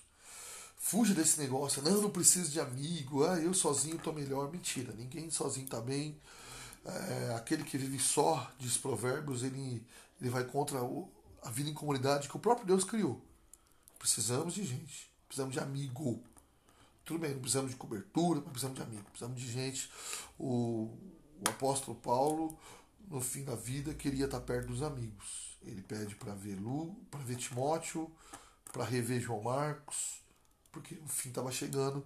Fuja 0.78 1.14
desse 1.14 1.40
negócio, 1.40 1.82
não, 1.82 1.92
eu 1.92 2.02
não 2.02 2.10
preciso 2.10 2.52
de 2.52 2.60
amigo, 2.60 3.26
ah, 3.26 3.38
eu 3.40 3.54
sozinho 3.54 3.98
estou 3.98 4.14
melhor. 4.14 4.50
Mentira, 4.52 4.94
ninguém 4.94 5.30
sozinho 5.30 5.66
está 5.66 5.82
bem. 5.82 6.18
É, 6.86 7.34
aquele 7.36 7.66
que 7.66 7.78
vive 7.78 8.00
só, 8.00 8.50
diz 8.58 8.78
provérbios, 8.78 9.44
ele, 9.44 9.86
ele 10.22 10.30
vai 10.30 10.46
contra 10.46 10.82
o, 10.82 11.12
a 11.44 11.50
vida 11.50 11.70
em 11.70 11.74
comunidade 11.74 12.30
que 12.30 12.38
o 12.38 12.40
próprio 12.40 12.66
Deus 12.66 12.86
criou. 12.86 13.22
Precisamos 14.00 14.54
de 14.54 14.64
gente, 14.64 15.12
precisamos 15.28 15.54
de 15.54 15.60
amigo. 15.60 16.24
Tudo 17.06 17.20
bem, 17.20 17.32
não 17.32 17.40
precisamos 17.40 17.72
de 17.72 17.78
cobertura, 17.78 18.42
mas 18.42 18.50
precisamos 18.52 18.78
de 18.78 18.84
amigo, 18.84 19.04
precisamos 19.04 19.40
de 19.40 19.52
gente. 19.52 19.90
O, 20.38 20.92
o 21.46 21.50
apóstolo 21.50 21.98
Paulo 21.98 22.58
no 23.10 23.22
fim 23.22 23.44
da 23.44 23.56
vida, 23.56 23.94
queria 23.94 24.26
estar 24.26 24.42
perto 24.42 24.68
dos 24.68 24.84
amigos. 24.84 25.58
Ele 25.64 25.82
pede 25.82 26.16
para 26.16 26.34
ver 26.34 26.56
Lu, 26.56 26.96
para 27.10 27.22
ver 27.22 27.38
Timóteo, 27.38 28.12
para 28.72 28.84
rever 28.84 29.22
João 29.22 29.42
Marcos, 29.42 30.22
porque 30.72 30.96
o 30.96 31.08
fim 31.08 31.30
estava 31.30 31.52
chegando 31.52 32.06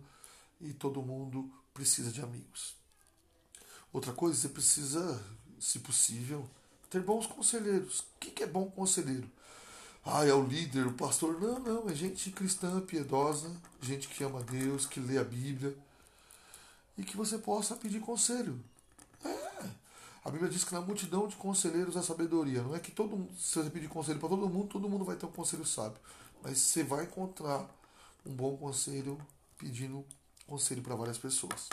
e 0.59 0.73
todo 0.73 1.01
mundo 1.01 1.51
precisa 1.73 2.11
de 2.11 2.21
amigos. 2.21 2.75
Outra 3.91 4.13
coisa, 4.13 4.39
você 4.39 4.49
precisa, 4.49 5.21
se 5.59 5.79
possível, 5.79 6.49
ter 6.89 7.01
bons 7.01 7.25
conselheiros. 7.25 7.99
O 7.99 8.05
que 8.19 8.43
é 8.43 8.47
bom 8.47 8.69
conselheiro? 8.69 9.29
Ah, 10.03 10.25
é 10.25 10.33
o 10.33 10.43
líder, 10.43 10.87
o 10.87 10.93
pastor. 10.93 11.39
Não, 11.39 11.59
não, 11.59 11.89
é 11.89 11.95
gente 11.95 12.31
cristã, 12.31 12.81
piedosa, 12.81 13.55
gente 13.81 14.07
que 14.07 14.23
ama 14.23 14.41
Deus, 14.43 14.85
que 14.85 14.99
lê 14.99 15.17
a 15.17 15.23
Bíblia 15.23 15.75
e 16.97 17.03
que 17.03 17.15
você 17.15 17.37
possa 17.37 17.75
pedir 17.75 17.99
conselho. 17.99 18.59
A 20.23 20.29
Bíblia 20.29 20.49
diz 20.51 20.63
que 20.63 20.73
na 20.73 20.81
multidão 20.81 21.27
de 21.27 21.35
conselheiros 21.35 21.97
há 21.97 22.03
sabedoria. 22.03 22.61
Não 22.61 22.75
é 22.75 22.79
que 22.79 22.91
todo 22.91 23.17
mundo, 23.17 23.31
se 23.37 23.57
você 23.57 23.69
pedir 23.69 23.87
conselho 23.87 24.19
para 24.19 24.29
todo 24.29 24.47
mundo, 24.47 24.67
todo 24.67 24.87
mundo 24.87 25.03
vai 25.03 25.15
ter 25.15 25.25
um 25.25 25.31
conselho 25.31 25.65
sábio. 25.65 25.99
Mas 26.43 26.59
você 26.59 26.83
vai 26.83 27.05
encontrar 27.05 27.67
um 28.25 28.33
bom 28.33 28.55
conselho 28.55 29.19
pedindo 29.57 30.05
conselho 30.45 30.81
para 30.81 30.95
várias 30.95 31.17
pessoas. 31.17 31.69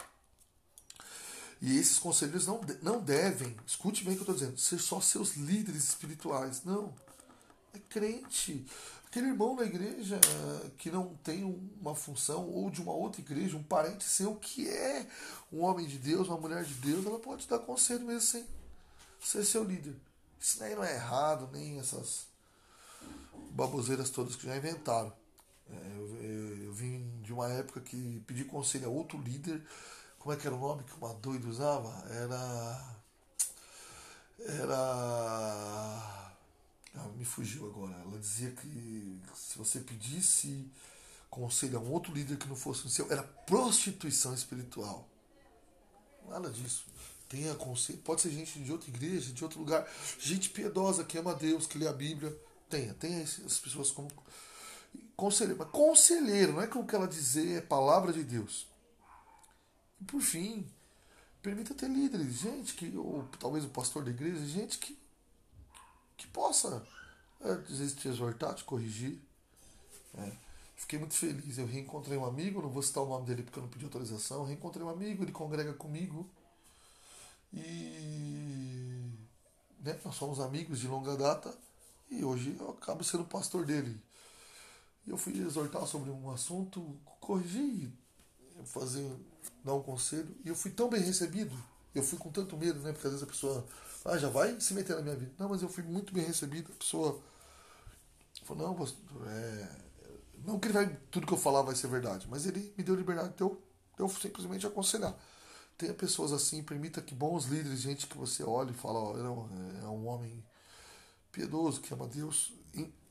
E 1.60 1.76
esses 1.76 1.98
conselheiros 1.98 2.46
não, 2.46 2.60
não 2.82 3.00
devem, 3.00 3.54
escute 3.66 4.04
bem 4.04 4.14
o 4.14 4.16
que 4.16 4.22
eu 4.22 4.32
estou 4.32 4.34
dizendo, 4.34 4.58
ser 4.58 4.78
só 4.78 5.00
seus 5.00 5.34
líderes 5.34 5.84
espirituais. 5.84 6.64
Não. 6.64 6.94
É 7.74 7.78
crente. 7.88 8.64
Aquele 9.06 9.28
irmão 9.28 9.56
na 9.56 9.62
igreja 9.62 10.20
que 10.76 10.90
não 10.90 11.14
tem 11.24 11.42
uma 11.80 11.94
função, 11.94 12.46
ou 12.46 12.70
de 12.70 12.82
uma 12.82 12.92
outra 12.92 13.22
igreja, 13.22 13.56
um 13.56 13.62
parente 13.62 14.04
seu 14.04 14.36
que 14.36 14.68
é 14.68 15.08
um 15.50 15.62
homem 15.62 15.86
de 15.86 15.98
Deus, 15.98 16.28
uma 16.28 16.36
mulher 16.36 16.62
de 16.62 16.74
Deus, 16.74 17.06
ela 17.06 17.18
pode 17.18 17.48
dar 17.48 17.58
conselho 17.58 18.04
mesmo 18.04 18.20
sem 18.20 18.46
ser 19.20 19.44
seu 19.44 19.64
líder. 19.64 19.96
Isso 20.38 20.62
nem 20.62 20.76
não 20.76 20.84
é 20.84 20.94
errado, 20.94 21.48
nem 21.52 21.78
essas 21.78 22.26
baboseiras 23.50 24.10
todas 24.10 24.36
que 24.36 24.46
já 24.46 24.56
inventaram. 24.56 25.12
É, 25.70 25.96
eu, 25.96 26.16
eu, 26.22 26.64
eu, 26.64 26.72
vim 26.72 27.20
de 27.22 27.32
uma 27.32 27.48
época 27.48 27.80
que 27.80 28.22
pedi 28.26 28.44
conselho 28.44 28.86
a 28.86 28.90
outro 28.90 29.18
líder. 29.18 29.62
Como 30.18 30.34
é 30.34 30.36
que 30.36 30.46
era 30.46 30.54
o 30.54 30.60
nome 30.60 30.84
que 30.84 30.94
uma 30.96 31.14
doida 31.14 31.48
usava? 31.48 31.90
Era. 32.10 32.98
Era 34.40 36.27
ah, 36.98 37.08
me 37.16 37.24
fugiu 37.24 37.66
agora. 37.66 37.94
Ela 37.94 38.18
dizia 38.18 38.50
que 38.50 39.20
se 39.34 39.56
você 39.56 39.80
pedisse 39.80 40.70
conselho 41.30 41.78
a 41.78 41.80
um 41.80 41.92
outro 41.92 42.12
líder 42.12 42.36
que 42.36 42.48
não 42.48 42.56
fosse 42.56 42.86
o 42.86 42.88
seu, 42.88 43.10
era 43.10 43.22
prostituição 43.22 44.34
espiritual. 44.34 45.08
Nada 46.28 46.50
disso. 46.50 46.84
Tenha 47.28 47.54
conselho. 47.54 47.98
Pode 47.98 48.22
ser 48.22 48.30
gente 48.30 48.58
de 48.58 48.72
outra 48.72 48.88
igreja, 48.88 49.32
de 49.32 49.44
outro 49.44 49.58
lugar. 49.58 49.86
Gente 50.18 50.48
piedosa, 50.48 51.04
que 51.04 51.18
ama 51.18 51.34
Deus, 51.34 51.66
que 51.66 51.78
lê 51.78 51.86
a 51.86 51.92
Bíblia. 51.92 52.36
Tenha. 52.68 52.94
Tenha 52.94 53.22
essas 53.22 53.58
pessoas 53.58 53.90
como 53.90 54.10
conselheiro. 55.16 55.58
Mas 55.58 55.70
conselheiro, 55.70 56.54
não 56.54 56.62
é 56.62 56.66
que 56.66 56.78
o 56.78 56.84
que 56.84 56.94
ela 56.94 57.06
dizer 57.06 57.58
é 57.58 57.60
palavra 57.60 58.12
de 58.12 58.24
Deus. 58.24 58.66
E 60.00 60.04
por 60.04 60.20
fim, 60.20 60.66
permita 61.42 61.74
ter 61.74 61.88
líderes. 61.88 62.40
Gente 62.40 62.74
que, 62.74 62.96
ou 62.96 63.28
talvez 63.38 63.64
o 63.64 63.68
pastor 63.68 64.04
da 64.04 64.10
igreja, 64.10 64.44
gente 64.46 64.78
que 64.78 64.97
que 66.18 66.26
possa 66.26 66.84
é, 67.40 67.54
te 67.56 68.08
exortar, 68.08 68.54
te 68.54 68.64
corrigir. 68.64 69.18
É. 70.18 70.32
Fiquei 70.76 70.98
muito 70.98 71.14
feliz. 71.14 71.56
Eu 71.56 71.66
reencontrei 71.66 72.18
um 72.18 72.26
amigo, 72.26 72.60
não 72.60 72.68
vou 72.68 72.82
citar 72.82 73.02
o 73.02 73.08
nome 73.08 73.24
dele 73.24 73.42
porque 73.42 73.58
eu 73.58 73.62
não 73.62 73.70
pedi 73.70 73.84
autorização. 73.84 74.44
Reencontrei 74.44 74.84
um 74.84 74.90
amigo, 74.90 75.22
ele 75.22 75.32
congrega 75.32 75.72
comigo. 75.72 76.28
E 77.52 79.00
né, 79.80 79.98
nós 80.04 80.16
somos 80.16 80.40
amigos 80.40 80.80
de 80.80 80.88
longa 80.88 81.16
data. 81.16 81.56
E 82.10 82.24
hoje 82.24 82.56
eu 82.58 82.70
acabo 82.70 83.04
sendo 83.04 83.24
pastor 83.24 83.64
dele. 83.64 83.98
E 85.06 85.10
eu 85.10 85.16
fui 85.16 85.38
exortar 85.38 85.86
sobre 85.86 86.10
um 86.10 86.30
assunto, 86.30 86.96
corrigir, 87.20 87.90
fazer, 88.64 89.08
dar 89.64 89.74
um 89.74 89.82
conselho. 89.82 90.34
E 90.44 90.48
eu 90.48 90.54
fui 90.54 90.70
tão 90.70 90.88
bem 90.88 91.00
recebido. 91.00 91.56
Eu 91.94 92.02
fui 92.02 92.18
com 92.18 92.30
tanto 92.30 92.56
medo, 92.56 92.80
né? 92.80 92.92
Porque 92.92 93.06
às 93.06 93.12
vezes 93.12 93.26
a 93.26 93.30
pessoa 93.30 93.66
ah, 94.04 94.18
já 94.18 94.28
vai 94.28 94.60
se 94.60 94.74
meter 94.74 94.96
na 94.96 95.02
minha 95.02 95.16
vida. 95.16 95.32
Não, 95.38 95.48
mas 95.48 95.62
eu 95.62 95.68
fui 95.68 95.82
muito 95.82 96.12
bem 96.12 96.24
recebido. 96.24 96.72
A 96.72 96.76
pessoa 96.76 97.20
falou, 98.44 98.68
não, 98.68 99.26
é, 99.26 99.68
não 100.44 100.58
que 100.58 100.68
ele 100.68 100.74
vai, 100.74 100.96
tudo 101.10 101.26
que 101.26 101.32
eu 101.32 101.38
falar 101.38 101.62
vai 101.62 101.74
ser 101.74 101.88
verdade, 101.88 102.26
mas 102.30 102.46
ele 102.46 102.72
me 102.76 102.84
deu 102.84 102.94
liberdade 102.94 103.34
de 103.34 103.42
eu, 103.42 103.60
de 103.96 104.02
eu 104.02 104.08
simplesmente 104.08 104.66
aconselhar. 104.66 105.14
Tenha 105.76 105.94
pessoas 105.94 106.32
assim, 106.32 106.62
permita 106.62 107.00
que 107.00 107.14
bons 107.14 107.44
líderes, 107.44 107.80
gente 107.80 108.06
que 108.06 108.16
você 108.16 108.42
olhe 108.42 108.72
e 108.72 108.74
fala, 108.74 108.98
ó, 108.98 109.16
é, 109.16 109.22
um, 109.22 109.82
é 109.82 109.88
um 109.88 110.06
homem 110.06 110.44
piedoso, 111.30 111.80
que 111.80 111.92
ama 111.92 112.08
Deus. 112.08 112.52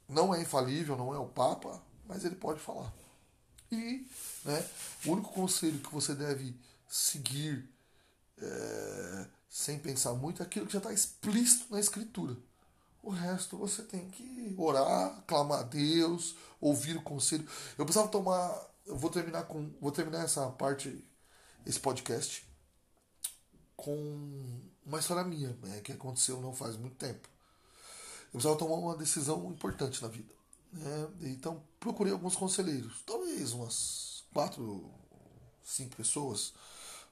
Não 0.08 0.34
é 0.34 0.42
infalível, 0.42 0.98
não 0.98 1.14
é 1.14 1.20
o 1.20 1.28
Papa, 1.28 1.82
mas 2.06 2.26
ele 2.26 2.36
pode 2.36 2.60
falar. 2.60 2.94
E 3.72 4.08
né, 4.46 4.66
o 5.06 5.12
único 5.12 5.34
conselho 5.34 5.80
que 5.80 5.94
você 5.94 6.16
deve 6.16 6.56
seguir 6.88 7.70
é, 8.42 9.28
sem 9.58 9.80
pensar 9.80 10.14
muito, 10.14 10.44
é 10.44 10.46
aquilo 10.46 10.68
que 10.68 10.74
já 10.74 10.78
está 10.78 10.94
explícito 10.94 11.66
na 11.72 11.80
Escritura. 11.80 12.38
O 13.02 13.10
resto 13.10 13.58
você 13.58 13.82
tem 13.82 14.08
que 14.12 14.54
orar, 14.56 15.24
clamar 15.26 15.62
a 15.62 15.64
Deus, 15.64 16.36
ouvir 16.62 16.96
o 16.96 17.02
conselho. 17.02 17.48
Eu 17.76 17.84
precisava 17.84 18.08
tomar. 18.08 18.56
Eu 18.86 18.96
vou 18.96 19.10
terminar 19.10 19.46
com. 19.46 19.72
Vou 19.82 19.92
terminar 19.92 20.24
essa 20.24 20.48
parte, 20.52 21.04
esse 21.66 21.80
podcast, 21.80 22.48
com 23.76 24.62
uma 24.86 25.00
história 25.00 25.24
minha, 25.24 25.58
né, 25.64 25.82
que 25.82 25.92
aconteceu 25.92 26.40
não 26.40 26.54
faz 26.54 26.78
muito 26.78 26.96
tempo. 26.96 27.28
Eu 28.26 28.34
precisava 28.34 28.60
tomar 28.60 28.76
uma 28.76 28.96
decisão 28.96 29.50
importante 29.52 30.04
na 30.04 30.08
vida. 30.08 30.36
Né? 30.72 31.08
Então 31.22 31.64
procurei 31.80 32.14
alguns 32.14 32.36
conselheiros, 32.36 33.02
talvez 33.08 33.54
umas 33.54 34.24
quatro, 34.32 34.88
cinco 35.64 35.96
pessoas 35.96 36.54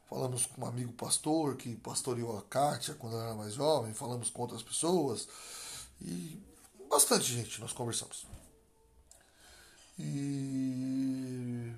falamos 0.10 0.46
com 0.46 0.62
um 0.62 0.68
amigo 0.68 0.94
pastor 0.94 1.56
que 1.56 1.76
pastoreou 1.76 2.38
a 2.38 2.42
Kátia 2.44 2.94
quando 2.96 3.14
ela 3.14 3.26
era 3.26 3.36
mais 3.36 3.54
jovem, 3.54 3.94
falamos 3.94 4.30
com 4.30 4.42
outras 4.42 4.64
pessoas 4.64 5.28
e 6.02 6.40
bastante 6.90 7.26
gente 7.26 7.60
nós 7.60 7.74
conversamos. 7.74 8.26
E 9.98 11.72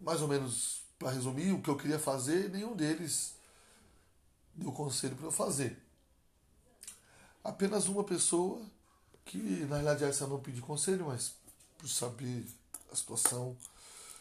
mais 0.00 0.20
ou 0.20 0.28
menos 0.28 0.82
para 0.98 1.10
resumir, 1.10 1.52
o 1.52 1.60
que 1.60 1.68
eu 1.68 1.76
queria 1.76 1.98
fazer, 1.98 2.50
nenhum 2.50 2.74
deles 2.74 3.34
deu 4.54 4.72
conselho 4.72 5.16
para 5.16 5.26
eu 5.26 5.32
fazer. 5.32 5.78
Apenas 7.42 7.88
uma 7.88 8.04
pessoa 8.04 8.62
que 9.24 9.38
na 9.38 9.76
realidade 9.76 10.04
essa 10.04 10.26
não 10.26 10.40
pediu 10.40 10.62
conselho, 10.62 11.06
mas 11.06 11.34
por 11.76 11.88
saber 11.88 12.46
a 12.92 12.96
situação 12.96 13.56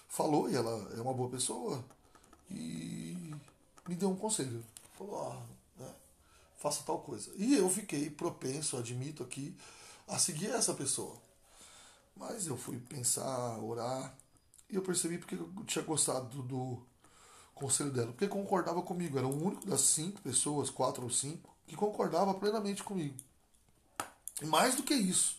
falou 0.10 0.50
e 0.50 0.56
ela 0.56 0.92
é 0.98 1.02
uma 1.02 1.14
boa 1.14 1.30
pessoa 1.30 1.84
e 2.54 3.36
me 3.88 3.96
deu 3.96 4.10
um 4.10 4.16
conselho. 4.16 4.64
Falou, 4.98 5.42
né? 5.78 5.90
faça 6.58 6.84
tal 6.84 7.00
coisa. 7.00 7.32
E 7.36 7.56
eu 7.56 7.70
fiquei 7.70 8.10
propenso, 8.10 8.78
admito 8.78 9.24
aqui, 9.24 9.56
a 10.08 10.18
seguir 10.18 10.50
essa 10.50 10.74
pessoa. 10.74 11.18
Mas 12.16 12.48
eu 12.48 12.58
fui 12.58 12.80
pensar, 12.80 13.58
orar, 13.60 14.16
e 14.70 14.76
eu 14.76 14.82
percebi 14.82 15.18
porque 15.18 15.36
eu 15.36 15.52
tinha 15.66 15.84
gostado 15.84 16.28
do, 16.30 16.44
do 16.44 16.84
conselho 17.54 17.92
dela. 17.92 18.12
Porque 18.12 18.28
concordava 18.28 18.82
comigo. 18.82 19.18
Era 19.18 19.28
o 19.28 19.46
único 19.46 19.66
das 19.66 19.82
cinco 19.82 20.22
pessoas, 20.22 20.70
quatro 20.70 21.04
ou 21.04 21.10
cinco, 21.10 21.56
que 21.68 21.76
concordava 21.76 22.34
plenamente 22.34 22.84
comigo. 22.84 23.16
E 24.42 24.46
mais 24.46 24.76
do 24.76 24.84
que 24.84 24.94
isso, 24.94 25.38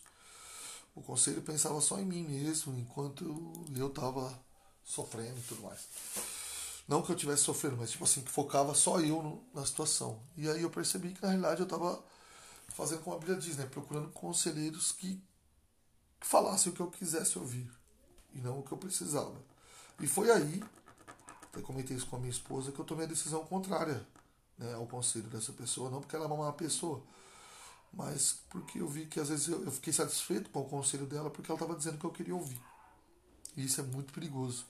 o 0.95 1.03
conselho 1.03 1.43
pensava 1.43 1.81
só 1.81 1.99
em 1.99 2.05
mim 2.05 2.23
mesmo, 2.23 2.79
enquanto 2.79 3.25
eu 3.77 3.89
estava 3.89 4.39
sofrendo 4.85 5.39
e 5.39 5.43
tudo 5.43 5.63
mais. 5.63 5.81
Não 6.87 7.03
que 7.03 7.11
eu 7.11 7.15
estivesse 7.15 7.43
sofrendo, 7.43 7.77
mas 7.79 7.91
tipo 7.91 8.05
assim, 8.05 8.23
que 8.23 8.31
focava 8.31 8.75
só 8.75 9.01
eu 9.01 9.23
no, 9.23 9.43
na 9.55 9.65
situação. 9.65 10.21
E 10.37 10.49
aí 10.49 10.63
eu 10.63 10.71
percebi 10.71 11.13
que 11.13 11.23
na 11.23 11.29
realidade 11.29 11.61
eu 11.61 11.65
estava 11.65 12.03
fazendo 12.69 13.03
como 13.03 13.17
a 13.17 13.19
Bíblia 13.19 13.39
diz, 13.39 13.57
né? 13.57 13.67
Procurando 13.67 14.11
conselheiros 14.11 14.93
que, 14.93 15.23
que 16.21 16.27
falassem 16.27 16.73
o 16.73 16.75
que 16.75 16.83
eu 16.83 16.91
quisesse 16.91 17.39
ouvir 17.39 17.71
e 18.35 18.41
não 18.41 18.59
o 18.59 18.63
que 18.63 18.73
eu 18.73 18.79
precisava. 18.79 19.35
E 20.01 20.07
foi 20.07 20.31
aí, 20.31 20.63
até 21.45 21.63
comentei 21.63 21.97
isso 21.97 22.07
com 22.07 22.17
a 22.17 22.19
minha 22.19 22.31
esposa, 22.31 22.71
que 22.71 22.79
eu 22.79 22.85
tomei 22.85 23.07
a 23.07 23.09
decisão 23.09 23.45
contrária 23.47 24.07
né, 24.59 24.75
ao 24.75 24.87
conselho 24.87 25.29
dessa 25.29 25.53
pessoa, 25.53 25.89
não 25.89 26.01
porque 26.01 26.15
ela 26.15 26.27
é 26.27 26.29
uma 26.29 26.45
má 26.45 26.53
pessoa, 26.53 27.03
mas 27.93 28.41
porque 28.51 28.81
eu 28.81 28.89
vi 28.89 29.07
que 29.07 29.21
às 29.21 29.29
vezes 29.29 29.49
eu, 29.49 29.65
eu 29.65 29.71
fiquei 29.71 29.93
satisfeito 29.93 30.51
com 30.51 30.61
o 30.61 30.69
conselho 30.69 31.07
dela 31.07 31.31
porque 31.31 31.51
ela 31.51 31.59
estava 31.59 31.79
dizendo 31.79 31.95
o 31.95 31.99
que 31.99 32.07
eu 32.07 32.11
queria 32.11 32.35
ouvir. 32.35 32.61
E 33.57 33.65
isso 33.65 33.81
é 33.81 33.85
muito 33.85 34.13
perigoso 34.13 34.67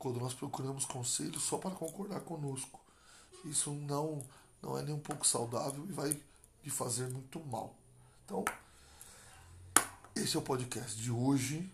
quando 0.00 0.18
nós 0.18 0.32
procuramos 0.32 0.86
conselho 0.86 1.38
só 1.38 1.58
para 1.58 1.72
concordar 1.72 2.20
conosco. 2.20 2.80
Isso 3.44 3.70
não, 3.70 4.24
não 4.62 4.76
é 4.76 4.82
nem 4.82 4.94
um 4.94 4.98
pouco 4.98 5.26
saudável 5.26 5.84
e 5.86 5.92
vai 5.92 6.18
lhe 6.64 6.70
fazer 6.70 7.06
muito 7.10 7.38
mal. 7.38 7.74
Então, 8.24 8.42
esse 10.16 10.36
é 10.36 10.38
o 10.38 10.42
podcast 10.42 10.96
de 10.96 11.10
hoje. 11.10 11.70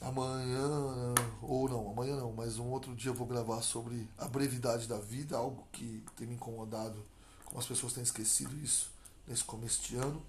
Amanhã, 0.00 1.14
ou 1.42 1.68
não, 1.68 1.90
amanhã 1.90 2.16
não, 2.16 2.32
mas 2.32 2.58
um 2.58 2.68
outro 2.70 2.96
dia 2.96 3.10
eu 3.10 3.14
vou 3.14 3.26
gravar 3.26 3.60
sobre 3.60 4.08
a 4.16 4.26
brevidade 4.26 4.86
da 4.86 4.98
vida, 4.98 5.36
algo 5.36 5.68
que 5.70 6.02
tem 6.16 6.26
me 6.26 6.34
incomodado, 6.34 7.04
como 7.44 7.58
as 7.58 7.66
pessoas 7.66 7.92
têm 7.92 8.02
esquecido 8.02 8.58
isso 8.58 8.90
nesse 9.28 9.44
começo 9.44 9.82
de 9.82 9.96
ano. 9.96 10.22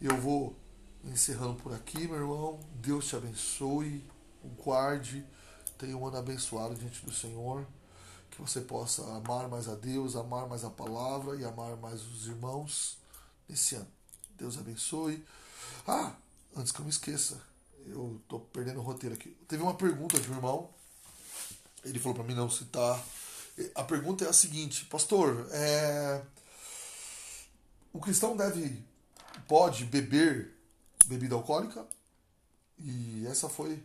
Eu 0.00 0.16
vou 0.20 0.54
encerrando 1.04 1.56
por 1.56 1.74
aqui, 1.74 2.06
meu 2.06 2.16
irmão. 2.16 2.60
Deus 2.76 3.08
te 3.08 3.16
abençoe, 3.16 4.04
guarde 4.64 5.26
tenha 5.80 5.96
um 5.96 6.06
ano 6.06 6.18
abençoado 6.18 6.74
diante 6.74 7.04
do 7.06 7.12
Senhor, 7.12 7.66
que 8.30 8.40
você 8.40 8.60
possa 8.60 9.02
amar 9.16 9.48
mais 9.48 9.66
a 9.66 9.74
Deus, 9.74 10.14
amar 10.14 10.46
mais 10.46 10.62
a 10.62 10.70
palavra 10.70 11.36
e 11.36 11.44
amar 11.44 11.74
mais 11.78 12.02
os 12.02 12.26
irmãos 12.26 12.98
nesse 13.48 13.76
ano. 13.76 13.88
Deus 14.36 14.58
abençoe. 14.58 15.24
Ah, 15.88 16.14
antes 16.54 16.70
que 16.70 16.80
eu 16.80 16.84
me 16.84 16.90
esqueça, 16.90 17.40
eu 17.86 18.20
tô 18.28 18.38
perdendo 18.38 18.78
o 18.78 18.82
roteiro 18.82 19.14
aqui. 19.14 19.30
Teve 19.48 19.62
uma 19.62 19.74
pergunta 19.74 20.20
de 20.20 20.30
um 20.30 20.34
irmão, 20.34 20.68
ele 21.82 21.98
falou 21.98 22.14
para 22.14 22.24
mim 22.24 22.34
não 22.34 22.50
citar. 22.50 23.02
A 23.74 23.82
pergunta 23.82 24.26
é 24.26 24.28
a 24.28 24.34
seguinte, 24.34 24.84
pastor, 24.84 25.48
é... 25.50 26.22
o 27.90 27.98
cristão 27.98 28.36
deve, 28.36 28.84
pode 29.48 29.86
beber 29.86 30.54
bebida 31.06 31.34
alcoólica? 31.34 31.86
E 32.78 33.26
essa 33.26 33.48
foi 33.48 33.82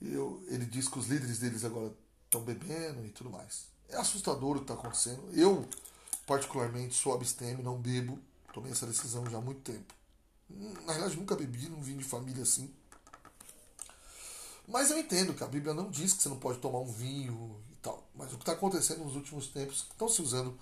eu, 0.00 0.42
ele 0.48 0.66
diz 0.66 0.88
que 0.88 0.98
os 0.98 1.06
líderes 1.06 1.38
deles 1.38 1.64
agora 1.64 1.92
estão 2.24 2.42
bebendo 2.42 3.04
e 3.04 3.10
tudo 3.10 3.30
mais. 3.30 3.66
É 3.88 3.96
assustador 3.96 4.52
o 4.52 4.54
que 4.56 4.64
está 4.64 4.74
acontecendo. 4.74 5.22
Eu, 5.32 5.66
particularmente, 6.26 6.94
sou 6.94 7.14
abstêmio, 7.14 7.62
não 7.62 7.78
bebo. 7.78 8.18
Tomei 8.52 8.72
essa 8.72 8.86
decisão 8.86 9.28
já 9.30 9.38
há 9.38 9.40
muito 9.40 9.60
tempo. 9.60 9.94
Na 10.48 10.92
realidade, 10.92 11.16
nunca 11.16 11.34
bebi, 11.34 11.68
não 11.68 11.82
vim 11.82 11.96
de 11.96 12.04
família 12.04 12.42
assim. 12.42 12.72
Mas 14.66 14.90
eu 14.90 14.98
entendo 14.98 15.34
que 15.34 15.44
a 15.44 15.46
Bíblia 15.46 15.72
não 15.72 15.90
diz 15.90 16.12
que 16.12 16.22
você 16.22 16.28
não 16.28 16.38
pode 16.38 16.58
tomar 16.58 16.80
um 16.80 16.90
vinho 16.90 17.56
e 17.70 17.76
tal. 17.76 18.02
Mas 18.14 18.32
o 18.32 18.36
que 18.36 18.42
está 18.42 18.52
acontecendo 18.52 19.04
nos 19.04 19.14
últimos 19.14 19.48
tempos, 19.48 19.86
estão 19.90 20.08
se 20.08 20.20
usando 20.20 20.58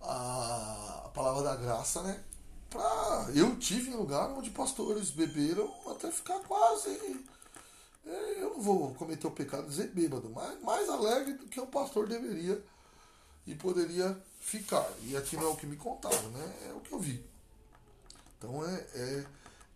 a, 0.00 1.10
palavra 1.14 1.42
da 1.42 1.56
graça, 1.56 2.02
né? 2.02 2.22
Pra... 2.70 3.28
Eu 3.34 3.56
tive 3.58 3.90
em 3.90 3.96
lugar 3.96 4.30
onde 4.30 4.50
pastores 4.50 5.10
beberam 5.10 5.72
até 5.90 6.10
ficar 6.10 6.40
quase 6.40 6.90
eu 8.06 8.50
não 8.54 8.60
vou 8.60 8.94
cometer 8.94 9.26
o 9.26 9.30
pecado 9.30 9.64
de 9.64 9.70
dizer 9.70 9.88
bêbado, 9.88 10.30
mas 10.30 10.60
mais 10.62 10.88
alegre 10.88 11.34
do 11.34 11.46
que 11.46 11.60
um 11.60 11.66
pastor 11.66 12.06
deveria 12.08 12.62
e 13.46 13.54
poderia 13.54 14.16
ficar. 14.40 14.88
E 15.02 15.16
aqui 15.16 15.36
não 15.36 15.44
é 15.44 15.48
o 15.48 15.56
que 15.56 15.66
me 15.66 15.76
contaram, 15.76 16.30
né? 16.30 16.54
É 16.68 16.72
o 16.72 16.80
que 16.80 16.92
eu 16.92 17.00
vi. 17.00 17.24
Então 18.38 18.64
é, 18.64 18.74
é, 18.94 19.26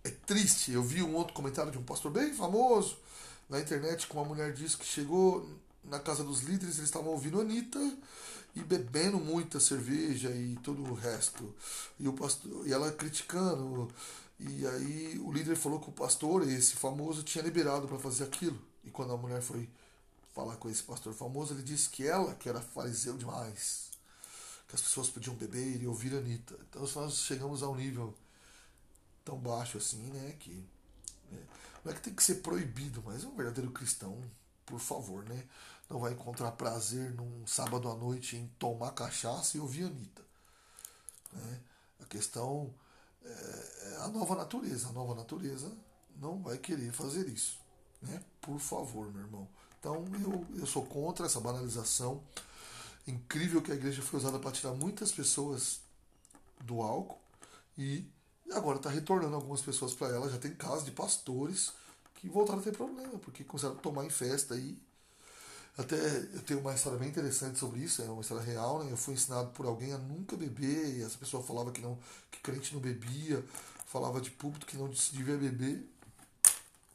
é 0.05 0.11
triste. 0.26 0.72
Eu 0.72 0.83
vi 0.83 1.03
um 1.03 1.14
outro 1.14 1.35
comentário 1.35 1.72
de 1.72 1.78
um 1.78 1.83
pastor 1.83 2.11
bem 2.11 2.33
famoso 2.33 2.97
na 3.49 3.59
internet 3.59 4.07
que 4.07 4.12
uma 4.12 4.24
mulher 4.24 4.53
disse 4.53 4.76
que 4.76 4.87
chegou 4.87 5.49
na 5.85 5.99
casa 5.99 6.22
dos 6.22 6.43
líderes, 6.43 6.76
eles 6.76 6.89
estavam 6.89 7.11
ouvindo 7.11 7.41
Anitta 7.41 7.81
e 8.55 8.61
bebendo 8.61 9.18
muita 9.18 9.59
cerveja 9.59 10.31
e 10.31 10.57
todo 10.62 10.83
o 10.83 10.95
resto. 10.95 11.55
E, 11.99 12.07
o 12.07 12.12
pastor, 12.12 12.66
e 12.66 12.72
ela 12.72 12.93
criticando 12.93 13.89
e 14.41 14.66
aí 14.66 15.18
o 15.18 15.30
líder 15.30 15.55
falou 15.55 15.78
que 15.78 15.91
o 15.91 15.93
pastor, 15.93 16.49
esse 16.49 16.74
famoso, 16.74 17.22
tinha 17.22 17.45
liberado 17.45 17.86
para 17.86 17.99
fazer 17.99 18.24
aquilo. 18.24 18.59
E 18.82 18.91
quando 18.91 19.12
a 19.12 19.16
mulher 19.16 19.43
foi 19.43 19.68
falar 20.34 20.57
com 20.57 20.70
esse 20.70 20.82
pastor 20.82 21.12
famoso, 21.12 21.53
ele 21.53 21.62
disse 21.62 21.91
que 21.91 22.07
ela, 22.07 22.34
que 22.34 22.49
era 22.49 22.62
fariseu 22.62 23.18
demais, 23.18 23.91
que 24.66 24.74
as 24.74 24.80
pessoas 24.80 25.11
podiam 25.11 25.34
beber 25.34 25.82
e 25.82 25.86
ouvir 25.86 26.14
a 26.14 26.18
Anitta. 26.18 26.57
Então 26.68 26.82
nós 26.95 27.18
chegamos 27.18 27.62
a 27.62 27.68
um 27.68 27.74
nível 27.74 28.14
tão 29.24 29.36
baixo 29.38 29.76
assim, 29.76 30.03
né, 30.05 30.34
que 30.41 30.66
né, 31.30 31.38
não 31.84 31.93
é 31.93 31.95
que 31.95 32.01
tem 32.01 32.14
que 32.14 32.22
ser 32.22 32.36
proibido, 32.36 33.03
mas 33.05 33.24
um 33.24 33.36
verdadeiro 33.36 33.70
cristão, 33.70 34.18
por 34.64 34.80
favor, 34.80 35.22
né, 35.24 35.45
não 35.91 36.01
vai 36.01 36.12
encontrar 36.12 36.53
prazer 36.53 37.12
num 37.14 37.47
sábado 37.47 37.91
à 37.91 37.95
noite 37.95 38.36
em 38.36 38.47
tomar 38.59 38.93
cachaça 38.93 39.59
e 39.59 39.61
ouvir 39.61 39.84
a 39.84 39.88
Anitta. 39.88 40.22
Né? 41.32 41.61
A 42.01 42.07
questão 42.07 42.72
é, 43.22 43.28
nova 44.11 44.34
natureza. 44.34 44.88
A 44.88 44.92
nova 44.92 45.14
natureza 45.14 45.70
não 46.16 46.40
vai 46.42 46.58
querer 46.58 46.92
fazer 46.92 47.28
isso. 47.28 47.58
Né? 48.02 48.22
Por 48.40 48.58
favor, 48.58 49.12
meu 49.12 49.22
irmão. 49.22 49.48
Então 49.78 50.04
eu, 50.22 50.46
eu 50.58 50.66
sou 50.66 50.84
contra 50.84 51.26
essa 51.26 51.40
banalização. 51.40 52.22
Incrível 53.06 53.62
que 53.62 53.72
a 53.72 53.74
igreja 53.74 54.02
foi 54.02 54.18
usada 54.20 54.38
para 54.38 54.52
tirar 54.52 54.72
muitas 54.72 55.11
pessoas 55.11 55.80
do 56.61 56.82
álcool 56.82 57.18
e 57.76 58.04
agora 58.52 58.76
está 58.76 58.90
retornando 58.90 59.34
algumas 59.34 59.62
pessoas 59.62 59.94
para 59.94 60.08
ela. 60.08 60.30
Já 60.30 60.38
tem 60.38 60.54
casos 60.54 60.84
de 60.84 60.90
pastores 60.90 61.72
que 62.16 62.28
voltaram 62.28 62.61
a 62.61 62.62
ter 62.62 62.76
problema, 62.76 63.18
porque 63.18 63.42
começaram 63.42 63.74
a 63.74 63.78
tomar 63.78 64.04
em 64.04 64.11
festa 64.11 64.54
aí 64.54 64.78
até 65.80 65.96
eu 66.34 66.42
tenho 66.42 66.61
uma 66.61 66.74
história 66.74 66.98
bem 66.98 67.08
interessante 67.08 67.58
sobre 67.58 67.80
isso, 67.80 68.02
é 68.02 68.04
uma 68.04 68.20
história 68.20 68.44
real, 68.44 68.84
né? 68.84 68.92
Eu 68.92 68.96
fui 68.96 69.14
ensinado 69.14 69.50
por 69.50 69.64
alguém 69.64 69.92
a 69.92 69.98
nunca 69.98 70.36
beber, 70.36 70.98
e 70.98 71.02
essa 71.02 71.16
pessoa 71.16 71.42
falava 71.42 71.70
que 71.72 71.80
não, 71.80 71.98
que 72.30 72.38
crente 72.40 72.74
não 72.74 72.80
bebia, 72.80 73.42
falava 73.91 74.20
de 74.20 74.30
púlpito 74.30 74.66
que 74.66 74.76
não 74.76 74.95
se 74.95 75.12
devia 75.12 75.36
beber. 75.36 75.84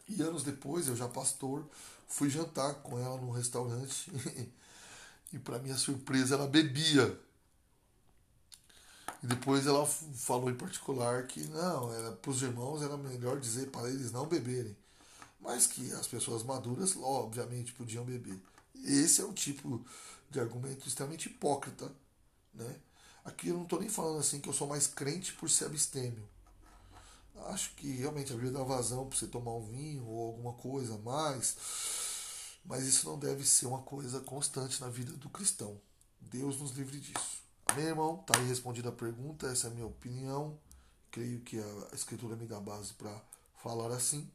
E 0.08 0.22
anos 0.22 0.43
depois, 0.43 0.88
eu 0.88 0.96
já 0.96 1.10
pastor, 1.10 1.68
fui 2.08 2.30
jantar 2.30 2.76
com 2.76 2.98
ela 2.98 3.18
num 3.18 3.32
restaurante 3.32 4.10
e 5.34 5.38
para 5.38 5.60
minha 5.60 5.76
surpresa 5.76 6.36
ela 6.36 6.48
bebia. 6.48 7.20
E 9.22 9.28
depois 9.28 9.68
ela 9.68 9.86
falou 9.86 10.50
em 10.50 10.56
particular 10.56 11.28
que 11.28 11.41
não, 11.48 11.89
para 12.22 12.32
os 12.32 12.41
irmãos 12.41 12.82
era 12.82 12.96
melhor 12.96 13.41
dizer 13.41 13.72
para 13.72 13.89
eles 13.89 14.14
não 14.14 14.26
beberem, 14.26 14.76
mas 15.41 15.68
que 15.68 15.91
as 15.93 16.08
pessoas 16.08 16.43
maduras, 16.43 16.96
obviamente, 16.96 17.74
podiam 17.74 18.06
beber. 18.06 18.39
Esse 18.86 19.20
é 19.20 19.26
um 19.26 19.34
tipo 19.34 19.86
de 20.30 20.39
argumento 20.39 20.88
extremamente 20.88 21.28
hipócrita. 21.28 21.91
Né? 22.54 22.76
Aqui 23.26 23.50
eu 23.50 23.56
não 23.56 23.64
estou 23.64 23.82
nem 23.82 23.89
falando 23.89 24.20
assim 24.20 24.39
que 24.39 24.48
eu 24.48 24.54
sou 24.54 24.68
mais 24.68 24.88
crente 24.88 25.34
por 25.34 25.50
ser 25.50 25.66
abstêmio. 25.66 26.35
Acho 27.48 27.74
que 27.76 27.92
realmente 27.92 28.32
a 28.32 28.36
Bíblia 28.36 28.54
dá 28.54 28.64
vazão 28.64 29.08
para 29.08 29.18
você 29.18 29.28
tomar 29.28 29.54
um 29.54 29.62
vinho 29.62 30.06
ou 30.06 30.28
alguma 30.28 30.54
coisa 30.54 30.96
a 30.96 30.98
mais, 30.98 31.58
mas 32.66 32.84
isso 32.84 33.08
não 33.08 33.20
deve 33.20 33.46
ser 33.46 33.68
uma 33.68 33.82
coisa 33.82 34.20
constante 34.22 34.82
na 34.82 34.90
vida 34.90 35.14
do 35.14 35.30
cristão. 35.30 35.80
Deus 36.20 36.60
nos 36.60 36.72
livre 36.72 37.00
disso. 37.00 37.44
Amém, 37.68 37.86
irmão? 37.86 38.20
Está 38.22 38.40
aí 38.40 38.48
respondida 38.48 38.90
a 38.90 38.92
pergunta, 38.92 39.48
essa 39.48 39.68
é 39.68 39.70
a 39.70 39.74
minha 39.74 39.86
opinião. 39.86 40.58
Creio 41.12 41.42
que 41.42 41.60
a 41.60 41.96
Escritura 41.96 42.36
me 42.36 42.46
dá 42.46 42.60
base 42.60 42.94
para 42.94 43.22
falar 43.62 43.92
assim. 43.92 44.30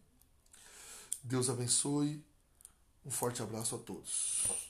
Deus 1.22 1.48
abençoe. 1.50 2.24
Um 3.04 3.10
forte 3.10 3.42
abraço 3.42 3.74
a 3.74 3.78
todos. 3.78 4.69